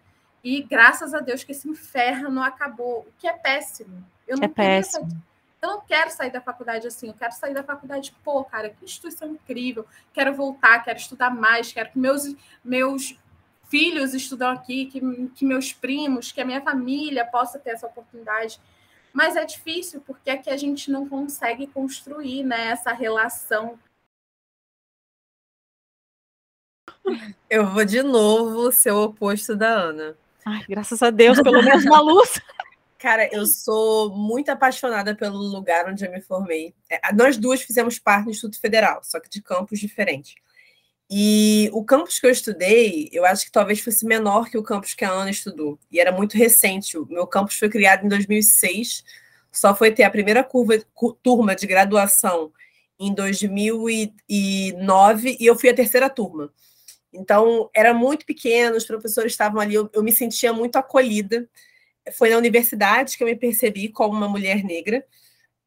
e 0.41 0.63
graças 0.63 1.13
a 1.13 1.19
Deus 1.19 1.43
que 1.43 1.51
esse 1.51 1.67
inferno 1.67 2.41
acabou, 2.41 2.99
o 2.99 3.11
que 3.19 3.27
é 3.27 3.33
péssimo. 3.33 4.01
Eu 4.25 4.37
não 4.37 4.45
é 4.45 4.47
péssimo. 4.47 5.09
Sair, 5.09 5.21
eu 5.61 5.67
não 5.67 5.81
quero 5.81 6.09
sair 6.09 6.31
da 6.31 6.39
faculdade 6.39 6.87
assim, 6.87 7.09
eu 7.09 7.13
quero 7.13 7.33
sair 7.33 7.53
da 7.53 7.63
faculdade, 7.63 8.15
pô, 8.23 8.45
cara, 8.45 8.69
que 8.69 8.85
instituição 8.85 9.29
incrível, 9.29 9.85
quero 10.13 10.33
voltar, 10.33 10.81
quero 10.85 10.99
estudar 10.99 11.31
mais, 11.31 11.73
quero 11.73 11.91
que 11.91 11.99
meus, 11.99 12.33
meus 12.63 13.19
filhos 13.73 14.13
estudam 14.13 14.51
aqui, 14.51 14.85
que, 14.85 15.01
que 15.29 15.43
meus 15.43 15.73
primos, 15.73 16.31
que 16.31 16.39
a 16.39 16.45
minha 16.45 16.61
família 16.61 17.25
possa 17.25 17.57
ter 17.57 17.71
essa 17.71 17.87
oportunidade. 17.87 18.61
Mas 19.11 19.35
é 19.35 19.43
difícil, 19.43 19.99
porque 20.05 20.29
aqui 20.29 20.47
a 20.51 20.57
gente 20.57 20.91
não 20.91 21.09
consegue 21.09 21.65
construir 21.65 22.43
né, 22.43 22.67
essa 22.67 22.93
relação. 22.93 23.79
Eu 27.49 27.65
vou 27.65 27.83
de 27.83 28.03
novo 28.03 28.71
ser 28.71 28.91
o 28.91 29.05
oposto 29.05 29.55
da 29.55 29.69
Ana. 29.69 30.15
Ai, 30.45 30.63
graças 30.69 31.01
a 31.01 31.09
Deus, 31.09 31.41
pelo 31.41 31.63
menos 31.63 31.83
uma 31.83 31.99
luz. 31.99 32.39
Cara, 32.99 33.27
eu 33.33 33.47
sou 33.47 34.15
muito 34.15 34.49
apaixonada 34.49 35.15
pelo 35.15 35.39
lugar 35.39 35.89
onde 35.89 36.05
eu 36.05 36.11
me 36.11 36.21
formei. 36.21 36.75
É, 36.87 37.11
nós 37.11 37.37
duas 37.37 37.63
fizemos 37.63 37.97
parte 37.97 38.25
do 38.25 38.31
Instituto 38.31 38.61
Federal, 38.61 39.03
só 39.03 39.19
que 39.19 39.29
de 39.29 39.41
campos 39.41 39.79
diferentes. 39.79 40.35
E 41.09 41.69
o 41.73 41.83
campus 41.83 42.19
que 42.19 42.25
eu 42.25 42.31
estudei, 42.31 43.09
eu 43.11 43.25
acho 43.25 43.45
que 43.45 43.51
talvez 43.51 43.79
fosse 43.79 44.05
menor 44.05 44.49
que 44.49 44.57
o 44.57 44.63
campus 44.63 44.93
que 44.93 45.05
a 45.05 45.11
Ana 45.11 45.29
estudou. 45.29 45.79
E 45.91 45.99
era 45.99 46.11
muito 46.11 46.37
recente. 46.37 46.97
O 46.97 47.05
meu 47.05 47.27
campus 47.27 47.57
foi 47.57 47.69
criado 47.69 48.05
em 48.05 48.09
2006, 48.09 49.03
só 49.51 49.75
foi 49.75 49.91
ter 49.91 50.03
a 50.03 50.09
primeira 50.09 50.43
curva, 50.43 50.79
turma 51.21 51.55
de 51.55 51.67
graduação 51.67 52.51
em 52.99 53.13
2009 53.13 55.37
e 55.39 55.45
eu 55.45 55.57
fui 55.57 55.69
a 55.69 55.73
terceira 55.73 56.09
turma. 56.09 56.51
Então, 57.11 57.69
era 57.75 57.93
muito 57.93 58.25
pequeno, 58.25 58.75
os 58.75 58.85
professores 58.85 59.33
estavam 59.33 59.61
ali, 59.61 59.75
eu, 59.75 59.87
eu 59.93 60.01
me 60.01 60.11
sentia 60.11 60.51
muito 60.51 60.77
acolhida. 60.77 61.47
Foi 62.13 62.29
na 62.29 62.37
universidade 62.37 63.15
que 63.15 63.23
eu 63.23 63.27
me 63.27 63.35
percebi 63.35 63.89
como 63.89 64.17
uma 64.17 64.27
mulher 64.27 64.63
negra 64.63 65.05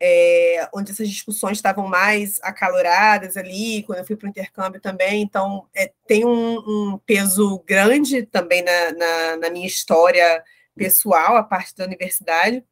é, 0.01 0.68
onde 0.74 0.92
essas 0.92 1.09
discussões 1.09 1.59
estavam 1.59 1.88
mais 1.88 2.38
acaloradas 2.42 3.36
ali, 3.36 3.82
quando 3.84 4.01
eu 4.01 4.05
fui 4.05 4.16
para 4.16 4.26
o 4.26 4.30
intercâmbio 4.30 4.80
também. 4.80 5.22
Então, 5.22 5.66
é, 5.74 5.90
tem 6.07 6.24
um, 6.24 6.59
um, 6.59 7.01
peso 7.07 7.62
grande 7.66 8.24
também 8.26 8.62
na, 8.62 8.92
na, 8.92 9.36
na, 9.38 9.51
minha 9.51 9.66
história 9.66 10.42
pessoal, 10.74 11.36
a 11.36 11.42
parte 11.42 11.74
da 11.74 11.84
universidade. 11.84 12.62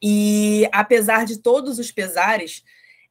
E 0.00 0.68
apesar 0.72 1.24
de 1.24 1.38
todos 1.38 1.78
os 1.78 1.90
pesares, 1.90 2.62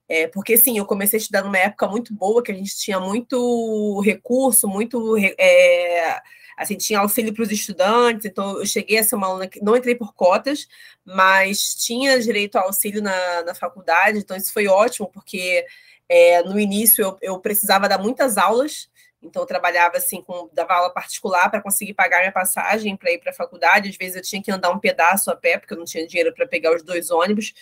é, 0.08 0.28
porque 0.28 0.58
sim, 0.58 0.78
eu 0.78 0.86
comecei 0.86 1.18
a 1.18 1.22
estudar 1.22 1.44
numa 1.44 1.58
época 1.58 1.88
muito 1.88 2.14
boa, 2.14 2.44
que 2.44 2.52
a 2.52 2.56
gente 2.56 2.78
tinha 2.78 3.00
muito 3.00 4.00
recurso, 4.02 4.68
muito 4.68 5.18
é, 5.18 6.22
assim, 6.58 6.76
tinha 6.76 7.00
auxílio 7.00 7.34
para 7.34 7.44
os 7.44 7.52
estudantes, 7.52 8.26
então 8.26 8.60
eu 8.60 8.66
cheguei 8.66 8.98
a 8.98 9.04
ser 9.04 9.16
uma 9.16 9.28
aluna 9.28 9.48
que 9.48 9.62
não 9.64 9.76
entrei 9.76 9.96
por 9.96 10.14
cotas, 10.14 10.68
mas 11.04 11.76
tinha 11.76 12.20
direito 12.20 12.58
ao 12.58 12.68
auxílio 12.68 13.02
na, 13.02 13.44
na 13.44 13.56
faculdade, 13.56 14.20
então 14.20 14.38
isso 14.38 14.54
foi 14.54 14.68
ótimo, 14.68 15.10
porque 15.12 15.66
é, 16.08 16.44
no 16.44 16.60
início 16.60 17.02
eu, 17.02 17.18
eu 17.22 17.40
precisava 17.40 17.90
dar 17.90 17.98
muitas 17.98 18.38
aulas, 18.38 18.90
então 19.22 19.42
eu 19.42 19.48
trabalhava 19.48 19.98
assim, 19.98 20.22
com, 20.22 20.50
dava 20.54 20.74
aula 20.74 20.94
particular 20.94 21.50
para 21.50 21.62
conseguir 21.62 21.94
pagar 21.94 22.20
minha 22.20 22.32
passagem 22.32 22.96
para 22.96 23.12
ir 23.12 23.20
para 23.20 23.32
a 23.32 23.36
faculdade, 23.36 23.90
às 23.90 23.96
vezes 23.96 24.16
eu 24.16 24.22
tinha 24.22 24.42
que 24.42 24.52
andar 24.52 24.72
um 24.72 24.80
pedaço 24.80 25.32
a 25.32 25.36
pé, 25.36 25.58
porque 25.58 25.74
eu 25.74 25.78
não 25.78 25.86
tinha 25.86 26.06
dinheiro 26.06 26.34
para 26.34 26.48
pegar 26.48 26.76
os 26.76 26.84
dois 26.84 27.10
ônibus, 27.10 27.54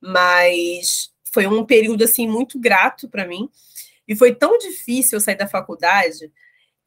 mas 0.00 1.12
foi 1.32 1.46
um 1.46 1.64
período 1.64 2.04
assim 2.04 2.26
muito 2.26 2.58
grato 2.58 3.08
para 3.08 3.26
mim, 3.26 3.50
e 4.06 4.16
foi 4.16 4.34
tão 4.34 4.56
difícil 4.56 5.16
eu 5.16 5.20
sair 5.20 5.36
da 5.36 5.46
faculdade, 5.46 6.32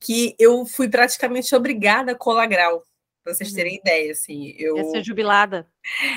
que 0.02 0.36
eu 0.39 0.66
fui 0.66 0.89
praticamente 0.89 1.56
obrigada 1.56 2.14
a 2.14 2.16
colar 2.16 2.47
grau, 2.47 2.84
para 3.24 3.36
vocês 3.36 3.54
terem 3.54 3.74
uhum. 3.74 3.80
ideia, 3.80 4.12
assim. 4.12 4.56
Eu... 4.58 4.76
Ia 4.78 4.84
ser 4.86 5.04
jubilada. 5.04 5.68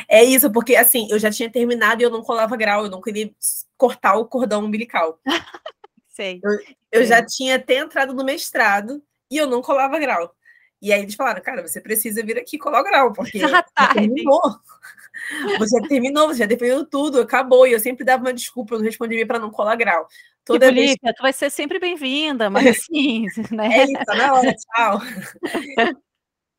É 0.08 0.24
isso, 0.24 0.50
porque 0.50 0.74
assim, 0.74 1.06
eu 1.10 1.18
já 1.18 1.30
tinha 1.30 1.50
terminado 1.50 2.00
e 2.00 2.04
eu 2.04 2.10
não 2.10 2.22
colava 2.22 2.56
grau, 2.56 2.84
eu 2.84 2.90
não 2.90 3.02
queria 3.02 3.30
cortar 3.76 4.16
o 4.16 4.24
cordão 4.24 4.64
umbilical. 4.64 5.20
Sei. 6.08 6.40
Eu, 6.42 7.00
eu 7.00 7.04
já 7.04 7.24
tinha 7.24 7.56
até 7.56 7.76
entrado 7.76 8.14
no 8.14 8.24
mestrado 8.24 9.02
e 9.30 9.36
eu 9.36 9.46
não 9.46 9.60
colava 9.60 9.98
grau. 9.98 10.34
E 10.80 10.92
aí 10.92 11.02
eles 11.02 11.14
falaram, 11.14 11.42
cara, 11.42 11.66
você 11.66 11.80
precisa 11.80 12.22
vir 12.22 12.38
aqui 12.38 12.56
colar 12.56 12.80
o 12.80 12.84
grau, 12.84 13.12
porque 13.12 13.38
ah, 13.44 13.62
tá, 13.74 13.94
terminou. 13.94 14.40
Você 15.58 15.80
terminou, 15.88 16.26
você 16.26 16.40
já 16.40 16.44
defendeu 16.44 16.84
tudo, 16.84 17.20
acabou. 17.20 17.66
E 17.66 17.72
eu 17.72 17.80
sempre 17.80 18.04
dava 18.04 18.24
uma 18.24 18.32
desculpa, 18.34 18.74
eu 18.74 18.78
não 18.78 18.84
respondia 18.84 19.26
para 19.26 19.38
não 19.38 19.50
colar 19.50 19.76
grau. 19.76 20.06
Toda 20.44 20.66
tipo, 20.66 20.78
vez... 20.78 20.90
Lívia, 20.92 21.14
tu 21.14 21.22
vai 21.22 21.32
ser 21.32 21.50
sempre 21.50 21.78
bem-vinda, 21.78 22.50
mas 22.50 22.66
assim, 22.78 23.26
né? 23.50 23.78
É 23.78 23.84
isso, 23.84 24.16
na 24.16 24.34
hora, 24.34 24.54
tchau. 24.54 25.00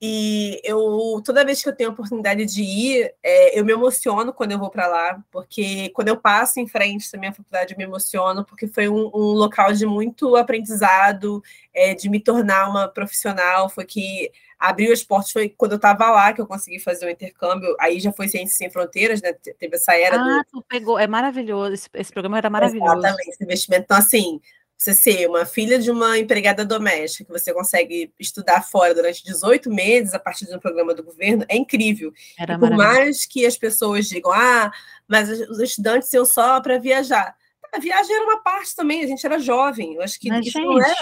E 0.02 0.60
eu, 0.64 1.22
toda 1.24 1.46
vez 1.46 1.64
que 1.64 1.70
eu 1.70 1.76
tenho 1.76 1.90
a 1.90 1.94
oportunidade 1.94 2.46
de 2.46 2.62
ir, 2.62 3.14
é, 3.24 3.58
eu 3.58 3.64
me 3.64 3.72
emociono 3.72 4.34
quando 4.34 4.52
eu 4.52 4.60
vou 4.60 4.70
para 4.70 4.88
lá, 4.88 5.24
porque 5.32 5.90
quando 5.92 6.10
eu 6.10 6.18
passo 6.18 6.60
em 6.60 6.68
frente 6.68 7.10
da 7.12 7.18
minha 7.18 7.32
faculdade, 7.32 7.74
eu 7.74 7.78
me 7.78 7.86
emociono, 7.86 8.44
porque 8.46 8.68
foi 8.68 8.90
um, 8.90 9.10
um 9.14 9.32
local 9.32 9.72
de 9.72 9.86
muito 9.86 10.36
aprendizado, 10.36 11.42
é, 11.74 11.94
de 11.96 12.10
me 12.10 12.20
tornar 12.20 12.70
uma 12.70 12.90
profissional. 12.90 13.70
Foi 13.70 13.86
que 13.86 14.32
abriu 14.60 14.92
as 14.92 15.04
portas, 15.04 15.32
foi 15.32 15.50
quando 15.50 15.74
eu 15.74 15.78
estava 15.78 16.10
lá 16.12 16.34
que 16.34 16.42
eu 16.42 16.48
consegui 16.48 16.80
fazer 16.80 17.06
o 17.06 17.10
intercâmbio. 17.10 17.76
Aí 17.80 18.00
já 18.00 18.12
foi 18.12 18.28
Ciências 18.28 18.58
Sem 18.58 18.70
Fronteiras, 18.70 19.22
né? 19.22 19.34
Teve 19.34 19.76
essa 19.76 19.96
era. 19.96 20.18
Ah, 20.18 20.44
do... 20.44 20.46
tu 20.52 20.66
pegou, 20.68 20.98
é 20.98 21.08
maravilhoso. 21.08 21.74
Esse, 21.74 21.90
esse 21.94 22.12
programa 22.12 22.38
era 22.38 22.50
maravilhoso. 22.50 22.98
Exatamente, 22.98 23.30
esse 23.30 23.44
investimento. 23.44 23.84
Então, 23.84 23.98
assim, 23.98 24.40
você 24.78 24.94
ser 24.94 25.30
uma 25.30 25.46
filha 25.46 25.80
de 25.80 25.90
uma 25.90 26.18
empregada 26.18 26.66
doméstica, 26.66 27.26
que 27.26 27.40
você 27.40 27.54
consegue 27.54 28.12
estudar 28.20 28.62
fora 28.62 28.94
durante 28.94 29.24
18 29.24 29.70
meses 29.70 30.14
a 30.14 30.20
partir 30.20 30.46
de 30.46 30.56
um 30.56 30.60
programa 30.60 30.94
do 30.94 31.04
governo, 31.04 31.46
é 31.48 31.56
incrível. 31.56 32.12
Era 32.38 32.56
e 32.56 32.60
por 32.60 32.72
mais 32.72 33.26
que 33.26 33.46
as 33.46 33.58
pessoas 33.58 34.08
digam, 34.08 34.32
ah, 34.32 34.72
mas 35.08 35.30
os 35.30 35.60
estudantes 35.60 36.12
iam 36.14 36.26
só 36.26 36.60
para 36.60 36.78
viajar. 36.78 37.36
A 37.74 37.80
viagem 37.80 38.16
era 38.16 38.26
uma 38.26 38.42
parte 38.42 38.76
também, 38.76 39.04
a 39.04 39.08
gente 39.08 39.26
era 39.26 39.40
jovem. 39.40 39.96
Eu 39.96 40.02
acho 40.02 40.20
que 40.20 40.30
mas, 40.30 40.46
isso 40.46 40.58
gente... 40.58 40.66
não 40.66 40.82
é 40.82 40.96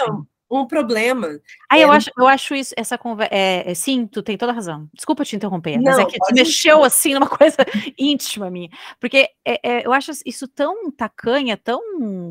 um 0.50 0.66
problema. 0.66 1.40
Ah, 1.70 1.78
eu, 1.78 1.90
acho, 1.90 2.10
eu 2.16 2.28
acho 2.28 2.54
isso, 2.54 2.74
essa 2.76 2.98
conversa. 2.98 3.34
É, 3.34 3.70
é, 3.70 3.74
sim, 3.74 4.06
tu 4.06 4.22
tem 4.22 4.36
toda 4.36 4.52
a 4.52 4.54
razão. 4.54 4.88
Desculpa 4.92 5.24
te 5.24 5.36
interromper, 5.36 5.76
não, 5.76 5.84
mas 5.84 5.98
é 5.98 6.04
que 6.04 6.18
tu 6.18 6.34
mexeu 6.34 6.78
ser. 6.80 6.86
assim 6.86 7.14
numa 7.14 7.28
coisa 7.28 7.56
íntima 7.98 8.50
minha. 8.50 8.68
Porque 9.00 9.28
é, 9.44 9.60
é, 9.62 9.86
eu 9.86 9.92
acho 9.92 10.12
isso 10.24 10.46
tão 10.46 10.90
tacanha, 10.90 11.56
tão 11.56 11.80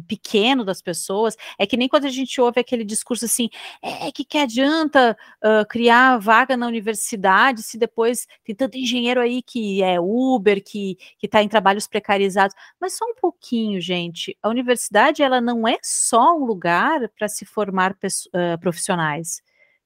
pequeno 0.07 0.63
das 0.63 0.81
pessoas. 0.81 1.35
É 1.57 1.65
que 1.65 1.75
nem 1.75 1.89
quando 1.89 2.05
a 2.05 2.09
gente 2.09 2.39
ouve 2.39 2.59
aquele 2.59 2.83
discurso 2.83 3.25
assim: 3.25 3.49
é 3.81 4.11
que, 4.11 4.23
que 4.23 4.37
adianta 4.37 5.17
uh, 5.43 5.67
criar 5.67 6.17
vaga 6.17 6.55
na 6.55 6.67
universidade 6.67 7.63
se 7.63 7.77
depois 7.77 8.27
tem 8.45 8.55
tanto 8.55 8.77
engenheiro 8.77 9.19
aí 9.19 9.41
que 9.41 9.81
é 9.81 9.99
Uber, 9.99 10.63
que 10.63 10.97
está 11.21 11.41
em 11.41 11.49
trabalhos 11.49 11.87
precarizados. 11.87 12.55
Mas 12.79 12.95
só 12.97 13.05
um 13.05 13.15
pouquinho, 13.15 13.81
gente. 13.81 14.37
A 14.41 14.49
universidade 14.49 15.23
ela 15.23 15.41
não 15.41 15.67
é 15.67 15.77
só 15.81 16.37
um 16.37 16.45
lugar 16.45 17.09
para 17.17 17.27
se 17.27 17.45
formar 17.45 17.95
uh, 18.27 18.57
profissionais. 18.59 19.41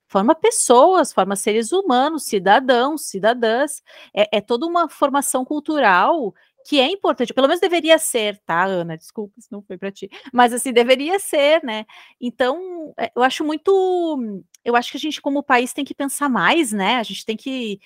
Forma 0.07 0.33
pessoas, 0.33 1.11
forma 1.11 1.35
seres 1.35 1.71
humanos, 1.71 2.23
cidadãos, 2.23 3.07
cidadãs. 3.07 3.83
É, 4.15 4.37
é 4.37 4.41
toda 4.41 4.65
uma 4.65 4.87
formação 4.87 5.43
cultural 5.43 6.33
que 6.67 6.81
é 6.81 6.91
importante, 6.91 7.33
pelo 7.33 7.47
menos 7.47 7.61
deveria 7.61 7.97
ser, 7.97 8.37
tá, 8.45 8.65
Ana? 8.65 8.97
Desculpa 8.97 9.33
se 9.39 9.49
não 9.49 9.61
foi 9.61 9.77
para 9.77 9.89
ti, 9.89 10.09
mas 10.33 10.51
assim, 10.51 10.73
deveria 10.73 11.17
ser, 11.17 11.63
né? 11.63 11.85
Então, 12.19 12.93
é, 12.97 13.09
eu 13.15 13.23
acho 13.23 13.43
muito. 13.45 14.43
Eu 14.65 14.75
acho 14.75 14.91
que 14.91 14.97
a 14.97 14.99
gente, 14.99 15.21
como 15.21 15.41
país, 15.41 15.71
tem 15.71 15.85
que 15.85 15.95
pensar 15.95 16.27
mais, 16.27 16.73
né? 16.73 16.97
A 16.97 17.03
gente 17.03 17.25
tem 17.25 17.37
que. 17.37 17.79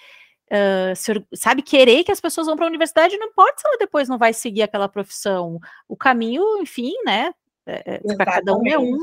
Uh, 0.51 0.95
se, 0.95 1.11
sabe, 1.35 1.61
querer 1.61 2.03
que 2.03 2.11
as 2.11 2.19
pessoas 2.19 2.47
vão 2.47 2.55
para 2.55 2.65
a 2.65 2.67
universidade, 2.67 3.17
não 3.17 3.27
importa 3.27 3.61
se 3.61 3.67
ela 3.67 3.77
depois 3.77 4.09
não 4.09 4.17
vai 4.17 4.33
seguir 4.33 4.63
aquela 4.63 4.89
profissão. 4.89 5.59
O 5.87 5.95
caminho, 5.95 6.43
enfim, 6.59 6.91
né? 7.05 7.33
É, 7.67 8.01
é 8.03 8.15
para 8.15 8.33
cada 8.33 8.55
um 8.55 8.67
é 8.67 8.79
um. 8.79 8.97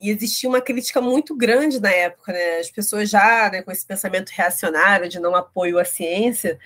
E 0.00 0.10
existia 0.10 0.48
uma 0.48 0.60
crítica 0.60 1.00
muito 1.00 1.34
grande 1.34 1.80
na 1.80 1.90
época, 1.90 2.32
né? 2.32 2.58
As 2.58 2.70
pessoas 2.70 3.08
já, 3.08 3.50
né, 3.50 3.62
com 3.62 3.72
esse 3.72 3.86
pensamento 3.86 4.30
reacionário 4.30 5.08
de 5.08 5.18
não 5.18 5.34
apoio 5.34 5.78
à 5.78 5.84
ciência, 5.84 6.58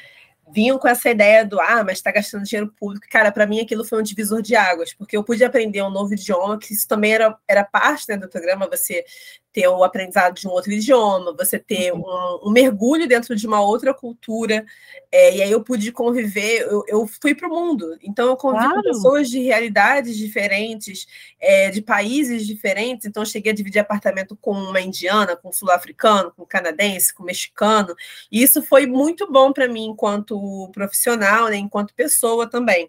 vinham 0.53 0.79
com 0.79 0.89
essa 0.89 1.09
ideia 1.11 1.45
do 1.45 1.61
ah, 1.61 1.85
mas 1.85 1.99
está 1.99 2.11
gastando 2.11 2.45
dinheiro 2.45 2.73
público. 2.79 3.07
Cara, 3.09 3.31
para 3.31 3.47
mim 3.47 3.61
aquilo 3.61 3.85
foi 3.85 4.01
um 4.01 4.03
divisor 4.03 4.43
de 4.43 4.57
águas, 4.57 4.93
porque 4.93 5.17
eu 5.17 5.25
pude 5.25 5.45
aprender 5.45 5.83
um 5.83 5.91
novo 5.91 6.13
idioma, 6.13 6.59
que 6.59 6.73
isso 6.75 6.87
também 6.89 7.13
era, 7.13 7.37
era 7.49 7.65
parte 7.65 8.07
né, 8.09 8.17
do 8.17 8.29
programa, 8.29 8.69
você 8.69 9.05
ter 9.53 9.67
o 9.69 9.83
aprendizado 9.83 10.35
de 10.35 10.47
um 10.47 10.51
outro 10.51 10.71
idioma, 10.71 11.35
você 11.37 11.59
ter 11.59 11.93
uhum. 11.93 12.01
um, 12.01 12.49
um 12.49 12.51
mergulho 12.51 13.09
dentro 13.09 13.35
de 13.35 13.47
uma 13.47 13.61
outra 13.61 13.93
cultura. 13.93 14.65
É, 15.11 15.37
e 15.37 15.43
aí 15.43 15.51
eu 15.51 15.63
pude 15.63 15.91
conviver, 15.91 16.63
eu, 16.63 16.85
eu 16.87 17.07
fui 17.07 17.35
para 17.35 17.49
o 17.49 17.51
mundo. 17.51 17.99
Então 18.03 18.29
eu 18.29 18.37
convivi 18.37 18.65
claro. 18.65 18.83
com 18.83 18.89
pessoas 18.89 19.29
de 19.29 19.41
realidades 19.41 20.17
diferentes, 20.17 21.07
é, 21.41 21.71
de 21.71 21.83
países 21.83 22.47
diferentes. 22.47 23.07
Então 23.07 23.23
eu 23.23 23.27
cheguei 23.27 23.53
a 23.53 23.55
dividir 23.55 23.81
apartamento 23.81 24.37
com 24.41 24.53
uma 24.53 24.81
indiana, 24.81 25.37
com 25.37 25.49
um 25.49 25.53
sul-africano, 25.53 26.33
com 26.37 26.43
um 26.43 26.47
canadense, 26.47 27.13
com 27.13 27.23
um 27.23 27.27
mexicano. 27.27 27.95
E 28.31 28.43
isso 28.43 28.63
foi 28.63 28.87
muito 28.87 29.31
bom 29.31 29.53
para 29.53 29.67
mim 29.67 29.87
enquanto 29.87 30.71
profissional, 30.73 31.49
né, 31.49 31.57
enquanto 31.57 31.95
pessoa 31.95 32.49
também. 32.49 32.89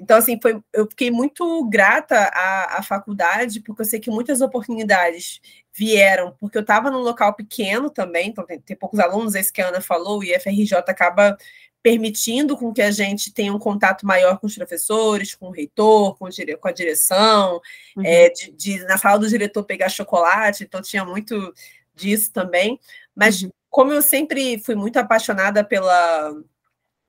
Então, 0.00 0.16
assim, 0.16 0.38
foi, 0.40 0.58
eu 0.72 0.86
fiquei 0.88 1.10
muito 1.10 1.68
grata 1.68 2.16
à, 2.16 2.78
à 2.78 2.82
faculdade, 2.82 3.60
porque 3.60 3.82
eu 3.82 3.86
sei 3.86 4.00
que 4.00 4.10
muitas 4.10 4.40
oportunidades 4.40 5.40
vieram, 5.74 6.34
porque 6.40 6.56
eu 6.56 6.62
estava 6.62 6.90
num 6.90 7.00
local 7.00 7.34
pequeno 7.34 7.90
também, 7.90 8.28
então 8.28 8.46
tem, 8.46 8.58
tem 8.58 8.76
poucos 8.76 8.98
alunos, 8.98 9.34
é 9.34 9.40
isso 9.40 9.52
que 9.52 9.60
a 9.60 9.68
Ana 9.68 9.80
falou, 9.82 10.24
e 10.24 10.34
a 10.34 10.40
FRJ 10.40 10.74
acaba 10.88 11.36
permitindo 11.82 12.56
com 12.56 12.72
que 12.72 12.82
a 12.82 12.90
gente 12.90 13.32
tenha 13.32 13.52
um 13.52 13.58
contato 13.58 14.06
maior 14.06 14.38
com 14.38 14.46
os 14.46 14.54
professores, 14.54 15.34
com 15.34 15.48
o 15.48 15.52
reitor, 15.52 16.16
com, 16.16 16.26
o, 16.26 16.58
com 16.58 16.68
a 16.68 16.72
direção, 16.72 17.60
uhum. 17.96 18.04
é, 18.04 18.30
de, 18.30 18.52
de, 18.52 18.84
na 18.84 18.96
sala 18.96 19.18
do 19.18 19.28
diretor 19.28 19.64
pegar 19.64 19.90
chocolate, 19.90 20.64
então 20.64 20.80
tinha 20.80 21.04
muito 21.04 21.52
disso 21.94 22.32
também. 22.32 22.80
Mas 23.14 23.42
uhum. 23.42 23.50
como 23.68 23.92
eu 23.92 24.02
sempre 24.02 24.58
fui 24.58 24.74
muito 24.74 24.98
apaixonada 24.98 25.62
pela, 25.62 26.34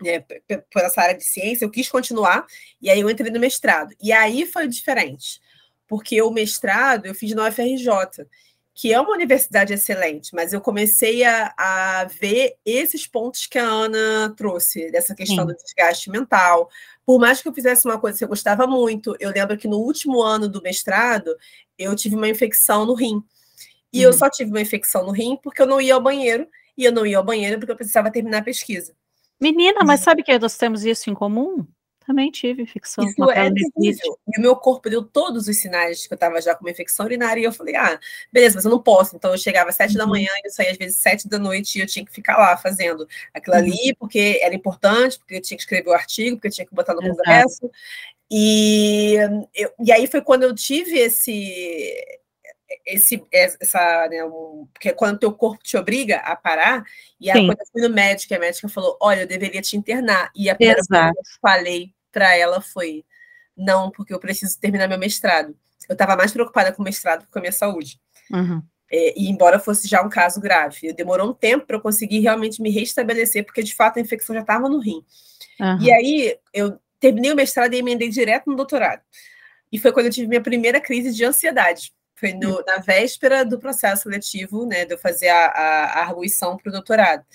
né, 0.02 0.20
por 0.20 0.82
essa 0.82 1.02
área 1.02 1.18
de 1.18 1.24
ciência, 1.24 1.66
eu 1.66 1.70
quis 1.70 1.90
continuar, 1.90 2.46
e 2.82 2.90
aí 2.90 3.00
eu 3.00 3.10
entrei 3.10 3.32
no 3.32 3.40
mestrado. 3.40 3.94
E 4.02 4.12
aí 4.12 4.46
foi 4.46 4.68
diferente, 4.68 5.40
porque 5.88 6.22
o 6.22 6.32
mestrado 6.32 7.06
eu 7.06 7.16
fiz 7.16 7.34
na 7.34 7.48
UFRJ, 7.48 8.26
que 8.74 8.94
é 8.94 9.00
uma 9.00 9.14
universidade 9.14 9.74
excelente, 9.74 10.34
mas 10.34 10.54
eu 10.54 10.62
comecei 10.62 11.24
a, 11.24 11.54
a 11.58 12.06
ver 12.06 12.56
esses 12.66 13.06
pontos 13.06 13.46
que 13.46 13.60
a 13.60 13.66
Ana 13.66 14.34
trouxe, 14.36 14.90
dessa 14.92 15.14
questão 15.14 15.46
Sim. 15.46 15.54
do 15.54 15.56
desgaste 15.56 16.10
mental. 16.10 16.70
Por 17.06 17.20
mais 17.20 17.42
que 17.42 17.48
eu 17.48 17.54
fizesse 17.54 17.86
uma 17.86 18.00
coisa 18.00 18.18
que 18.18 18.24
eu 18.24 18.30
gostava 18.30 18.66
muito, 18.66 19.16
eu 19.20 19.30
lembro 19.32 19.58
que 19.58 19.68
no 19.68 19.78
último 19.78 20.22
ano 20.22 20.48
do 20.48 20.62
mestrado, 20.62 21.36
eu 21.78 21.96
tive 21.96 22.16
uma 22.16 22.30
infecção 22.30 22.86
no 22.86 22.94
rim. 22.94 23.22
E 23.92 24.00
uhum. 24.00 24.06
eu 24.06 24.14
só 24.14 24.30
tive 24.30 24.50
uma 24.50 24.62
infecção 24.62 25.06
no 25.06 25.12
rim 25.12 25.38
porque 25.44 25.62
eu 25.62 25.68
não 25.68 25.82
ia 25.82 25.94
ao 25.94 26.02
banheiro, 26.02 26.48
e 26.78 26.86
eu 26.86 26.92
não 26.92 27.06
ia 27.06 27.18
ao 27.18 27.24
banheiro 27.24 27.60
porque 27.60 27.72
eu 27.72 27.76
precisava 27.76 28.12
terminar 28.12 28.40
a 28.40 28.44
pesquisa. 28.44 28.96
Menina, 29.42 29.84
mas 29.84 30.02
sabe 30.02 30.22
que 30.22 30.38
nós 30.38 30.56
temos 30.56 30.86
isso 30.86 31.10
em 31.10 31.14
comum? 31.16 31.66
Também 32.06 32.32
tive 32.32 32.64
infecção. 32.64 33.04
Isso 33.06 33.30
é 33.32 33.52
terrível. 33.52 34.20
E 34.28 34.40
o 34.40 34.42
meu 34.42 34.56
corpo 34.56 34.90
deu 34.90 35.04
todos 35.04 35.48
os 35.48 35.58
sinais 35.58 36.06
que 36.06 36.14
eu 36.14 36.16
estava 36.16 36.42
já 36.42 36.54
com 36.56 36.66
uma 36.66 36.72
infecção 36.72 37.06
urinária. 37.06 37.40
E 37.40 37.44
eu 37.44 37.54
falei, 37.54 37.76
ah, 37.76 38.00
beleza, 38.32 38.56
mas 38.56 38.66
eu 38.66 38.72
não 38.72 38.82
posso. 38.82 39.16
Então 39.16 39.32
eu 39.32 39.38
chegava 39.38 39.70
às 39.70 39.76
sete 39.76 39.92
uhum. 39.92 40.00
da 40.00 40.08
manhã 40.08 40.30
e 40.44 40.48
eu 40.48 40.52
saía 40.52 40.72
às 40.72 40.78
vezes 40.78 40.98
sete 40.98 41.28
da 41.28 41.40
noite 41.40 41.78
e 41.78 41.82
eu 41.82 41.88
tinha 41.88 42.06
que 42.06 42.12
ficar 42.12 42.38
lá 42.38 42.58
fazendo 42.58 43.08
aquilo 43.34 43.56
uhum. 43.56 43.62
ali, 43.64 43.96
porque 43.98 44.40
era 44.44 44.54
importante, 44.54 45.20
porque 45.20 45.36
eu 45.36 45.42
tinha 45.42 45.58
que 45.58 45.64
escrever 45.64 45.90
o 45.90 45.94
artigo, 45.94 46.38
porque 46.38 46.48
eu 46.48 46.52
tinha 46.52 46.66
que 46.66 46.76
botar 46.76 46.94
no 46.94 47.02
Exato. 47.02 47.18
congresso. 47.18 47.72
E, 48.30 49.16
eu, 49.54 49.74
e 49.86 49.92
aí 49.92 50.08
foi 50.08 50.22
quando 50.22 50.44
eu 50.44 50.56
tive 50.56 50.98
esse 50.98 51.94
esse, 52.86 53.24
essa, 53.32 54.08
né, 54.10 54.24
um, 54.24 54.68
porque 54.74 54.90
é 54.90 54.94
quando 54.94 55.20
teu 55.20 55.32
corpo 55.34 55.64
te 55.64 55.78
obriga 55.78 56.18
a 56.18 56.36
parar, 56.36 56.84
e 57.20 57.30
aí, 57.30 57.46
quando 57.46 57.60
eu 57.60 57.66
fui 57.72 57.82
no 57.82 57.90
médico, 57.94 58.34
a 58.34 58.40
médica 58.40 58.70
falou, 58.70 58.98
olha, 59.02 59.22
eu 59.22 59.28
deveria 59.28 59.62
te 59.62 59.78
internar, 59.78 60.32
e 60.36 60.50
a 60.50 60.56
primeira 60.56 60.82
coisa 60.88 61.12
que 61.12 61.20
eu 61.20 61.40
falei 61.42 61.94
para 62.12 62.36
ela 62.36 62.62
foi, 62.62 63.06
não, 63.56 63.92
porque 63.92 64.14
eu 64.14 64.20
preciso 64.20 64.60
terminar 64.60 64.88
meu 64.88 65.00
mestrado. 65.00 65.56
Eu 65.88 65.94
estava 65.94 66.16
mais 66.16 66.32
preocupada 66.32 66.72
com 66.72 66.82
o 66.82 66.86
mestrado 66.86 67.26
que 67.26 67.32
com 67.32 67.40
a 67.40 67.42
minha 67.42 67.52
saúde. 67.52 68.00
Uhum. 68.32 68.62
É, 68.92 69.20
e 69.20 69.30
embora 69.30 69.58
fosse 69.58 69.88
já 69.88 70.02
um 70.02 70.10
caso 70.10 70.42
grave, 70.42 70.92
demorou 70.94 71.30
um 71.30 71.34
tempo 71.34 71.66
para 71.66 71.78
eu 71.78 71.82
conseguir 71.82 72.20
realmente 72.20 72.62
me 72.62 72.70
restabelecer, 72.70 73.46
porque 73.46 73.64
de 73.64 73.74
fato 73.74 73.98
a 73.98 74.02
infecção 74.02 74.36
já 74.36 74.42
estava 74.42 74.68
no 74.68 74.80
rim. 74.80 75.04
Uhum. 75.60 75.82
E 75.82 75.92
aí 75.92 76.38
eu 76.54 76.78
terminei 77.00 77.32
o 77.32 77.36
mestrado 77.36 77.74
e 77.74 77.78
emendei 77.78 78.10
direto 78.10 78.50
no 78.50 78.56
doutorado. 78.56 79.02
E 79.72 79.80
foi 79.80 79.94
quando 79.94 80.08
eu 80.08 80.12
tive 80.12 80.28
minha 80.28 80.42
primeira 80.42 80.82
crise 80.82 81.14
de 81.14 81.24
ansiedade 81.24 81.94
foi 82.22 82.34
no, 82.34 82.64
na 82.66 82.78
véspera 82.78 83.44
do 83.44 83.60
processo 83.60 84.04
seletivo, 84.04 84.66
né, 84.68 84.86
de 84.86 84.94
eu 84.94 84.98
fazer 84.98 85.30
a, 85.30 85.48
a, 85.48 85.84
a 85.86 86.02
arguição 86.04 86.56
para 86.56 86.70
o 86.70 86.72
doutorado. 86.72 87.26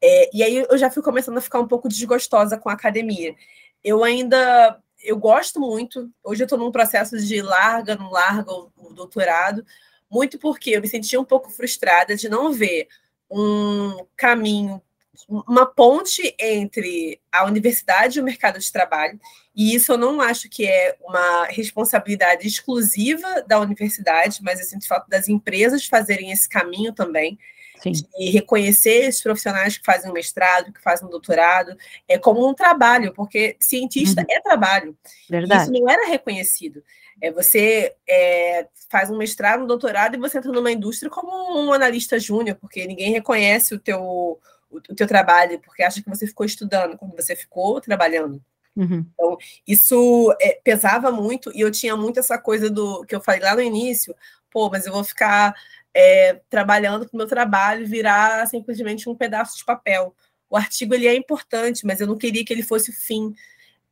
É, 0.00 0.30
e 0.36 0.42
aí 0.42 0.66
eu 0.68 0.76
já 0.76 0.90
fui 0.90 1.02
começando 1.02 1.38
a 1.38 1.40
ficar 1.40 1.58
um 1.58 1.66
pouco 1.66 1.88
desgostosa 1.88 2.58
com 2.58 2.68
a 2.68 2.74
academia. 2.74 3.34
Eu 3.82 4.04
ainda, 4.04 4.78
eu 5.02 5.16
gosto 5.16 5.58
muito, 5.58 6.10
hoje 6.22 6.42
eu 6.42 6.44
estou 6.44 6.58
num 6.58 6.70
processo 6.70 7.16
de 7.18 7.40
larga, 7.40 7.96
não 7.96 8.10
larga 8.10 8.52
o, 8.52 8.70
o 8.76 8.92
doutorado, 8.92 9.64
muito 10.10 10.38
porque 10.38 10.70
eu 10.70 10.82
me 10.82 10.88
sentia 10.88 11.18
um 11.18 11.24
pouco 11.24 11.50
frustrada 11.50 12.14
de 12.14 12.28
não 12.28 12.52
ver 12.52 12.88
um 13.30 14.06
caminho 14.14 14.82
uma 15.28 15.66
ponte 15.66 16.34
entre 16.38 17.20
a 17.30 17.44
universidade 17.44 18.18
e 18.18 18.22
o 18.22 18.24
mercado 18.24 18.58
de 18.58 18.72
trabalho, 18.72 19.18
e 19.54 19.74
isso 19.74 19.92
eu 19.92 19.98
não 19.98 20.20
acho 20.20 20.48
que 20.50 20.66
é 20.66 20.96
uma 21.00 21.44
responsabilidade 21.46 22.46
exclusiva 22.46 23.42
da 23.46 23.58
universidade, 23.58 24.40
mas 24.42 24.60
assim, 24.60 24.78
de 24.78 24.86
fato 24.86 25.08
das 25.08 25.28
empresas 25.28 25.86
fazerem 25.86 26.30
esse 26.30 26.48
caminho 26.48 26.92
também. 26.92 27.38
Sim. 27.82 27.92
De 27.92 28.30
reconhecer 28.30 29.04
esses 29.04 29.22
profissionais 29.22 29.76
que 29.76 29.84
fazem 29.84 30.10
um 30.10 30.14
mestrado, 30.14 30.72
que 30.72 30.82
fazem 30.82 31.06
um 31.06 31.10
doutorado, 31.10 31.76
é 32.08 32.18
como 32.18 32.48
um 32.48 32.54
trabalho, 32.54 33.12
porque 33.12 33.54
cientista 33.60 34.22
uhum. 34.22 34.26
é 34.30 34.40
trabalho. 34.40 34.96
Verdade. 35.28 35.64
Isso 35.64 35.72
não 35.72 35.88
era 35.88 36.08
reconhecido. 36.08 36.82
É, 37.20 37.30
você 37.30 37.94
é, 38.08 38.66
faz 38.90 39.10
um 39.10 39.16
mestrado, 39.16 39.62
um 39.62 39.66
doutorado 39.66 40.14
e 40.14 40.20
você 40.20 40.38
entra 40.38 40.52
numa 40.52 40.72
indústria 40.72 41.10
como 41.10 41.30
um 41.60 41.72
analista 41.72 42.18
júnior, 42.18 42.56
porque 42.60 42.86
ninguém 42.86 43.12
reconhece 43.12 43.74
o 43.74 43.78
teu 43.78 44.38
o, 44.70 44.78
o 44.78 44.94
teu 44.94 45.06
trabalho, 45.06 45.60
porque 45.60 45.82
acha 45.82 46.02
que 46.02 46.08
você 46.08 46.26
ficou 46.26 46.46
estudando 46.46 46.96
quando 46.96 47.14
você 47.14 47.34
ficou 47.34 47.80
trabalhando. 47.80 48.42
Uhum. 48.76 49.06
Então, 49.14 49.38
isso 49.66 50.36
é, 50.40 50.60
pesava 50.62 51.10
muito, 51.10 51.50
e 51.54 51.60
eu 51.60 51.70
tinha 51.70 51.96
muito 51.96 52.20
essa 52.20 52.38
coisa 52.38 52.68
do 52.68 53.04
que 53.04 53.16
eu 53.16 53.22
falei 53.22 53.40
lá 53.40 53.54
no 53.54 53.62
início, 53.62 54.14
pô, 54.50 54.68
mas 54.68 54.86
eu 54.86 54.92
vou 54.92 55.02
ficar 55.02 55.54
é, 55.94 56.40
trabalhando 56.50 57.06
para 57.06 57.14
o 57.14 57.16
meu 57.16 57.26
trabalho 57.26 57.86
virar 57.86 58.46
simplesmente 58.46 59.08
um 59.08 59.14
pedaço 59.14 59.56
de 59.56 59.64
papel. 59.64 60.14
O 60.48 60.56
artigo 60.56 60.94
ele 60.94 61.06
é 61.06 61.14
importante, 61.14 61.86
mas 61.86 62.00
eu 62.00 62.06
não 62.06 62.18
queria 62.18 62.44
que 62.44 62.52
ele 62.52 62.62
fosse 62.62 62.90
o 62.90 62.92
fim. 62.92 63.34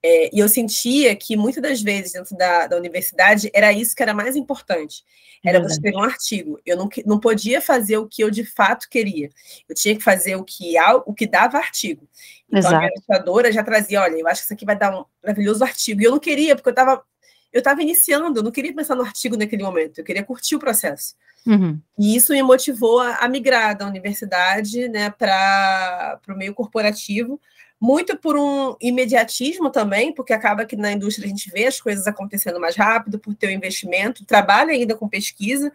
É, 0.06 0.28
e 0.36 0.38
eu 0.38 0.46
sentia 0.50 1.16
que 1.16 1.34
muitas 1.34 1.62
das 1.62 1.80
vezes 1.80 2.12
dentro 2.12 2.36
da, 2.36 2.66
da 2.66 2.76
universidade 2.76 3.50
era 3.54 3.72
isso 3.72 3.96
que 3.96 4.02
era 4.02 4.12
mais 4.12 4.36
importante. 4.36 5.02
Era 5.42 5.58
você 5.58 5.76
escrever 5.76 5.96
um 5.96 6.02
artigo. 6.02 6.60
Eu 6.66 6.76
não, 6.76 6.90
não 7.06 7.18
podia 7.18 7.58
fazer 7.58 7.96
o 7.96 8.06
que 8.06 8.22
eu 8.22 8.30
de 8.30 8.44
fato 8.44 8.86
queria. 8.90 9.30
Eu 9.66 9.74
tinha 9.74 9.96
que 9.96 10.02
fazer 10.02 10.36
o 10.36 10.44
que, 10.44 10.74
o 11.06 11.14
que 11.14 11.26
dava 11.26 11.56
artigo. 11.56 12.06
Então 12.46 12.58
Exato. 12.58 12.74
a 12.74 12.78
minha 12.80 12.90
orientadora 12.90 13.50
já 13.50 13.64
trazia, 13.64 14.02
olha, 14.02 14.16
eu 14.18 14.28
acho 14.28 14.42
que 14.42 14.44
isso 14.44 14.52
aqui 14.52 14.66
vai 14.66 14.76
dar 14.76 14.94
um 14.94 15.06
maravilhoso 15.22 15.64
artigo. 15.64 16.02
E 16.02 16.04
eu 16.04 16.10
não 16.10 16.18
queria, 16.18 16.54
porque 16.54 16.68
eu 16.68 16.72
estava 16.72 17.02
eu 17.50 17.60
estava 17.60 17.80
iniciando, 17.80 18.40
eu 18.40 18.42
não 18.42 18.50
queria 18.50 18.74
pensar 18.74 18.96
no 18.96 19.04
artigo 19.04 19.36
naquele 19.36 19.62
momento, 19.62 19.98
eu 19.98 20.04
queria 20.04 20.24
curtir 20.24 20.56
o 20.56 20.58
processo. 20.58 21.14
Uhum. 21.46 21.80
E 21.96 22.16
isso 22.16 22.32
me 22.32 22.42
motivou 22.42 22.98
a, 22.98 23.16
a 23.16 23.28
migrar 23.28 23.78
da 23.78 23.86
universidade 23.86 24.88
né, 24.88 25.08
para 25.08 26.20
o 26.28 26.34
meio 26.34 26.52
corporativo, 26.52 27.40
muito 27.80 28.16
por 28.16 28.36
um 28.36 28.76
imediatismo 28.80 29.70
também, 29.70 30.12
porque 30.12 30.32
acaba 30.32 30.64
que 30.64 30.76
na 30.76 30.92
indústria 30.92 31.26
a 31.26 31.28
gente 31.28 31.50
vê 31.50 31.66
as 31.66 31.80
coisas 31.80 32.06
acontecendo 32.06 32.60
mais 32.60 32.76
rápido, 32.76 33.18
por 33.18 33.34
ter 33.34 33.48
o 33.48 33.50
investimento, 33.50 34.24
trabalho 34.24 34.70
ainda 34.70 34.96
com 34.96 35.08
pesquisa. 35.08 35.72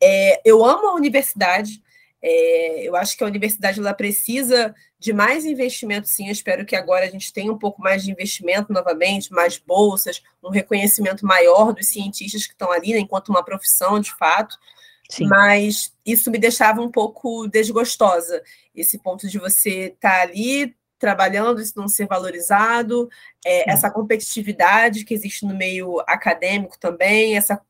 É, 0.00 0.40
eu 0.44 0.64
amo 0.64 0.88
a 0.88 0.94
universidade, 0.94 1.82
é, 2.22 2.82
eu 2.82 2.94
acho 2.96 3.16
que 3.16 3.24
a 3.24 3.26
universidade 3.26 3.78
ela 3.78 3.94
precisa 3.94 4.74
de 4.98 5.12
mais 5.12 5.46
investimento, 5.46 6.08
sim. 6.08 6.26
Eu 6.26 6.32
espero 6.32 6.66
que 6.66 6.76
agora 6.76 7.06
a 7.06 7.10
gente 7.10 7.32
tenha 7.32 7.52
um 7.52 7.58
pouco 7.58 7.80
mais 7.80 8.04
de 8.04 8.10
investimento 8.10 8.72
novamente, 8.72 9.32
mais 9.32 9.56
bolsas, 9.56 10.22
um 10.42 10.50
reconhecimento 10.50 11.24
maior 11.24 11.72
dos 11.72 11.88
cientistas 11.88 12.46
que 12.46 12.52
estão 12.52 12.70
ali, 12.70 12.92
né, 12.92 12.98
enquanto 12.98 13.30
uma 13.30 13.44
profissão 13.44 13.98
de 13.98 14.14
fato. 14.14 14.56
Sim. 15.08 15.26
Mas 15.26 15.92
isso 16.06 16.30
me 16.30 16.38
deixava 16.38 16.80
um 16.80 16.90
pouco 16.90 17.48
desgostosa, 17.48 18.42
esse 18.74 18.98
ponto 18.98 19.28
de 19.28 19.38
você 19.38 19.86
estar 19.86 20.18
tá 20.18 20.22
ali 20.22 20.76
trabalhando, 21.00 21.60
isso 21.60 21.72
não 21.76 21.88
ser 21.88 22.06
valorizado, 22.06 23.08
é, 23.44 23.68
essa 23.72 23.90
competitividade 23.90 25.04
que 25.04 25.14
existe 25.14 25.46
no 25.46 25.56
meio 25.56 25.98
acadêmico 26.06 26.78
também, 26.78 27.36
essa, 27.36 27.60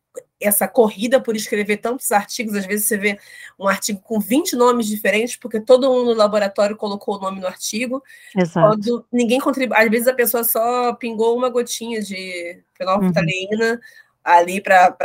essa 0.40 0.66
corrida 0.66 1.20
por 1.20 1.36
escrever 1.36 1.76
tantos 1.76 2.10
artigos, 2.10 2.56
às 2.56 2.66
vezes 2.66 2.86
você 2.86 2.98
vê 2.98 3.18
um 3.58 3.68
artigo 3.68 4.00
com 4.00 4.18
20 4.18 4.56
nomes 4.56 4.86
diferentes, 4.86 5.36
porque 5.36 5.60
todo 5.60 5.88
mundo 5.88 6.06
no 6.06 6.14
laboratório 6.14 6.76
colocou 6.76 7.16
o 7.16 7.20
nome 7.20 7.40
no 7.40 7.46
artigo, 7.46 8.02
Exato. 8.36 8.68
quando 8.68 9.06
ninguém 9.12 9.40
contribui, 9.40 9.78
às 9.78 9.88
vezes 9.88 10.08
a 10.08 10.14
pessoa 10.14 10.42
só 10.42 10.92
pingou 10.94 11.36
uma 11.36 11.48
gotinha 11.48 12.02
de 12.02 12.60
fenolftaleína, 12.76 13.74
uhum 13.74 13.80
ali 14.22 14.60
para 14.60 14.96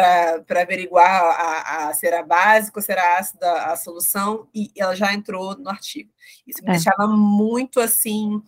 averiguar 0.62 1.08
a, 1.08 1.88
a, 1.88 1.94
se 1.94 2.06
era 2.06 2.22
básico, 2.22 2.82
se 2.82 2.92
era 2.92 3.18
ácida 3.18 3.52
a 3.64 3.76
solução, 3.76 4.48
e 4.54 4.72
ela 4.78 4.96
já 4.96 5.14
entrou 5.14 5.58
no 5.58 5.70
artigo. 5.70 6.12
Isso 6.46 6.64
me 6.64 6.70
é. 6.70 6.74
deixava 6.74 7.08
muito 7.08 7.80
assim. 7.80 8.42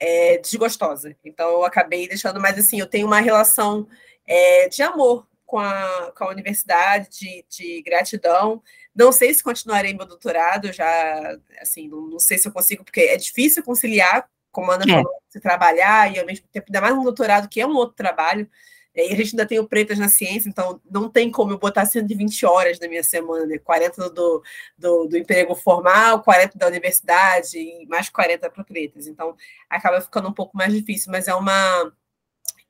é, 0.00 0.38
desgostosa. 0.38 1.16
Então, 1.24 1.48
eu 1.50 1.64
acabei 1.64 2.08
deixando 2.08 2.40
mais 2.40 2.58
assim, 2.58 2.78
eu 2.78 2.86
tenho 2.86 3.06
uma 3.06 3.20
relação 3.20 3.86
é, 4.26 4.68
de 4.68 4.82
amor 4.82 5.26
com 5.46 5.58
a, 5.58 6.12
com 6.16 6.24
a 6.24 6.30
universidade, 6.30 7.08
de, 7.10 7.44
de, 7.48 7.82
gratidão. 7.82 8.62
Não 8.94 9.12
sei 9.12 9.32
se 9.32 9.42
continuarei 9.42 9.94
meu 9.94 10.06
doutorado, 10.06 10.72
já, 10.72 11.38
assim, 11.60 11.88
não, 11.88 12.02
não, 12.02 12.18
sei 12.18 12.38
se 12.38 12.48
eu 12.48 12.52
consigo, 12.52 12.84
porque 12.84 13.00
é 13.00 13.16
difícil 13.16 13.62
conciliar, 13.62 14.28
como 14.50 14.70
a 14.70 14.74
Ana 14.74 14.84
é. 14.84 14.88
falou, 14.88 15.12
se 15.28 15.40
trabalhar 15.40 16.12
e 16.12 16.18
ao 16.18 16.26
mesmo 16.26 16.46
tempo, 16.52 16.66
ainda 16.68 16.80
mais 16.80 16.94
um 16.94 17.02
doutorado, 17.02 17.48
que 17.48 17.60
é 17.60 17.66
um 17.66 17.74
outro 17.74 17.96
trabalho. 17.96 18.48
E 18.94 19.12
a 19.12 19.16
gente 19.16 19.34
ainda 19.34 19.46
tem 19.46 19.58
o 19.58 19.66
Pretas 19.66 19.98
na 19.98 20.08
Ciência, 20.08 20.48
então 20.48 20.80
não 20.88 21.08
tem 21.08 21.30
como 21.30 21.52
eu 21.52 21.58
botar 21.58 21.84
120 21.84 22.46
horas 22.46 22.78
na 22.78 22.86
minha 22.86 23.02
semana, 23.02 23.44
né? 23.44 23.58
40 23.58 24.10
do, 24.10 24.42
do, 24.78 25.06
do 25.06 25.16
emprego 25.16 25.54
formal, 25.56 26.22
40 26.22 26.56
da 26.56 26.68
universidade 26.68 27.58
e 27.58 27.86
mais 27.86 28.08
40 28.08 28.48
para 28.50 28.64
Pretas. 28.64 29.06
Então 29.08 29.36
acaba 29.68 30.00
ficando 30.00 30.28
um 30.28 30.32
pouco 30.32 30.56
mais 30.56 30.72
difícil, 30.72 31.10
mas 31.10 31.26
é 31.26 31.34
uma 31.34 31.92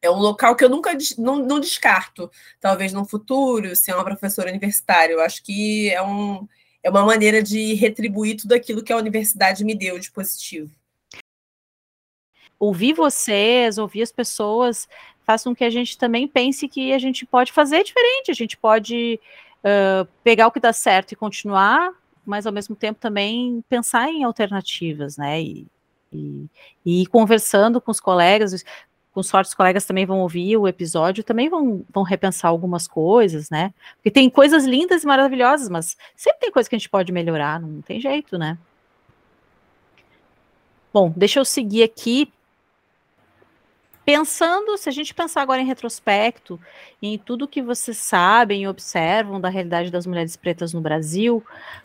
é 0.05 0.11
um 0.11 0.19
local 0.19 0.55
que 0.55 0.65
eu 0.65 0.69
nunca 0.69 0.97
não, 1.19 1.37
não 1.37 1.59
descarto, 1.59 2.31
talvez 2.61 2.93
no 2.93 3.07
futuro, 3.07 3.75
ser 3.75 3.95
uma 3.95 4.05
professora 4.05 4.51
universitária. 4.51 5.15
Eu 5.15 5.21
acho 5.21 5.43
que 5.43 5.91
é, 5.91 6.03
um, 6.03 6.47
é 6.83 6.91
uma 6.91 7.05
maneira 7.05 7.43
de 7.43 7.73
retribuir 7.75 8.37
tudo 8.37 8.53
aquilo 8.53 8.83
que 8.83 8.93
a 8.93 8.97
universidade 8.99 9.65
me 9.65 9.75
deu 9.75 9.99
de 9.99 10.11
positivo. 10.13 10.71
Ouvir 12.59 12.93
vocês, 12.93 13.79
ouvir 13.79 14.03
as 14.03 14.13
pessoas, 14.13 14.89
faz 15.25 15.45
com 15.45 15.55
que 15.55 15.65
a 15.65 15.71
gente 15.71 15.99
também 15.99 16.29
pense 16.29 16.69
que 16.69 16.93
a 16.93 16.99
gente 16.99 17.27
pode 17.27 17.53
fazer 17.53 17.83
diferente, 17.83 18.31
a 18.31 18.35
gente 18.35 18.57
pode 18.57 19.19
uh, 19.65 20.09
pegar 20.23 20.47
o 20.47 20.53
que 20.53 20.61
dá 20.61 20.73
certo 20.73 21.13
e 21.13 21.17
continuar, 21.17 21.93
mas 22.25 22.47
ao 22.47 22.53
mesmo 22.53 22.77
tempo 22.77 23.01
também 23.01 23.63
pensar 23.69 24.09
em 24.09 24.25
alternativas, 24.25 25.17
né? 25.17 25.43
E, 25.43 25.67
e, 26.13 26.47
e 26.85 27.03
ir 27.03 27.07
conversando 27.07 27.81
com 27.81 27.91
os 27.91 28.01
colegas, 28.01 28.65
com 29.15 29.23
sorte 29.23 29.49
os 29.49 29.55
colegas 29.55 29.87
também 29.87 30.05
vão 30.05 30.21
ouvir 30.21 30.57
o 30.57 30.67
episódio, 30.67 31.23
também 31.23 31.49
vão, 31.49 31.85
vão 31.93 32.03
repensar 32.03 32.49
algumas 32.49 32.89
coisas, 32.89 33.49
né? 33.49 33.73
Porque 33.97 34.11
tem 34.11 34.29
coisas 34.29 34.65
lindas 34.65 35.05
e 35.05 35.07
maravilhosas, 35.07 35.69
mas 35.69 35.97
sempre 36.17 36.41
tem 36.41 36.51
coisa 36.51 36.69
que 36.69 36.75
a 36.75 36.79
gente 36.79 36.91
pode 36.91 37.13
melhorar, 37.13 37.61
não 37.61 37.81
tem 37.81 38.01
jeito, 38.01 38.37
né? 38.37 38.59
Bom, 40.93 41.13
deixa 41.17 41.39
eu 41.39 41.45
seguir 41.45 41.83
aqui. 41.85 42.33
Pensando, 44.05 44.77
se 44.77 44.89
a 44.89 44.93
gente 44.93 45.15
pensar 45.15 45.41
agora 45.41 45.63
em 45.63 45.67
retrospecto, 45.67 46.61
em 47.01 47.19
tudo 47.19 47.49
que 47.49 47.63
vocês 47.63 47.97
sabem 47.97 48.63
e 48.63 48.69
observam 48.69 49.41
da 49.41 49.49
realidade 49.49 49.91
das 49.91 50.07
mulheres 50.07 50.37
pretas 50.37 50.75
no 50.75 50.81
Brasil, 50.81 51.43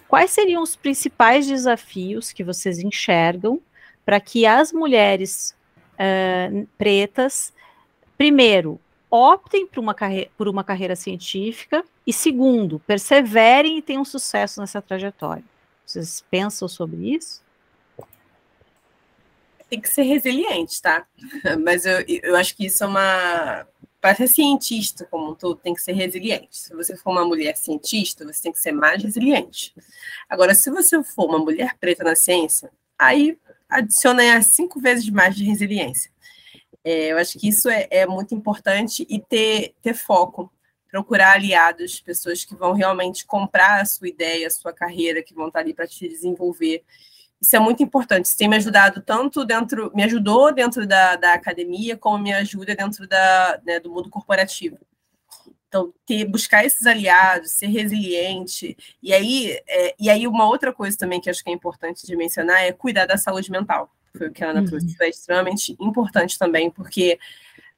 quais 0.07 0.31
seriam 0.31 0.61
os 0.61 0.75
principais 0.75 1.47
desafios 1.47 2.33
que 2.33 2.43
vocês 2.43 2.79
enxergam 2.79 3.61
para 4.05 4.19
que 4.19 4.45
as 4.45 4.73
mulheres 4.73 5.55
uh, 5.93 6.67
pretas, 6.77 7.53
primeiro, 8.17 8.79
optem 9.09 9.65
por 9.65 9.79
uma, 9.79 9.95
por 10.37 10.47
uma 10.49 10.63
carreira 10.63 10.95
científica 10.95 11.85
e, 12.05 12.11
segundo, 12.11 12.79
perseverem 12.79 13.77
e 13.77 13.81
tenham 13.81 14.03
sucesso 14.03 14.59
nessa 14.59 14.81
trajetória. 14.81 15.43
Vocês 15.85 16.23
pensam 16.29 16.67
sobre 16.67 17.15
isso? 17.15 17.41
Tem 19.69 19.79
que 19.79 19.89
ser 19.89 20.03
resiliente, 20.03 20.81
tá? 20.81 21.05
Mas 21.63 21.85
eu, 21.85 22.03
eu 22.07 22.35
acho 22.35 22.55
que 22.55 22.65
isso 22.65 22.83
é 22.83 22.87
uma. 22.87 23.67
Para 24.01 24.15
ser 24.15 24.27
cientista 24.29 25.05
como 25.05 25.31
um 25.31 25.35
todo, 25.35 25.59
tem 25.59 25.73
que 25.73 25.81
ser 25.81 25.91
resiliente. 25.91 26.57
Se 26.57 26.73
você 26.73 26.95
for 26.95 27.11
uma 27.11 27.25
mulher 27.25 27.57
cientista, 27.57 28.25
você 28.25 28.41
tem 28.41 28.51
que 28.51 28.59
ser 28.59 28.71
mais 28.71 29.03
resiliente. 29.03 29.73
Agora, 30.29 30.55
se 30.55 30.71
você 30.71 31.03
for 31.03 31.25
uma 31.25 31.39
mulher 31.39 31.75
preta 31.77 32.03
na 32.05 32.15
ciência, 32.15 32.71
aí 32.97 33.37
adiciona 33.69 34.41
cinco 34.41 34.79
vezes 34.79 35.09
mais 35.09 35.35
de 35.35 35.43
resiliência. 35.43 36.09
É, 36.83 37.11
eu 37.11 37.17
acho 37.17 37.37
que 37.37 37.49
isso 37.49 37.69
é, 37.69 37.87
é, 37.91 38.07
muito 38.07 38.33
importante 38.33 39.05
e 39.09 39.19
ter, 39.19 39.75
ter 39.81 39.93
foco, 39.93 40.51
procurar 40.89 41.33
aliados, 41.33 41.99
pessoas 41.99 42.43
que 42.43 42.55
vão 42.55 42.73
realmente 42.73 43.25
comprar 43.25 43.81
a 43.81 43.85
sua 43.85 44.07
ideia, 44.07 44.47
a 44.47 44.51
sua 44.51 44.73
carreira, 44.73 45.21
que 45.21 45.33
vão 45.33 45.47
estar 45.47 45.59
ali 45.59 45.73
para 45.73 45.87
te 45.87 46.07
desenvolver. 46.07 46.83
Isso 47.41 47.55
é 47.55 47.59
muito 47.59 47.81
importante. 47.81 48.25
Isso 48.25 48.37
tem 48.37 48.49
me 48.49 48.57
ajudado 48.57 49.01
tanto 49.01 49.45
dentro, 49.45 49.91
me 49.95 50.03
ajudou 50.03 50.53
dentro 50.53 50.85
da, 50.85 51.15
da 51.15 51.33
academia, 51.33 51.95
como 51.95 52.17
me 52.17 52.33
ajuda 52.33 52.75
dentro 52.75 53.07
da, 53.07 53.61
né, 53.65 53.79
do 53.79 53.89
mundo 53.89 54.09
corporativo. 54.09 54.77
Então, 55.69 55.93
ter, 56.05 56.25
buscar 56.25 56.65
esses 56.65 56.85
aliados, 56.85 57.51
ser 57.51 57.67
resiliente. 57.67 58.75
E 59.01 59.13
aí, 59.13 59.57
é, 59.67 59.95
e 59.99 60.09
aí, 60.09 60.27
uma 60.27 60.47
outra 60.47 60.73
coisa 60.73 60.97
também 60.97 61.21
que 61.21 61.29
acho 61.29 61.43
que 61.43 61.49
é 61.49 61.53
importante 61.53 62.05
de 62.05 62.15
mencionar 62.15 62.61
é 62.61 62.71
cuidar 62.71 63.05
da 63.05 63.17
saúde 63.17 63.51
mental. 63.51 63.89
Foi 64.17 64.27
o 64.27 64.31
que 64.33 64.43
a 64.43 64.49
Ana 64.49 64.61
uhum. 64.61 64.65
trouxe. 64.65 64.87
Isso 64.87 65.03
é 65.03 65.09
extremamente 65.09 65.77
importante 65.79 66.37
também, 66.39 66.69
porque 66.71 67.19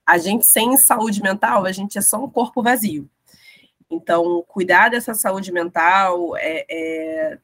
a 0.05 0.17
gente 0.17 0.45
sem 0.45 0.75
saúde 0.77 1.21
mental, 1.21 1.65
a 1.65 1.71
gente 1.71 1.97
é 1.97 2.01
só 2.01 2.23
um 2.23 2.29
corpo 2.29 2.63
vazio. 2.63 3.09
Então, 3.89 4.43
cuidar 4.47 4.89
dessa 4.89 5.13
saúde 5.13 5.51
mental 5.51 6.35
é, 6.37 6.65
é 6.69 7.39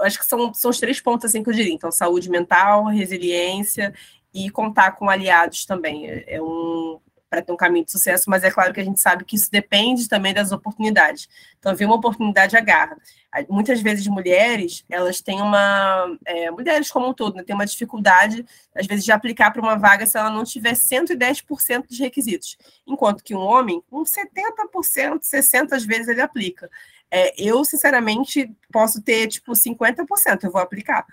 acho 0.00 0.18
que 0.18 0.24
são, 0.24 0.52
são 0.54 0.70
os 0.70 0.78
três 0.78 1.00
pontos 1.00 1.26
assim 1.26 1.42
que 1.42 1.50
eu 1.50 1.54
diria. 1.54 1.72
Então, 1.72 1.90
saúde 1.90 2.30
mental, 2.30 2.86
resiliência 2.86 3.92
e 4.32 4.50
contar 4.50 4.92
com 4.92 5.08
aliados 5.08 5.64
também. 5.64 6.08
É, 6.08 6.36
é 6.36 6.42
um 6.42 7.00
para 7.30 7.40
ter 7.40 7.52
um 7.52 7.56
caminho 7.56 7.84
de 7.84 7.92
sucesso, 7.92 8.28
mas 8.28 8.42
é 8.42 8.50
claro 8.50 8.74
que 8.74 8.80
a 8.80 8.84
gente 8.84 9.00
sabe 9.00 9.24
que 9.24 9.36
isso 9.36 9.48
depende 9.52 10.08
também 10.08 10.34
das 10.34 10.50
oportunidades. 10.50 11.28
Então, 11.60 11.76
ver 11.76 11.84
uma 11.84 11.94
oportunidade 11.94 12.56
agarra. 12.56 12.96
Muitas 13.48 13.80
vezes 13.80 14.08
mulheres, 14.08 14.84
elas 14.90 15.20
têm 15.20 15.40
uma. 15.40 16.18
É, 16.26 16.50
mulheres 16.50 16.90
como 16.90 17.08
um 17.08 17.14
todo, 17.14 17.36
né, 17.36 17.44
têm 17.44 17.54
uma 17.54 17.64
dificuldade, 17.64 18.44
às 18.74 18.84
vezes, 18.84 19.04
de 19.04 19.12
aplicar 19.12 19.52
para 19.52 19.62
uma 19.62 19.76
vaga 19.76 20.04
se 20.04 20.18
ela 20.18 20.30
não 20.30 20.42
tiver 20.42 20.72
110% 20.72 21.86
dos 21.86 21.98
requisitos. 22.00 22.58
Enquanto 22.84 23.22
que 23.22 23.32
um 23.32 23.38
homem, 23.38 23.80
com 23.88 24.02
70%, 24.02 25.20
60% 25.20 25.72
às 25.72 25.84
vezes 25.84 26.08
ele 26.08 26.20
aplica. 26.20 26.68
É, 27.10 27.34
eu, 27.42 27.64
sinceramente, 27.64 28.50
posso 28.72 29.02
ter, 29.02 29.26
tipo, 29.28 29.52
50%, 29.52 30.44
eu 30.44 30.50
vou 30.50 30.60
aplicar 30.60 31.06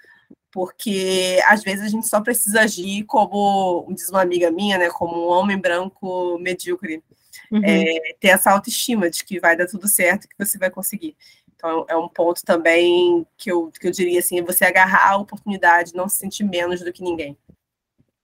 porque 0.58 1.39
às 1.45 1.62
vezes 1.62 1.86
a 1.86 1.88
gente 1.88 2.08
só 2.08 2.20
precisa 2.20 2.62
agir 2.62 3.04
como, 3.04 3.86
diz 3.93 4.10
uma 4.10 4.24
amiga 4.24 4.50
minha, 4.50 4.78
né, 4.78 4.89
como 4.89 5.16
um 5.16 5.28
homem 5.28 5.56
branco 5.56 6.39
medíocre, 6.39 7.04
uhum. 7.52 7.62
é, 7.64 8.16
ter 8.20 8.30
essa 8.30 8.50
autoestima 8.50 9.08
de 9.08 9.24
que 9.24 9.39
vai 9.39 9.56
dar 9.56 9.68
tudo 9.68 9.88
certo, 9.88 10.28
que 10.28 10.36
você 10.38 10.58
vai 10.58 10.72
conseguir. 10.72 11.16
Então 11.56 11.86
é 11.88 11.95
um 11.95 12.08
ponto 12.08 12.43
também 12.43 13.26
que 13.38 13.52
eu, 13.52 13.72
que 13.72 13.88
eu 13.88 13.91
diria 13.91 14.20
assim, 14.20 14.39
é 14.39 14.43
você 14.43 14.66
agarrar 14.66 15.12
a 15.12 15.18
oportunidade, 15.18 15.93
não 15.93 16.10
se 16.10 16.18
sentir 16.18 16.43
menos 16.43 16.82
do 16.82 16.91
que 16.91 17.04
ninguém. 17.04 17.38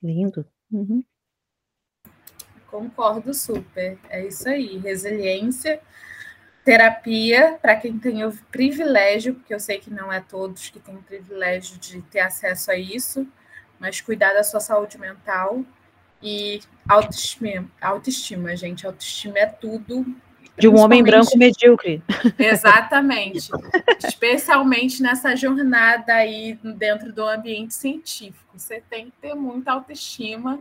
Lindo. 0.02 0.44
Uhum. 0.72 1.04
Concordo 2.66 3.32
super. 3.34 4.00
É 4.10 4.26
isso 4.26 4.50
aí. 4.50 4.78
Resiliência 4.78 5.80
terapia 6.64 7.58
para 7.62 7.76
quem 7.76 8.00
tem 8.00 8.26
o 8.26 8.32
privilégio, 8.52 9.36
porque 9.36 9.54
eu 9.54 9.60
sei 9.60 9.80
que 9.80 9.90
não 9.90 10.12
é 10.12 10.22
todos 10.22 10.70
que 10.70 10.80
têm 10.80 10.96
o 10.96 11.04
privilégio 11.04 11.78
de 11.78 12.02
ter 12.04 12.22
acesso 12.22 12.72
a 12.72 12.78
isso, 12.78 13.28
mas 13.80 14.00
cuidar 14.00 14.34
da 14.34 14.44
sua 14.44 14.60
saúde 14.60 14.98
mental 14.98 15.64
e 16.22 16.62
autoestima, 16.88 17.70
autoestima 17.82 18.56
gente, 18.56 18.88
autoestima 18.88 19.40
é 19.40 19.46
tudo. 19.46 20.06
De 20.58 20.68
um 20.68 20.78
homem 20.80 21.04
branco 21.04 21.38
medíocre. 21.38 22.02
Exatamente. 22.38 23.50
Especialmente 24.06 25.02
nessa 25.02 25.36
jornada 25.36 26.14
aí 26.14 26.58
dentro 26.78 27.12
do 27.12 27.28
ambiente 27.28 27.74
científico. 27.74 28.58
Você 28.58 28.82
tem 28.88 29.08
que 29.08 29.18
ter 29.20 29.34
muita 29.34 29.74
autoestima 29.74 30.60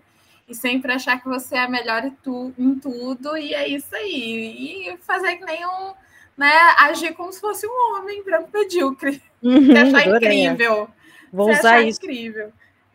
e 0.53 0.55
sempre 0.55 0.93
achar 0.93 1.19
que 1.19 1.27
você 1.27 1.57
é 1.57 1.67
melhor 1.67 2.05
em, 2.05 2.11
tu, 2.11 2.53
em 2.59 2.79
tudo, 2.79 3.37
e 3.39 3.55
é 3.55 3.67
isso 3.67 3.95
aí. 3.97 4.91
E 4.91 4.97
fazer 4.99 5.37
que 5.37 5.45
nem 5.47 5.65
um, 5.67 5.95
né, 6.37 6.53
agir 6.79 7.15
como 7.15 7.33
se 7.33 7.41
fosse 7.41 7.67
um 7.67 7.97
homem 7.97 8.23
branco 8.23 8.51
medíocre. 8.53 9.21
Uhum, 9.43 9.73
achar 9.73 10.07
adorei. 10.07 10.45
incrível. 10.45 10.89
Vou 11.33 11.49
você 11.49 11.59
usar 11.59 11.81
isso. 11.81 12.01
incrível. 12.01 12.53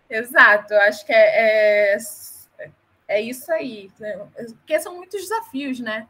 Exato, 0.09 0.73
acho 0.75 1.05
que 1.05 1.11
é, 1.11 1.95
é, 1.95 1.97
é 3.05 3.21
isso 3.21 3.51
aí. 3.51 3.91
Porque 4.55 4.79
são 4.79 4.95
muitos 4.95 5.19
desafios, 5.19 5.81
né? 5.81 6.07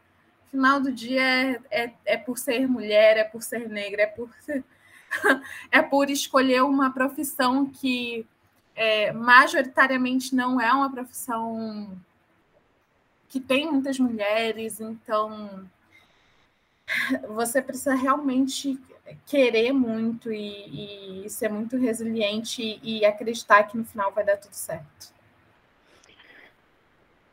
Final 0.52 0.80
do 0.80 0.92
dia 0.92 1.20
é, 1.20 1.60
é, 1.70 1.92
é 2.04 2.16
por 2.16 2.38
ser 2.38 2.68
mulher, 2.68 3.16
é 3.16 3.24
por 3.24 3.42
ser 3.42 3.68
negra, 3.68 4.02
é 4.02 4.06
por 4.06 4.30
ser, 4.42 4.62
é 5.72 5.82
por 5.82 6.08
escolher 6.08 6.62
uma 6.62 6.92
profissão 6.92 7.66
que 7.66 8.24
é, 8.78 9.12
majoritariamente 9.12 10.36
não 10.36 10.60
é 10.60 10.72
uma 10.72 10.90
profissão 10.90 11.90
que 13.28 13.40
tem 13.40 13.70
muitas 13.70 13.98
mulheres, 13.98 14.80
então 14.80 15.68
você 17.28 17.60
precisa 17.60 17.94
realmente 17.94 18.78
querer 19.26 19.72
muito 19.72 20.32
e, 20.32 21.24
e 21.24 21.30
ser 21.30 21.50
muito 21.50 21.76
resiliente 21.76 22.78
e 22.82 23.04
acreditar 23.04 23.64
que 23.64 23.76
no 23.76 23.84
final 23.84 24.12
vai 24.12 24.24
dar 24.24 24.36
tudo 24.36 24.54
certo. 24.54 25.12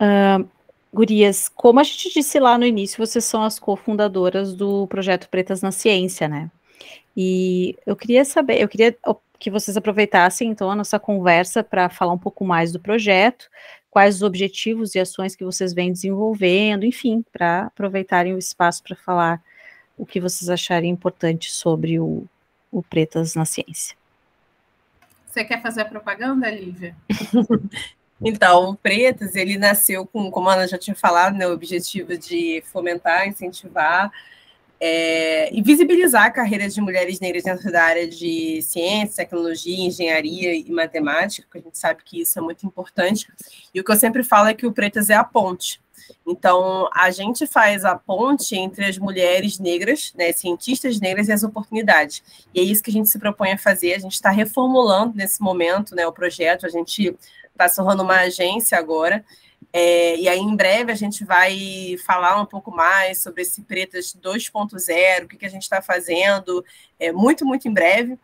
Uh, 0.01 0.49
gurias, 0.91 1.47
como 1.47 1.79
a 1.79 1.83
gente 1.83 2.11
disse 2.11 2.39
lá 2.39 2.57
no 2.57 2.65
início, 2.65 3.05
vocês 3.05 3.23
são 3.23 3.43
as 3.43 3.59
cofundadoras 3.59 4.53
do 4.53 4.87
projeto 4.87 5.29
Pretas 5.29 5.61
na 5.61 5.71
Ciência, 5.71 6.27
né? 6.27 6.49
E 7.15 7.77
eu 7.85 7.95
queria 7.95 8.25
saber, 8.25 8.61
eu 8.61 8.67
queria 8.67 8.97
que 9.45 9.51
vocês 9.51 9.77
aproveitassem 9.77 10.49
então 10.49 10.71
a 10.71 10.75
nossa 10.75 10.97
conversa 10.97 11.63
para 11.63 11.87
falar 11.87 12.13
um 12.13 12.17
pouco 12.17 12.43
mais 12.43 12.71
do 12.71 12.79
projeto, 12.79 13.47
quais 13.91 14.15
os 14.15 14.21
objetivos 14.23 14.95
e 14.95 14.99
ações 14.99 15.35
que 15.35 15.45
vocês 15.45 15.71
vêm 15.71 15.91
desenvolvendo, 15.91 16.83
enfim, 16.83 17.23
para 17.31 17.67
aproveitarem 17.67 18.33
o 18.33 18.39
espaço 18.39 18.81
para 18.81 18.95
falar 18.95 19.39
o 19.95 20.03
que 20.03 20.19
vocês 20.19 20.49
acharem 20.49 20.89
importante 20.89 21.51
sobre 21.51 21.99
o, 21.99 22.25
o 22.71 22.81
Pretas 22.81 23.35
na 23.35 23.45
Ciência. 23.45 23.95
Você 25.27 25.45
quer 25.45 25.61
fazer 25.61 25.81
a 25.81 25.85
propaganda, 25.85 26.49
Lívia? 26.49 26.95
Então, 28.21 28.69
o 28.69 28.77
Pretas, 28.77 29.35
ele 29.35 29.57
nasceu 29.57 30.07
com, 30.07 30.31
como 30.31 30.47
a 30.47 30.53
Ana 30.53 30.67
já 30.69 30.77
tinha 30.77 30.95
falado, 30.95 31.35
né, 31.35 31.45
o 31.45 31.51
objetivo 31.51 32.17
de 32.17 32.63
fomentar, 32.65 33.27
incentivar 33.27 34.09
é, 34.79 35.53
e 35.53 35.61
visibilizar 35.61 36.33
carreiras 36.33 36.73
de 36.73 36.81
mulheres 36.81 37.19
negras 37.19 37.43
dentro 37.43 37.71
da 37.71 37.83
área 37.83 38.07
de 38.07 38.61
ciência, 38.61 39.23
tecnologia, 39.23 39.77
engenharia 39.77 40.53
e 40.53 40.69
matemática, 40.71 41.47
porque 41.47 41.59
a 41.59 41.61
gente 41.61 41.77
sabe 41.77 42.03
que 42.03 42.21
isso 42.21 42.37
é 42.37 42.41
muito 42.41 42.65
importante. 42.65 43.27
E 43.73 43.79
o 43.79 43.83
que 43.83 43.91
eu 43.91 43.95
sempre 43.95 44.23
falo 44.23 44.49
é 44.49 44.53
que 44.53 44.65
o 44.65 44.73
Pretas 44.73 45.09
é 45.09 45.15
a 45.15 45.23
ponte. 45.23 45.81
Então, 46.27 46.89
a 46.93 47.09
gente 47.09 47.47
faz 47.47 47.83
a 47.83 47.95
ponte 47.95 48.55
entre 48.55 48.85
as 48.85 48.97
mulheres 48.97 49.59
negras, 49.59 50.13
né, 50.15 50.31
cientistas 50.33 50.99
negras 50.99 51.27
e 51.27 51.31
as 51.31 51.43
oportunidades. 51.43 52.21
E 52.53 52.59
é 52.59 52.63
isso 52.63 52.83
que 52.83 52.91
a 52.91 52.93
gente 52.93 53.09
se 53.09 53.17
propõe 53.17 53.53
a 53.53 53.57
fazer. 53.57 53.93
A 53.93 53.99
gente 53.99 54.13
está 54.13 54.29
reformulando 54.29 55.15
nesse 55.15 55.41
momento 55.41 55.95
né, 55.95 56.05
o 56.05 56.11
projeto, 56.11 56.65
a 56.65 56.69
gente 56.69 57.15
está 57.51 57.67
se 57.67 57.75
tornando 57.77 58.03
uma 58.03 58.19
agência 58.21 58.77
agora. 58.77 59.23
É, 59.77 60.15
e 60.15 60.29
aí, 60.29 60.39
em 60.39 60.55
breve, 60.55 60.89
a 60.89 60.95
gente 60.95 61.25
vai 61.25 61.97
falar 62.05 62.41
um 62.41 62.45
pouco 62.45 62.71
mais 62.71 63.21
sobre 63.21 63.41
esse 63.41 63.61
Pretas 63.61 64.15
2.0, 64.15 65.25
o 65.25 65.27
que, 65.27 65.35
que 65.35 65.45
a 65.45 65.49
gente 65.49 65.63
está 65.63 65.81
fazendo, 65.81 66.63
é, 66.97 67.11
muito, 67.11 67.45
muito 67.45 67.67
em 67.67 67.73
breve. 67.73 68.17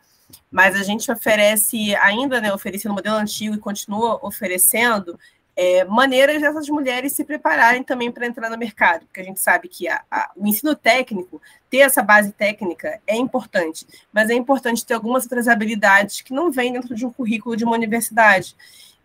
Mas 0.50 0.78
a 0.78 0.84
gente 0.84 1.12
oferece, 1.12 1.94
ainda 1.98 2.40
né, 2.40 2.54
oferecendo 2.54 2.94
o 2.94 2.96
modelo 2.96 3.18
antigo 3.18 3.54
e 3.54 3.60
continua 3.60 4.18
oferecendo 4.26 5.20
é, 5.54 5.84
maneiras 5.84 6.42
dessas 6.42 6.70
mulheres 6.70 7.12
se 7.12 7.26
prepararem 7.26 7.84
também 7.84 8.10
para 8.10 8.26
entrar 8.26 8.50
no 8.50 8.58
mercado, 8.58 9.06
porque 9.06 9.20
a 9.20 9.26
gente 9.26 9.42
sabe 9.42 9.68
que 9.68 9.90
a, 9.90 10.02
a, 10.10 10.32
o 10.38 10.48
ensino 10.48 10.74
técnico, 10.74 11.42
ter 11.70 11.80
essa 11.80 12.02
base 12.02 12.32
técnica 12.32 13.02
é 13.06 13.18
importante, 13.18 13.86
mas 14.14 14.30
é 14.30 14.36
importante 14.36 14.86
ter 14.86 14.94
algumas 14.94 15.24
outras 15.24 15.50
habilidades 15.50 16.22
que 16.22 16.34
não 16.34 16.50
vêm 16.50 16.72
dentro 16.72 16.96
de 16.96 17.06
um 17.06 17.12
currículo 17.12 17.58
de 17.58 17.66
uma 17.66 17.76
universidade. 17.76 18.56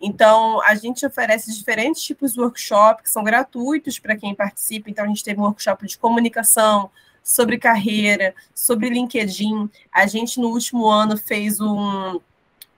Então, 0.00 0.60
a 0.62 0.74
gente 0.74 1.06
oferece 1.06 1.54
diferentes 1.54 2.02
tipos 2.02 2.34
de 2.34 2.40
workshops 2.40 3.02
que 3.02 3.10
são 3.10 3.24
gratuitos 3.24 3.98
para 3.98 4.16
quem 4.16 4.34
participa. 4.34 4.90
Então, 4.90 5.04
a 5.04 5.08
gente 5.08 5.24
teve 5.24 5.40
um 5.40 5.44
workshop 5.44 5.86
de 5.86 5.98
comunicação, 5.98 6.90
sobre 7.26 7.58
carreira, 7.58 8.32
sobre 8.54 8.88
LinkedIn. 8.88 9.68
A 9.90 10.06
gente, 10.06 10.38
no 10.38 10.48
último 10.48 10.86
ano, 10.86 11.16
fez 11.16 11.60
um, 11.60 12.20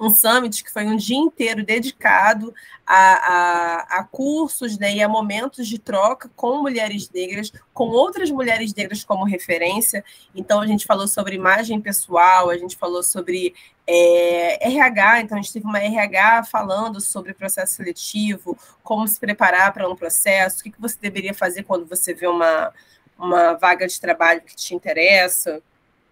um 0.01 0.11
summit 0.11 0.62
que 0.62 0.72
foi 0.72 0.86
um 0.86 0.96
dia 0.96 1.16
inteiro 1.16 1.64
dedicado 1.64 2.55
a, 2.86 2.96
a, 2.96 3.99
a, 3.99 4.05
cursos 4.05 4.78
né, 4.78 4.94
e 4.94 5.03
a 5.03 5.09
momentos 5.09 5.66
de 5.66 5.78
troca 5.78 6.30
com 6.36 6.62
mulheres 6.62 7.11
negras, 7.11 7.53
com 7.74 7.88
outras 7.88 8.30
mulheres 8.30 8.72
negras 8.74 9.05
como 9.05 9.24
referência. 9.24 10.05
Então, 10.34 10.61
a 10.61 10.66
gente 10.66 10.86
falou 10.86 11.09
sobre 11.09 11.34
imagem 11.34 11.80
pessoal, 11.80 12.49
a 12.49 12.57
gente 12.57 12.76
falou 12.76 13.03
sobre 13.03 13.55
é, 13.86 14.68
RH, 14.68 15.22
então 15.22 15.38
a 15.38 15.40
gente 15.40 15.53
teve 15.53 15.66
uma 15.66 15.80
RH 15.80 16.44
falando 16.44 17.01
sobre 17.01 17.34
processo 17.34 17.74
seletivo, 17.74 18.57
como 18.82 19.09
se 19.09 19.18
preparar 19.18 19.72
para 19.72 19.88
um 19.88 19.96
processo, 19.96 20.61
o 20.61 20.62
que, 20.62 20.70
que 20.70 20.80
você 20.80 20.96
deveria 21.01 21.34
fazer 21.34 21.64
quando 21.64 21.86
você 21.86 22.14
vê 22.14 22.26
uma, 22.26 22.72
uma 23.18 23.55
vaga 23.55 23.86
de 23.88 24.01
trabalho 24.01 24.42
que 24.42 24.55
te 24.55 24.74
interessa. 24.74 25.61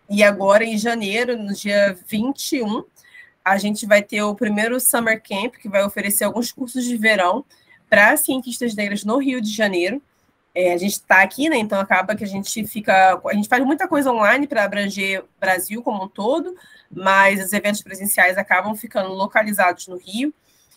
E 0.08 0.22
agora, 0.22 0.64
em 0.64 0.78
janeiro, 0.78 1.36
no 1.36 1.52
dia 1.52 1.96
21, 2.06 2.84
a 3.46 3.58
gente 3.58 3.86
vai 3.86 4.02
ter 4.02 4.20
o 4.24 4.34
primeiro 4.34 4.80
Summer 4.80 5.22
Camp, 5.22 5.54
que 5.54 5.68
vai 5.68 5.84
oferecer 5.84 6.24
alguns 6.24 6.50
cursos 6.50 6.84
de 6.84 6.96
verão 6.96 7.44
para 7.88 8.16
cientistas 8.16 8.74
negras 8.74 9.04
no 9.04 9.18
Rio 9.18 9.40
de 9.40 9.52
Janeiro. 9.52 10.02
É, 10.52 10.72
a 10.72 10.76
gente 10.76 10.94
está 10.94 11.22
aqui, 11.22 11.48
né? 11.48 11.56
Então 11.56 11.78
acaba 11.78 12.16
que 12.16 12.24
a 12.24 12.26
gente 12.26 12.66
fica. 12.66 13.20
A 13.24 13.34
gente 13.34 13.48
faz 13.48 13.64
muita 13.64 13.86
coisa 13.86 14.10
online 14.10 14.48
para 14.48 14.64
abranger 14.64 15.22
o 15.22 15.28
Brasil 15.38 15.80
como 15.80 16.02
um 16.02 16.08
todo, 16.08 16.56
mas 16.90 17.44
os 17.44 17.52
eventos 17.52 17.82
presenciais 17.82 18.36
acabam 18.36 18.74
ficando 18.74 19.10
localizados 19.12 19.86
no 19.86 19.96
Rio. 19.96 20.34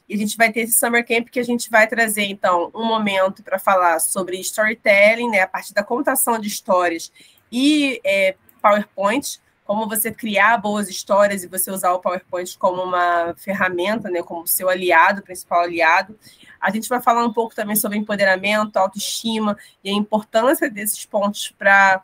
E 0.07 0.13
a 0.13 0.17
gente 0.17 0.37
vai 0.37 0.51
ter 0.51 0.61
esse 0.61 0.77
Summer 0.77 1.03
Camp 1.03 1.29
que 1.29 1.39
a 1.39 1.43
gente 1.43 1.71
vai 1.71 1.87
trazer, 1.87 2.25
então, 2.25 2.69
um 2.75 2.85
momento 2.85 3.41
para 3.41 3.57
falar 3.57 3.99
sobre 3.99 4.39
storytelling, 4.41 5.31
né? 5.31 5.41
A 5.41 5.47
partir 5.47 5.73
da 5.73 5.81
contação 5.81 6.37
de 6.37 6.47
histórias 6.47 7.11
e 7.51 7.99
é, 8.05 8.35
PowerPoint 8.61 9.39
como 9.69 9.87
você 9.87 10.11
criar 10.11 10.57
boas 10.57 10.89
histórias 10.89 11.43
e 11.43 11.47
você 11.47 11.69
usar 11.69 11.93
o 11.93 11.99
PowerPoint 11.99 12.57
como 12.57 12.81
uma 12.81 13.35
ferramenta, 13.37 14.09
né, 14.09 14.23
como 14.23 14.47
seu 14.47 14.67
aliado, 14.67 15.21
principal 15.21 15.61
aliado. 15.61 16.17
A 16.59 16.71
gente 16.71 16.89
vai 16.89 16.99
falar 16.99 17.23
um 17.23 17.31
pouco 17.31 17.53
também 17.53 17.75
sobre 17.75 17.95
empoderamento, 17.95 18.77
autoestima 18.77 19.55
e 19.83 19.91
a 19.91 19.93
importância 19.93 20.71
desses 20.71 21.05
pontos 21.05 21.53
para 21.55 22.03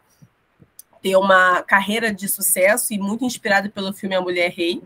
ter 1.01 1.15
uma 1.15 1.63
carreira 1.63 2.13
de 2.13 2.29
sucesso 2.29 2.93
e 2.93 2.99
muito 2.99 3.25
inspirado 3.25 3.67
pelo 3.71 3.91
filme 3.91 4.13
A 4.13 4.21
Mulher 4.21 4.51
Rei. 4.51 4.83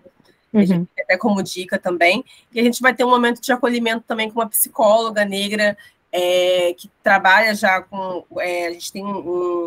Uhum. 0.51 0.88
até 0.97 1.15
como 1.17 1.43
dica 1.43 1.77
também. 1.77 2.23
E 2.51 2.61
a 2.61 2.63
gente 2.63 2.82
vai 2.82 2.95
ter 2.95 3.03
um 3.03 3.09
momento 3.09 3.41
de 3.41 3.51
acolhimento 3.51 4.05
também 4.07 4.32
com 4.32 4.39
uma 4.39 4.49
psicóloga 4.49 5.25
negra 5.25 5.77
é, 6.12 6.74
que 6.76 6.89
trabalha 7.03 7.53
já 7.53 7.82
com. 7.82 8.26
É, 8.39 8.68
a 8.68 8.72
gente 8.72 8.91
tem 8.91 9.05
um, 9.05 9.18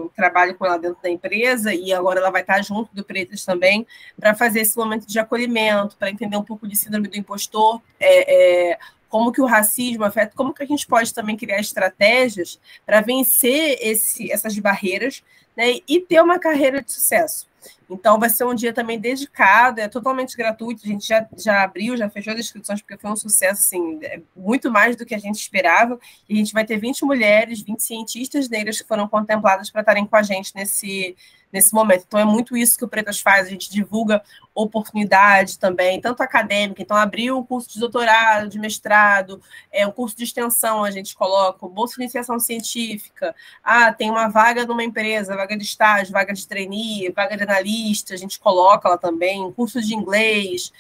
um, 0.05 0.11
trabalho 0.14 0.55
com 0.57 0.66
ela 0.66 0.78
dentro 0.78 1.01
da 1.03 1.09
empresa 1.09 1.72
e 1.72 1.93
agora 1.93 2.18
ela 2.18 2.30
vai 2.30 2.40
estar 2.40 2.61
junto 2.62 2.95
do 2.95 3.05
Pretas 3.05 3.45
também 3.45 3.86
para 4.18 4.34
fazer 4.34 4.61
esse 4.61 4.76
momento 4.76 5.07
de 5.07 5.18
acolhimento, 5.18 5.97
para 5.97 6.11
entender 6.11 6.36
um 6.36 6.43
pouco 6.43 6.66
de 6.66 6.76
síndrome 6.76 7.09
do 7.09 7.16
impostor, 7.16 7.80
é, 8.01 8.70
é, 8.72 8.78
como 9.09 9.30
que 9.30 9.40
o 9.40 9.47
racismo 9.47 10.05
afeta, 10.05 10.32
como 10.34 10.53
que 10.53 10.62
a 10.62 10.66
gente 10.66 10.86
pode 10.86 11.14
também 11.14 11.36
criar 11.36 11.61
estratégias 11.61 12.59
para 12.84 13.01
vencer 13.01 13.78
esse, 13.80 14.32
essas 14.32 14.59
barreiras 14.59 15.22
né, 15.57 15.78
e 15.86 16.01
ter 16.01 16.20
uma 16.20 16.38
carreira 16.38 16.82
de 16.82 16.90
sucesso. 16.90 17.47
Então, 17.88 18.18
vai 18.18 18.30
ser 18.30 18.44
um 18.44 18.54
dia 18.54 18.72
também 18.72 18.98
dedicado, 18.98 19.80
é 19.80 19.88
totalmente 19.88 20.36
gratuito. 20.36 20.82
A 20.84 20.88
gente 20.88 21.06
já, 21.06 21.26
já 21.36 21.62
abriu, 21.62 21.96
já 21.96 22.08
fechou 22.08 22.32
as 22.32 22.40
inscrições, 22.40 22.80
porque 22.80 22.96
foi 22.96 23.10
um 23.10 23.16
sucesso, 23.16 23.60
assim, 23.60 23.98
é 24.02 24.20
muito 24.36 24.70
mais 24.70 24.96
do 24.96 25.04
que 25.04 25.14
a 25.14 25.18
gente 25.18 25.36
esperava. 25.36 25.98
E 26.28 26.34
a 26.34 26.36
gente 26.36 26.52
vai 26.52 26.64
ter 26.64 26.78
20 26.78 27.04
mulheres, 27.04 27.62
20 27.62 27.82
cientistas 27.82 28.48
negras 28.48 28.80
que 28.80 28.88
foram 28.88 29.06
contempladas 29.08 29.70
para 29.70 29.82
estarem 29.82 30.06
com 30.06 30.16
a 30.16 30.22
gente 30.22 30.54
nesse, 30.54 31.16
nesse 31.53 31.74
momento. 31.74 32.05
Então, 32.07 32.18
é 32.18 32.24
muito 32.24 32.57
isso 32.57 32.78
que 32.78 32.84
o 32.84 32.88
Pretas 32.88 33.20
faz, 33.20 33.46
a 33.46 33.50
gente 33.50 33.70
divulga 33.70 34.22
oportunidade 34.55 35.59
também, 35.59 36.00
tanto 36.00 36.22
acadêmica, 36.22 36.82
então 36.82 36.96
abriu 36.96 37.38
um 37.38 37.44
curso 37.44 37.72
de 37.72 37.78
doutorado, 37.78 38.48
de 38.48 38.59
mestrado, 38.59 39.40
é, 39.70 39.86
um 39.86 39.90
curso 39.90 40.16
de 40.16 40.24
extensão 40.24 40.84
a 40.84 40.90
gente 40.90 41.14
coloca, 41.14 41.66
bolsa 41.68 41.96
de 41.96 42.03
iniciação 42.03 42.38
científica, 42.38 43.34
ah, 43.62 43.92
tem 43.92 44.11
uma 44.11 44.28
vaga 44.28 44.66
numa 44.66 44.84
empresa, 44.84 45.36
vaga 45.36 45.57
de 45.57 45.64
estágio, 45.64 46.12
vaga 46.12 46.32
de 46.32 46.46
trainee, 46.46 47.11
vaga 47.12 47.36
de 47.36 47.42
analista, 47.42 48.14
a 48.14 48.16
gente 48.16 48.38
coloca 48.38 48.88
lá 48.88 48.98
também, 48.98 49.50
curso 49.53 49.80
de 49.80 49.94
inglês, 49.94 50.72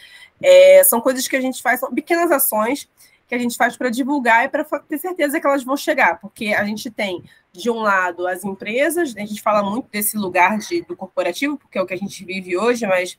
é, 0.42 0.82
são 0.84 1.00
coisas 1.00 1.28
que 1.28 1.36
a 1.36 1.40
gente 1.40 1.62
faz, 1.62 1.80
são 1.80 1.92
pequenas 1.94 2.30
ações 2.30 2.88
que 3.32 3.36
a 3.36 3.38
gente 3.38 3.56
faz 3.56 3.78
para 3.78 3.88
divulgar 3.88 4.44
e 4.44 4.48
para 4.50 4.62
ter 4.62 4.98
certeza 4.98 5.40
que 5.40 5.46
elas 5.46 5.64
vão 5.64 5.74
chegar, 5.74 6.20
porque 6.20 6.48
a 6.48 6.64
gente 6.64 6.90
tem, 6.90 7.24
de 7.50 7.70
um 7.70 7.80
lado, 7.80 8.26
as 8.26 8.44
empresas, 8.44 9.16
a 9.16 9.20
gente 9.20 9.40
fala 9.40 9.62
muito 9.62 9.88
desse 9.90 10.18
lugar 10.18 10.58
de, 10.58 10.82
do 10.82 10.94
corporativo, 10.94 11.56
porque 11.56 11.78
é 11.78 11.80
o 11.80 11.86
que 11.86 11.94
a 11.94 11.96
gente 11.96 12.26
vive 12.26 12.58
hoje, 12.58 12.86
mas 12.86 13.18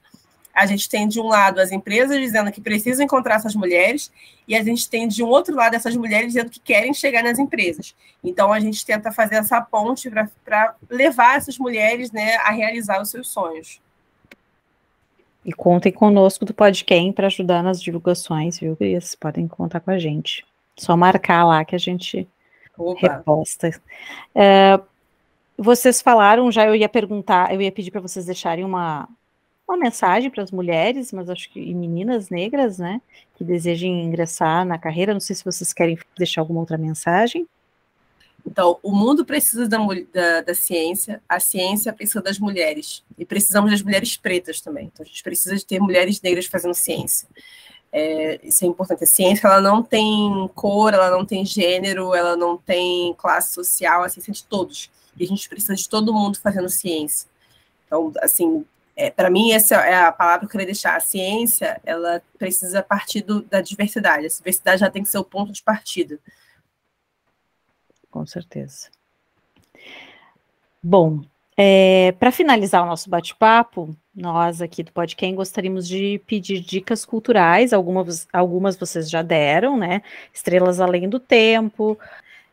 a 0.54 0.68
gente 0.68 0.88
tem, 0.88 1.08
de 1.08 1.20
um 1.20 1.26
lado, 1.26 1.60
as 1.60 1.72
empresas 1.72 2.20
dizendo 2.20 2.52
que 2.52 2.62
precisam 2.62 3.04
encontrar 3.04 3.38
essas 3.38 3.56
mulheres, 3.56 4.12
e 4.48 4.56
a 4.56 4.64
gente 4.64 4.88
tem, 4.88 5.08
de 5.08 5.24
um 5.24 5.28
outro 5.28 5.56
lado, 5.56 5.74
essas 5.74 5.96
mulheres 5.96 6.28
dizendo 6.28 6.52
que 6.52 6.60
querem 6.60 6.94
chegar 6.94 7.24
nas 7.24 7.40
empresas. 7.40 7.96
Então, 8.24 8.54
a 8.54 8.60
gente 8.60 8.86
tenta 8.86 9.12
fazer 9.12 9.38
essa 9.38 9.60
ponte 9.62 10.12
para 10.46 10.76
levar 10.92 11.38
essas 11.38 11.58
mulheres 11.58 12.12
né, 12.12 12.36
a 12.36 12.52
realizar 12.52 13.02
os 13.02 13.10
seus 13.10 13.30
sonhos. 13.30 13.82
E 15.46 15.52
contem 15.52 15.92
conosco 15.92 16.46
do 16.46 16.54
Podquem 16.54 17.12
para 17.12 17.28
ajudar 17.28 17.62
nas 17.62 17.82
divulgações, 17.82 18.60
viu, 18.60 18.76
Vocês 18.76 19.16
podem 19.16 19.48
contar 19.48 19.80
com 19.82 19.92
a 19.92 20.00
gente. 20.00 20.46
Só 20.78 20.96
marcar 20.96 21.44
lá 21.46 21.64
que 21.66 21.76
a 21.76 21.80
gente 21.80 22.28
Opa. 22.78 23.00
reposta. 23.02 23.70
É, 24.34 24.80
vocês 25.58 26.02
falaram, 26.02 26.52
já 26.52 26.66
eu 26.66 26.76
ia 26.76 26.90
perguntar, 26.90 27.54
eu 27.54 27.62
ia 27.62 27.72
pedir 27.72 27.92
para 27.92 28.02
vocês 28.02 28.26
deixarem 28.26 28.64
uma, 28.64 29.08
uma 29.68 29.78
mensagem 29.78 30.30
para 30.30 30.44
as 30.44 30.52
mulheres, 30.52 31.12
mas 31.12 31.30
acho 31.30 31.52
que 31.52 31.60
e 31.60 31.74
meninas 31.74 32.30
negras, 32.30 32.80
né, 32.80 33.02
que 33.36 33.44
desejem 33.44 34.04
ingressar 34.04 34.66
na 34.66 34.78
carreira. 34.78 35.14
Não 35.14 35.20
sei 35.20 35.36
se 35.36 35.46
vocês 35.46 35.74
querem 35.74 35.98
deixar 36.18 36.42
alguma 36.42 36.60
outra 36.60 36.78
mensagem. 36.78 37.48
Então, 38.46 38.78
o 38.84 38.92
mundo 38.92 39.26
precisa 39.26 39.68
da, 39.68 39.78
da, 40.12 40.42
da, 40.42 40.54
ciência, 40.54 41.22
a 41.28 41.40
ciência 41.40 41.94
precisa 41.94 42.22
das 42.22 42.38
mulheres, 42.38 43.04
e 43.18 43.26
precisamos 43.26 43.72
das 43.72 43.82
mulheres 43.82 44.18
pretas 44.18 44.60
também. 44.60 44.90
Então, 44.94 45.06
a 45.06 45.08
gente 45.08 45.24
precisa 45.24 45.56
de 45.56 45.66
ter 45.66 45.80
mulheres 45.80 46.22
negras 46.22 46.46
fazendo 46.46 46.74
ciência. 46.74 47.28
É, 47.92 48.40
isso 48.44 48.66
é 48.66 48.68
importante. 48.68 49.04
A 49.04 49.08
ciência 49.08 49.48
ela 49.48 49.62
não 49.62 49.82
tem 49.82 50.50
cor, 50.56 50.94
ela 50.94 51.10
não 51.10 51.26
tem 51.26 51.46
gênero, 51.46 52.14
ela 52.14 52.36
não 52.36 52.58
tem 52.58 53.14
classe 53.14 53.54
social, 53.54 54.04
a 54.04 54.10
ciência 54.10 54.32
é 54.32 54.34
de 54.34 54.44
todos. 54.44 54.92
E 55.18 55.24
a 55.24 55.28
gente 55.28 55.48
precisa 55.48 55.76
de 55.76 55.88
todo 55.88 56.14
mundo 56.14 56.40
fazendo 56.40 56.68
ciência. 56.70 57.30
Então, 57.86 58.12
assim, 58.22 58.66
é, 58.96 59.10
para 59.10 59.30
mim, 59.30 59.52
essa 59.52 59.76
é 59.76 59.96
a 59.96 60.12
palavra 60.12 60.40
que 60.40 60.46
eu 60.46 60.50
queria 60.50 60.66
deixar. 60.66 60.96
A 60.96 61.00
ciência, 61.00 61.80
ela 61.86 62.22
precisa 62.38 62.82
partir 62.82 63.22
do, 63.22 63.42
da 63.44 63.62
diversidade. 63.62 64.26
A 64.26 64.30
diversidade 64.30 64.82
já 64.82 64.90
tem 64.90 65.04
que 65.04 65.10
ser 65.10 65.20
o 65.20 65.24
ponto 65.24 65.52
de 65.52 65.64
partida. 65.64 66.20
Com 68.14 68.28
certeza. 68.28 68.92
Bom, 70.84 71.22
é, 71.58 72.12
para 72.20 72.32
finalizar 72.32 72.84
o 72.84 72.86
nosso 72.86 73.10
bate-papo, 73.10 73.90
nós 74.16 74.62
aqui 74.62 74.84
do 74.84 74.92
Podcast 74.92 75.36
gostaríamos 75.36 75.88
de 75.88 76.22
pedir 76.28 76.60
dicas 76.60 77.06
culturais, 77.06 77.74
algumas, 77.74 78.28
algumas 78.32 78.78
vocês 78.78 79.10
já 79.10 79.24
deram, 79.24 79.76
né? 79.76 80.04
Estrelas 80.32 80.80
Além 80.80 81.10
do 81.10 81.20
Tempo 81.20 81.98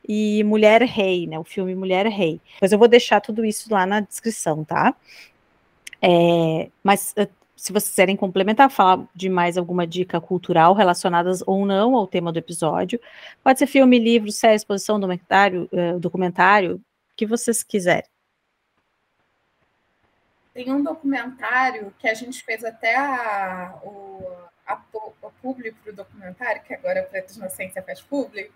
e 0.09 0.43
Mulher 0.45 0.81
Rei, 0.81 1.27
né? 1.27 1.39
O 1.39 1.45
filme 1.45 1.75
Mulher 1.75 2.07
Rei. 2.07 2.41
Mas 2.59 2.73
eu 2.73 2.79
vou 2.79 2.89
deixar 2.89 3.21
tudo 3.21 3.45
isso 3.45 3.71
lá 3.71 3.85
na 3.85 4.01
descrição, 4.01 4.65
tá? 4.65 4.95
É, 6.01 6.71
mas 6.83 7.15
se 7.61 7.75
vocês 7.75 7.91
quiserem 7.91 8.17
complementar, 8.17 8.71
falar 8.71 9.07
de 9.15 9.29
mais 9.29 9.59
alguma 9.59 9.87
dica 9.87 10.19
cultural 10.19 10.73
relacionadas 10.73 11.43
ou 11.47 11.67
não 11.67 11.95
ao 11.95 12.07
tema 12.07 12.33
do 12.33 12.39
episódio, 12.39 12.99
pode 13.45 13.59
ser 13.59 13.67
filme, 13.67 13.99
livro, 13.99 14.33
série, 14.33 14.57
exposição, 14.57 14.99
documentário, 14.99 15.69
uh, 15.71 16.01
documentário, 16.01 16.77
o 16.77 16.83
que 17.15 17.27
vocês 17.27 17.63
quiserem. 17.63 18.09
Tem 20.55 20.73
um 20.73 20.83
documentário 20.83 21.93
que 21.99 22.09
a 22.09 22.15
gente 22.15 22.43
fez 22.43 22.65
até 22.65 22.97
a, 22.97 23.79
o, 23.83 24.27
a, 24.67 24.81
o 25.21 25.31
público 25.43 25.77
do 25.85 25.93
documentário, 25.93 26.63
que 26.63 26.73
agora 26.73 27.01
é 27.01 27.03
Pretos 27.03 27.37
na 27.37 27.51
Ciência 27.51 27.83
faz 27.83 28.01
público. 28.01 28.55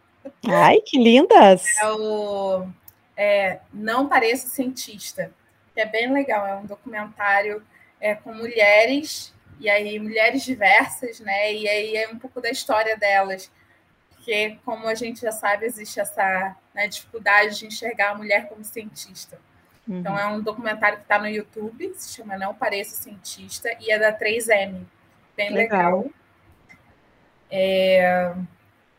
Ai, 0.48 0.80
que 0.80 0.98
lindas! 0.98 1.66
É 1.78 1.92
o 1.92 2.66
é, 3.14 3.60
Não 3.70 4.08
Pareço 4.08 4.48
Cientista 4.48 5.30
que 5.74 5.80
é 5.80 5.86
bem 5.86 6.10
legal. 6.12 6.46
É 6.46 6.54
um 6.54 6.64
documentário 6.64 7.62
é, 8.04 8.14
com 8.14 8.34
mulheres, 8.34 9.32
e 9.58 9.70
aí 9.70 9.98
mulheres 9.98 10.44
diversas, 10.44 11.20
né? 11.20 11.54
E 11.54 11.66
aí 11.66 11.96
é 11.96 12.06
um 12.10 12.18
pouco 12.18 12.38
da 12.38 12.50
história 12.50 12.98
delas. 12.98 13.50
Porque, 14.10 14.58
como 14.62 14.86
a 14.86 14.94
gente 14.94 15.22
já 15.22 15.32
sabe, 15.32 15.64
existe 15.64 15.98
essa 15.98 16.54
né, 16.74 16.86
dificuldade 16.86 17.58
de 17.58 17.66
enxergar 17.66 18.10
a 18.10 18.14
mulher 18.14 18.46
como 18.46 18.62
cientista. 18.62 19.40
Uhum. 19.88 20.00
Então, 20.00 20.18
é 20.18 20.26
um 20.26 20.42
documentário 20.42 20.98
que 20.98 21.04
está 21.04 21.18
no 21.18 21.26
YouTube, 21.26 21.94
se 21.96 22.14
chama 22.14 22.36
Não 22.36 22.54
Pareço 22.54 22.94
Cientista, 22.94 23.74
e 23.80 23.90
é 23.90 23.98
da 23.98 24.12
3M. 24.12 24.82
Bem 25.34 25.50
legal. 25.50 26.00
legal. 26.00 26.10
É, 27.50 28.34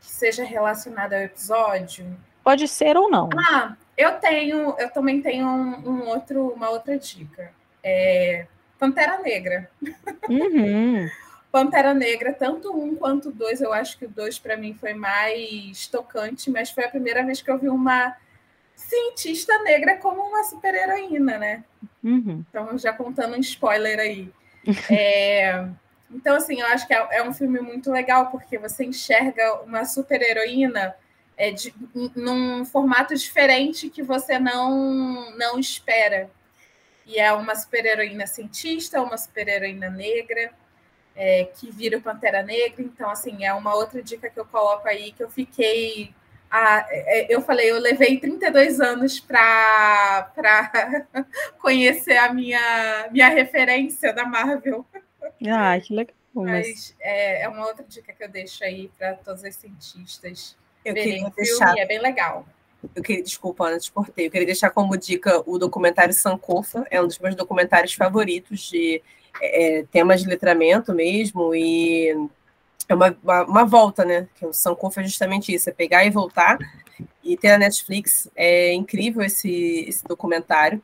que 0.00 0.10
seja 0.10 0.42
relacionado 0.42 1.12
ao 1.12 1.20
episódio. 1.20 2.16
Pode 2.42 2.66
ser 2.66 2.96
ou 2.96 3.08
não. 3.08 3.28
Ah, 3.38 3.76
eu 3.96 4.18
tenho, 4.18 4.74
eu 4.76 4.90
também 4.90 5.22
tenho 5.22 5.46
um, 5.46 5.90
um 5.90 6.08
outro, 6.08 6.48
uma 6.48 6.70
outra 6.70 6.98
dica. 6.98 7.52
É 7.84 8.48
Pantera 8.78 9.18
Negra. 9.18 9.70
Uhum. 10.28 11.08
Pantera 11.50 11.94
Negra, 11.94 12.32
tanto 12.32 12.76
um 12.76 12.94
quanto 12.94 13.30
dois, 13.30 13.60
eu 13.60 13.72
acho 13.72 13.98
que 13.98 14.04
o 14.04 14.10
dois 14.10 14.38
para 14.38 14.56
mim 14.56 14.74
foi 14.74 14.92
mais 14.92 15.86
tocante, 15.86 16.50
mas 16.50 16.70
foi 16.70 16.84
a 16.84 16.90
primeira 16.90 17.24
vez 17.24 17.40
que 17.40 17.50
eu 17.50 17.58
vi 17.58 17.68
uma 17.68 18.14
cientista 18.74 19.58
negra 19.62 19.96
como 19.96 20.20
uma 20.20 20.44
super-heroína, 20.44 21.38
né? 21.38 21.64
Uhum. 22.04 22.44
Então, 22.48 22.76
já 22.76 22.92
contando 22.92 23.36
um 23.36 23.40
spoiler 23.40 23.98
aí. 23.98 24.30
é, 24.90 25.66
então, 26.10 26.36
assim, 26.36 26.60
eu 26.60 26.66
acho 26.66 26.86
que 26.86 26.94
é, 26.94 27.08
é 27.18 27.22
um 27.22 27.32
filme 27.32 27.60
muito 27.60 27.90
legal, 27.90 28.30
porque 28.30 28.58
você 28.58 28.84
enxerga 28.84 29.62
uma 29.62 29.84
super-heroína 29.84 30.94
é, 31.36 31.50
de, 31.50 31.74
num 32.14 32.64
formato 32.64 33.14
diferente 33.14 33.90
que 33.90 34.02
você 34.02 34.38
não, 34.38 35.36
não 35.36 35.58
espera. 35.58 36.30
E 37.06 37.18
é 37.18 37.32
uma 37.32 37.54
super-heroína 37.54 38.26
cientista, 38.26 39.00
uma 39.00 39.16
super-heroína 39.16 39.88
negra, 39.88 40.50
é, 41.14 41.44
que 41.44 41.70
vira 41.70 41.98
o 41.98 42.02
Pantera 42.02 42.42
Negra. 42.42 42.82
Então, 42.82 43.08
assim, 43.08 43.44
é 43.44 43.54
uma 43.54 43.74
outra 43.74 44.02
dica 44.02 44.28
que 44.28 44.38
eu 44.38 44.44
coloco 44.44 44.88
aí, 44.88 45.12
que 45.12 45.22
eu 45.22 45.30
fiquei. 45.30 46.12
A, 46.50 46.86
é, 46.90 47.26
eu 47.28 47.40
falei, 47.40 47.70
eu 47.70 47.78
levei 47.78 48.18
32 48.18 48.80
anos 48.80 49.20
para 49.20 50.30
conhecer 51.58 52.16
a 52.16 52.32
minha, 52.32 53.08
minha 53.10 53.28
referência 53.28 54.12
da 54.12 54.24
Marvel. 54.24 54.84
Ah, 55.48 55.78
que 55.80 55.94
legal. 55.94 56.14
Mas, 56.34 56.66
mas 56.66 56.96
é, 57.00 57.42
é 57.42 57.48
uma 57.48 57.66
outra 57.66 57.84
dica 57.84 58.12
que 58.12 58.22
eu 58.22 58.28
deixo 58.28 58.62
aí 58.62 58.90
para 58.98 59.14
todos 59.14 59.42
os 59.42 59.54
cientistas 59.54 60.56
eu 60.86 60.94
queria 60.94 61.30
deixar. 61.30 61.76
é 61.76 61.84
bem 61.84 62.00
legal. 62.00 62.46
Eu 62.94 63.02
queria, 63.02 63.22
desculpa, 63.22 63.66
Ana, 63.66 63.78
te 63.78 63.90
cortei. 63.90 64.26
Eu 64.26 64.30
queria 64.30 64.46
deixar 64.46 64.70
como 64.70 64.96
dica 64.96 65.42
o 65.46 65.58
documentário 65.58 66.14
Sankofa, 66.14 66.86
é 66.90 67.00
um 67.00 67.06
dos 67.06 67.18
meus 67.18 67.34
documentários 67.34 67.94
favoritos 67.94 68.60
de 68.60 69.02
é, 69.42 69.84
temas 69.90 70.22
de 70.22 70.28
letramento 70.28 70.94
mesmo, 70.94 71.54
e 71.54 72.08
é 72.88 72.94
uma, 72.94 73.16
uma, 73.22 73.42
uma, 73.44 73.64
volta, 73.64 74.04
né? 74.04 74.28
Que 74.36 74.46
o 74.46 74.52
Sankofa 74.52 75.00
é 75.00 75.04
justamente 75.04 75.52
isso, 75.52 75.68
é 75.68 75.72
pegar 75.72 76.04
e 76.04 76.10
voltar. 76.10 76.58
E 77.22 77.36
ter 77.36 77.50
a 77.50 77.58
Netflix, 77.58 78.30
é 78.34 78.72
incrível 78.72 79.22
esse, 79.22 79.84
esse 79.88 80.04
documentário. 80.04 80.80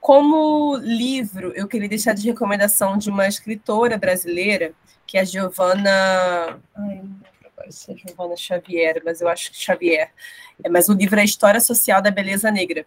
Como 0.00 0.76
livro, 0.76 1.52
eu 1.54 1.68
queria 1.68 1.88
deixar 1.88 2.14
de 2.14 2.26
recomendação 2.26 2.96
de 2.96 3.10
uma 3.10 3.28
escritora 3.28 3.98
brasileira, 3.98 4.72
que 5.06 5.18
é 5.18 5.20
a 5.20 5.24
Giovanna. 5.24 6.60
Ai, 6.74 7.02
se 7.70 7.92
é 7.92 7.96
Giovana 7.96 8.36
Xavier, 8.36 9.02
mas 9.04 9.20
eu 9.20 9.28
acho 9.28 9.50
que 9.50 9.58
Xavier. 9.58 10.10
É, 10.62 10.68
mas 10.68 10.88
o 10.88 10.94
livro 10.94 11.18
é 11.18 11.24
História 11.24 11.60
Social 11.60 12.02
da 12.02 12.10
Beleza 12.10 12.50
Negra. 12.50 12.86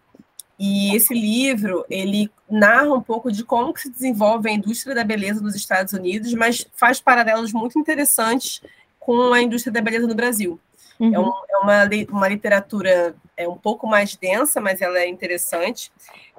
E 0.58 0.94
esse 0.94 1.14
livro, 1.14 1.86
ele 1.88 2.30
narra 2.50 2.92
um 2.92 3.00
pouco 3.00 3.32
de 3.32 3.42
como 3.42 3.74
se 3.78 3.88
desenvolve 3.90 4.50
a 4.50 4.52
indústria 4.52 4.94
da 4.94 5.02
beleza 5.02 5.40
nos 5.40 5.54
Estados 5.54 5.94
Unidos, 5.94 6.34
mas 6.34 6.66
faz 6.74 7.00
paralelos 7.00 7.50
muito 7.50 7.78
interessantes 7.78 8.60
com 8.98 9.32
a 9.32 9.40
indústria 9.40 9.72
da 9.72 9.80
beleza 9.80 10.06
no 10.06 10.14
Brasil. 10.14 10.60
É 11.00 11.04
uhum. 11.04 11.14
É, 11.14 11.18
um, 11.18 11.32
é, 11.48 11.56
uma, 11.56 11.90
uma 12.10 12.28
literatura 12.28 13.16
é 13.34 13.48
um 13.48 13.56
pouco 13.56 13.86
mais 13.86 14.14
densa, 14.16 14.60
mas 14.60 14.82
ela 14.82 14.98
é 14.98 15.08
interessante. 15.08 15.90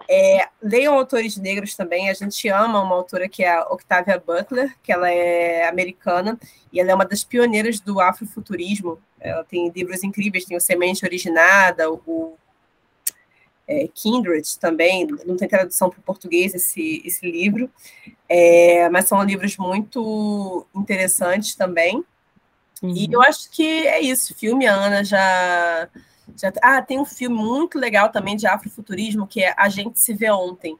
É, 0.07 0.47
leiam 0.62 0.93
autores 0.93 1.36
negros 1.36 1.76
também. 1.76 2.09
A 2.09 2.14
gente 2.14 2.47
ama 2.47 2.80
uma 2.80 2.95
autora 2.95 3.28
que 3.28 3.43
é 3.43 3.51
a 3.51 3.64
Octavia 3.64 4.22
Butler, 4.24 4.76
que 4.84 4.91
ela 4.91 5.09
é 5.09 5.68
americana 5.68 6.39
e 6.72 6.80
ela 6.80 6.91
é 6.91 6.95
uma 6.95 7.05
das 7.05 7.24
pioneiras 7.24 7.80
do 7.80 7.99
afrofuturismo. 7.99 8.99
Ela 9.20 9.43
tem 9.43 9.70
livros 9.70 10.03
incríveis, 10.03 10.45
tem 10.45 10.55
o 10.55 10.62
Semente 10.62 11.03
Originada, 11.03 11.91
o 11.91 12.36
é, 13.68 13.88
Kindred 13.93 14.59
também, 14.59 15.07
não 15.26 15.38
tem 15.38 15.47
tradução 15.47 15.89
para 15.89 15.99
o 15.99 16.03
português 16.03 16.53
esse, 16.53 17.01
esse 17.05 17.30
livro, 17.30 17.70
é, 18.28 18.89
mas 18.89 19.05
são 19.05 19.24
livros 19.24 19.55
muito 19.57 20.66
interessantes 20.76 21.55
também. 21.55 22.03
Uhum. 22.82 22.93
E 22.95 23.07
eu 23.11 23.21
acho 23.21 23.49
que 23.51 23.88
é 23.88 24.01
isso. 24.01 24.34
Filme, 24.36 24.65
a 24.67 24.73
Ana 24.73 25.03
já, 25.03 25.88
já. 26.36 26.51
Ah, 26.61 26.82
tem 26.82 26.99
um 26.99 27.05
filme 27.05 27.36
muito 27.36 27.77
legal 27.77 28.09
também 28.09 28.36
de 28.36 28.47
afrofuturismo, 28.47 29.27
que 29.27 29.43
é 29.43 29.53
A 29.55 29.69
Gente 29.69 29.99
Se 29.99 30.13
Vê 30.13 30.32
Ontem. 30.32 30.77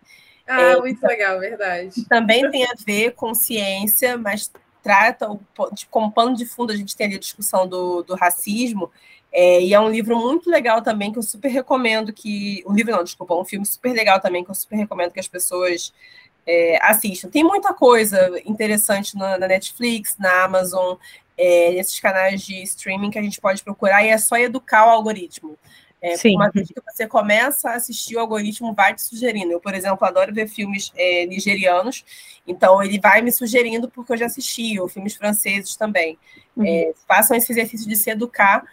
Ah, 0.47 0.61
é, 0.61 0.75
muito 0.77 1.05
legal, 1.05 1.39
verdade. 1.39 2.03
Também 2.09 2.49
tem 2.49 2.65
a 2.65 2.73
ver 2.85 3.11
com 3.11 3.33
ciência, 3.33 4.17
mas 4.17 4.51
trata, 4.81 5.27
de, 5.71 5.85
como 5.85 6.11
pano 6.11 6.35
de 6.35 6.45
fundo, 6.45 6.73
a 6.73 6.75
gente 6.75 6.97
tem 6.97 7.05
ali 7.05 7.15
a 7.15 7.19
discussão 7.19 7.67
do, 7.67 8.01
do 8.03 8.15
racismo. 8.15 8.91
É, 9.31 9.61
e 9.61 9.73
é 9.73 9.79
um 9.79 9.89
livro 9.89 10.17
muito 10.17 10.49
legal 10.49 10.81
também, 10.81 11.11
que 11.11 11.19
eu 11.19 11.23
super 11.23 11.49
recomendo 11.49 12.11
que. 12.11 12.63
Um 12.67 12.73
livro 12.73 12.91
não, 12.91 13.03
desculpa, 13.03 13.35
um 13.35 13.45
filme 13.45 13.65
super 13.65 13.93
legal 13.93 14.19
também, 14.19 14.43
que 14.43 14.51
eu 14.51 14.55
super 14.55 14.75
recomendo 14.75 15.11
que 15.11 15.19
as 15.19 15.27
pessoas 15.27 15.93
é, 16.45 16.79
assistam. 16.81 17.29
Tem 17.29 17.43
muita 17.43 17.73
coisa 17.73 18.41
interessante 18.45 19.15
na, 19.15 19.37
na 19.37 19.47
Netflix, 19.47 20.15
na 20.17 20.43
Amazon 20.43 20.95
é, 21.37 21.73
esses 21.75 21.99
canais 21.99 22.41
de 22.41 22.61
streaming 22.63 23.09
que 23.09 23.17
a 23.17 23.21
gente 23.21 23.41
pode 23.41 23.63
procurar 23.63 24.03
e 24.03 24.09
é 24.09 24.17
só 24.17 24.37
educar 24.37 24.85
o 24.85 24.89
algoritmo. 24.89 25.57
É, 26.01 26.17
Sim. 26.17 26.35
Uma 26.35 26.49
vez 26.49 26.67
que 26.67 26.81
você 26.83 27.07
começa 27.07 27.69
a 27.69 27.75
assistir, 27.75 28.15
o 28.15 28.19
algoritmo 28.19 28.73
vai 28.73 28.93
te 28.93 29.03
sugerindo. 29.03 29.51
Eu, 29.51 29.59
por 29.59 29.73
exemplo, 29.73 30.05
adoro 30.05 30.33
ver 30.33 30.47
filmes 30.47 30.91
é, 30.95 31.25
nigerianos, 31.27 32.03
então 32.47 32.81
ele 32.81 32.99
vai 32.99 33.21
me 33.21 33.31
sugerindo 33.31 33.87
porque 33.87 34.13
eu 34.13 34.17
já 34.17 34.25
assisti, 34.25 34.79
ou 34.79 34.87
filmes 34.87 35.15
franceses 35.15 35.75
também. 35.75 36.17
Uhum. 36.55 36.65
É, 36.65 36.91
façam 37.07 37.37
esse 37.37 37.51
exercício 37.51 37.87
de 37.87 37.95
se 37.95 38.09
educar 38.09 38.63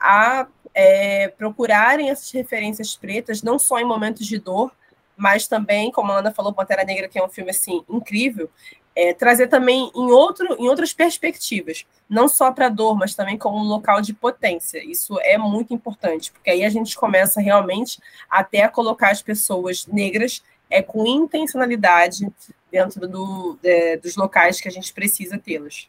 a 0.00 0.46
é, 0.74 1.28
procurarem 1.28 2.08
essas 2.08 2.30
referências 2.30 2.96
pretas, 2.96 3.42
não 3.42 3.58
só 3.58 3.78
em 3.78 3.84
momentos 3.84 4.26
de 4.26 4.38
dor, 4.38 4.72
mas 5.18 5.48
também, 5.48 5.90
como 5.90 6.12
a 6.12 6.18
Ana 6.18 6.32
falou, 6.32 6.52
Pantera 6.52 6.84
Negra, 6.84 7.08
que 7.08 7.18
é 7.18 7.24
um 7.24 7.28
filme 7.28 7.50
assim 7.50 7.84
incrível, 7.88 8.48
é, 8.94 9.12
trazer 9.12 9.48
também 9.48 9.90
em, 9.94 10.10
outro, 10.10 10.56
em 10.58 10.68
outras 10.68 10.92
perspectivas, 10.92 11.86
não 12.08 12.26
só 12.26 12.50
para 12.50 12.66
a 12.66 12.70
dor, 12.70 12.96
mas 12.96 13.14
também 13.14 13.36
como 13.36 13.58
um 13.58 13.68
local 13.68 14.00
de 14.00 14.14
potência. 14.14 14.82
Isso 14.84 15.18
é 15.20 15.36
muito 15.36 15.74
importante, 15.74 16.32
porque 16.32 16.50
aí 16.50 16.64
a 16.64 16.68
gente 16.68 16.96
começa 16.96 17.40
realmente 17.40 18.00
até 18.30 18.62
a 18.62 18.68
colocar 18.68 19.10
as 19.10 19.22
pessoas 19.22 19.86
negras 19.86 20.42
é, 20.70 20.82
com 20.82 21.06
intencionalidade 21.06 22.26
dentro 22.70 23.06
do, 23.06 23.58
é, 23.62 23.96
dos 23.96 24.16
locais 24.16 24.60
que 24.60 24.68
a 24.68 24.72
gente 24.72 24.92
precisa 24.92 25.38
tê-las. 25.38 25.88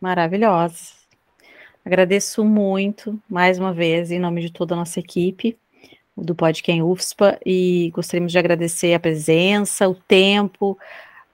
Maravilhosa. 0.00 1.00
Agradeço 1.84 2.44
muito, 2.44 3.20
mais 3.28 3.58
uma 3.58 3.72
vez, 3.72 4.10
em 4.10 4.18
nome 4.18 4.42
de 4.42 4.52
toda 4.52 4.74
a 4.74 4.76
nossa 4.76 5.00
equipe, 5.00 5.58
do 6.16 6.34
Podcast 6.34 6.82
UFSPA 6.82 7.38
e 7.44 7.90
gostaríamos 7.94 8.32
de 8.32 8.38
agradecer 8.38 8.94
a 8.94 9.00
presença, 9.00 9.88
o 9.88 9.94
tempo, 9.94 10.78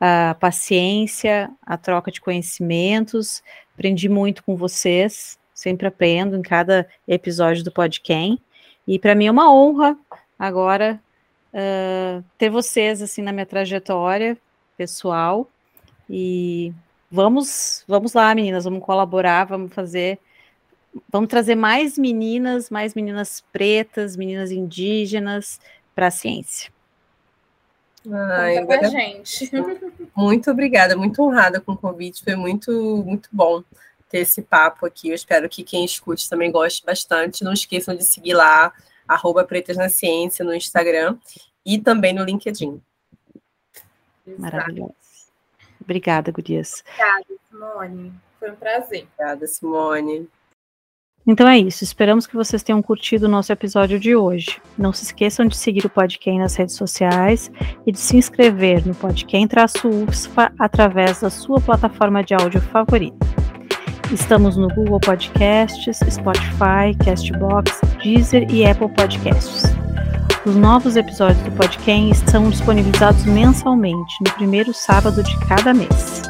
a 0.00 0.36
paciência, 0.38 1.50
a 1.62 1.76
troca 1.76 2.10
de 2.10 2.20
conhecimentos. 2.20 3.42
Aprendi 3.74 4.08
muito 4.08 4.44
com 4.44 4.56
vocês, 4.56 5.38
sempre 5.54 5.86
aprendo 5.86 6.36
em 6.36 6.42
cada 6.42 6.88
episódio 7.06 7.64
do 7.64 7.72
Podcast. 7.72 8.40
E 8.86 8.98
para 8.98 9.14
mim 9.14 9.26
é 9.26 9.30
uma 9.30 9.52
honra 9.52 9.98
agora 10.38 11.00
uh, 11.52 12.22
ter 12.38 12.50
vocês 12.50 13.02
assim 13.02 13.22
na 13.22 13.32
minha 13.32 13.46
trajetória 13.46 14.36
pessoal. 14.76 15.48
E 16.08 16.72
vamos, 17.10 17.84
vamos 17.88 18.12
lá, 18.12 18.34
meninas, 18.34 18.64
vamos 18.64 18.84
colaborar, 18.84 19.44
vamos 19.44 19.72
fazer 19.72 20.18
vamos 21.10 21.28
trazer 21.28 21.54
mais 21.54 21.98
meninas, 21.98 22.70
mais 22.70 22.94
meninas 22.94 23.42
pretas, 23.52 24.16
meninas 24.16 24.50
indígenas 24.50 25.60
para 25.94 26.08
a 26.08 26.10
ciência. 26.10 26.70
Ai, 28.12 28.64
Conta 28.64 28.88
gente. 28.88 29.50
Muito 30.14 30.50
obrigada, 30.50 30.96
muito 30.96 31.20
honrada 31.22 31.60
com 31.60 31.72
o 31.72 31.76
convite, 31.76 32.22
foi 32.22 32.36
muito, 32.36 32.70
muito 33.04 33.28
bom 33.32 33.62
ter 34.08 34.20
esse 34.20 34.40
papo 34.42 34.86
aqui. 34.86 35.08
Eu 35.08 35.14
espero 35.14 35.48
que 35.48 35.62
quem 35.62 35.84
escute 35.84 36.28
também 36.28 36.50
goste 36.50 36.84
bastante. 36.84 37.44
Não 37.44 37.52
esqueçam 37.52 37.94
de 37.94 38.04
seguir 38.04 38.34
lá, 38.34 38.72
arroba 39.06 39.44
Pretas 39.44 39.76
na 39.76 39.88
Ciência 39.88 40.44
no 40.44 40.54
Instagram 40.54 41.18
e 41.64 41.78
também 41.78 42.12
no 42.14 42.24
LinkedIn. 42.24 42.80
Maravilhoso. 44.38 44.94
Obrigada, 45.80 46.32
Gurias. 46.32 46.82
Obrigada, 46.86 47.26
Simone. 47.50 48.12
Foi 48.38 48.50
um 48.50 48.56
prazer. 48.56 49.06
Obrigada, 49.14 49.46
Simone. 49.46 50.28
Então 51.26 51.48
é 51.48 51.58
isso, 51.58 51.82
esperamos 51.82 52.24
que 52.24 52.36
vocês 52.36 52.62
tenham 52.62 52.80
curtido 52.80 53.26
o 53.26 53.28
nosso 53.28 53.52
episódio 53.52 53.98
de 53.98 54.14
hoje. 54.14 54.60
Não 54.78 54.92
se 54.92 55.02
esqueçam 55.02 55.44
de 55.46 55.56
seguir 55.56 55.84
o 55.84 55.90
Podquem 55.90 56.38
nas 56.38 56.54
redes 56.54 56.76
sociais 56.76 57.50
e 57.84 57.90
de 57.90 57.98
se 57.98 58.16
inscrever 58.16 58.86
no 58.86 58.94
Podquem-UFSPA 58.94 60.52
através 60.56 61.20
da 61.20 61.28
sua 61.28 61.60
plataforma 61.60 62.22
de 62.22 62.32
áudio 62.32 62.60
favorita. 62.60 63.26
Estamos 64.12 64.56
no 64.56 64.68
Google 64.68 65.00
Podcasts, 65.00 65.98
Spotify, 66.08 66.94
Castbox, 67.04 67.80
Deezer 68.00 68.48
e 68.48 68.64
Apple 68.64 68.88
Podcasts. 68.90 69.64
Os 70.44 70.54
novos 70.54 70.96
episódios 70.96 71.42
do 71.42 71.50
Podquem 71.50 72.08
estão 72.08 72.48
disponibilizados 72.48 73.24
mensalmente, 73.24 74.14
no 74.24 74.32
primeiro 74.34 74.72
sábado 74.72 75.24
de 75.24 75.36
cada 75.48 75.74
mês. 75.74 76.25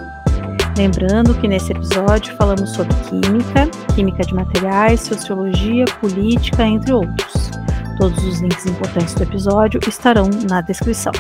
Lembrando 0.77 1.35
que 1.41 1.49
nesse 1.49 1.72
episódio 1.72 2.37
falamos 2.37 2.70
sobre 2.74 2.95
química, 3.09 3.66
química 3.95 4.22
de 4.22 4.35
materiais, 4.35 5.01
sociologia, 5.01 5.87
política, 6.01 6.66
entre 6.66 6.93
outros. 6.93 7.51
Todos 7.97 8.22
os 8.22 8.41
links 8.41 8.66
importantes 8.66 9.14
do 9.14 9.22
episódio 9.22 9.81
estarão 9.89 10.29
na 10.51 10.61
descrição. 10.61 11.12